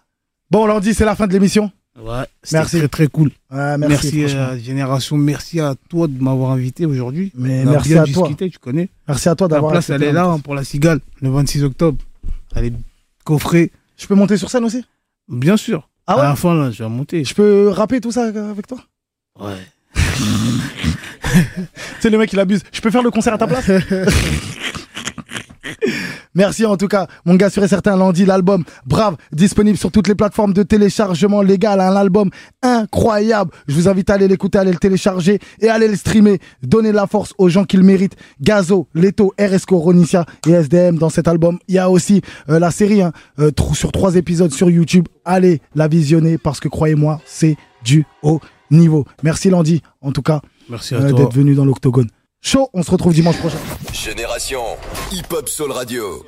Bon, 0.51 0.62
on 0.62 0.66
leur 0.66 0.81
dit 0.81 0.95
c'est 0.95 1.05
la 1.05 1.16
fin 1.16 1.27
de 1.27 1.33
l'émission. 1.33 1.70
Ouais, 2.01 2.24
Merci. 2.53 2.78
très 2.78 2.88
très 2.88 3.07
cool. 3.07 3.30
Ouais, 3.51 3.76
merci. 3.76 4.16
Merci, 4.20 4.34
à 4.34 4.53
la 4.53 4.59
Génération. 4.59 5.16
Merci 5.18 5.61
à 5.61 5.74
toi 5.90 6.07
de 6.09 6.22
m'avoir 6.22 6.53
invité 6.53 6.86
aujourd'hui. 6.86 7.30
Mais 7.34 7.64
merci 7.66 7.90
bien 7.90 8.03
à 8.03 8.07
toi. 8.07 8.28
discuté, 8.28 8.49
tu 8.51 8.59
connais. 8.59 8.88
Merci 9.07 9.28
à 9.28 9.34
toi 9.34 9.47
La 9.49 9.57
d'avoir. 9.57 9.72
place, 9.72 9.90
elle 9.90 10.03
est 10.03 10.12
là 10.12 10.24
hein, 10.24 10.38
pour 10.38 10.55
la 10.55 10.64
cigale, 10.64 11.01
le 11.20 11.28
26 11.30 11.64
octobre. 11.64 11.99
Elle 12.57 12.64
est 12.66 12.72
coffrée. 13.24 13.70
Je 13.99 14.07
peux 14.07 14.14
monter 14.14 14.38
sur 14.38 14.51
scène 14.51 14.64
aussi? 14.64 14.84
Bien 15.28 15.57
sûr. 15.59 15.88
Ah 16.07 16.14
à 16.14 16.16
ouais? 16.16 16.22
la 16.22 16.36
fin, 16.36 16.55
là, 16.55 16.70
je 16.70 16.82
vais 16.82 16.88
monter. 16.88 17.24
Je 17.24 17.34
peux 17.34 17.68
rapper 17.68 18.01
tout 18.01 18.11
ça 18.11 18.24
avec 18.51 18.66
toi? 18.66 18.78
Ouais. 19.38 19.53
C'est 22.01 22.11
le 22.11 22.18
mec 22.18 22.32
il 22.32 22.40
abuse. 22.40 22.62
Je 22.72 22.80
peux 22.80 22.90
faire 22.90 23.03
le 23.03 23.11
concert 23.11 23.34
à 23.34 23.38
ta 23.38 23.47
place? 23.47 23.66
Merci 26.34 26.64
en 26.66 26.76
tout 26.76 26.88
cas, 26.88 27.06
mon 27.24 27.34
gars 27.34 27.50
sûr 27.50 27.62
et 27.62 27.68
certain, 27.68 27.96
lundi, 27.96 28.24
l'album 28.24 28.64
Brave, 28.86 29.16
disponible 29.32 29.76
sur 29.76 29.90
toutes 29.90 30.08
les 30.08 30.14
plateformes 30.14 30.52
de 30.52 30.62
téléchargement 30.62 31.42
légal, 31.42 31.80
un 31.80 31.94
album 31.94 32.30
incroyable. 32.62 33.50
Je 33.68 33.74
vous 33.74 33.88
invite 33.88 34.10
à 34.10 34.14
aller 34.14 34.28
l'écouter, 34.28 34.58
à 34.58 34.62
aller 34.62 34.72
le 34.72 34.78
télécharger 34.78 35.38
et 35.60 35.68
à 35.68 35.74
aller 35.74 35.88
le 35.88 35.96
streamer. 35.96 36.40
Donnez 36.62 36.90
de 36.90 36.96
la 36.96 37.06
force 37.06 37.34
aux 37.38 37.48
gens 37.48 37.64
qui 37.64 37.76
le 37.76 37.82
méritent. 37.82 38.16
Gazo, 38.40 38.88
Leto, 38.94 39.34
RSCO, 39.38 39.78
Ronicia 39.78 40.24
et 40.46 40.52
SDM 40.52 40.96
dans 40.96 41.10
cet 41.10 41.28
album. 41.28 41.58
Il 41.68 41.74
y 41.74 41.78
a 41.78 41.90
aussi 41.90 42.22
euh, 42.48 42.58
la 42.58 42.70
série 42.70 43.02
hein, 43.02 43.12
euh, 43.38 43.50
sur 43.74 43.92
trois 43.92 44.16
épisodes 44.16 44.52
sur 44.52 44.70
YouTube. 44.70 45.06
Allez 45.24 45.60
la 45.74 45.88
visionner 45.88 46.38
parce 46.38 46.60
que 46.60 46.68
croyez-moi, 46.68 47.20
c'est 47.24 47.56
du 47.84 48.04
haut 48.22 48.40
niveau. 48.70 49.04
Merci 49.22 49.50
Landy, 49.50 49.82
en 50.00 50.12
tout 50.12 50.22
cas, 50.22 50.40
euh, 50.70 51.12
d'être 51.12 51.34
venu 51.34 51.54
dans 51.54 51.64
l'octogone. 51.64 52.08
Chaud, 52.45 52.68
on 52.72 52.82
se 52.82 52.90
retrouve 52.90 53.14
dimanche 53.14 53.38
prochain. 53.38 53.59
Génération 53.93 54.62
Hip 55.12 55.32
Hop 55.32 55.49
Soul 55.49 55.70
Radio. 55.70 56.24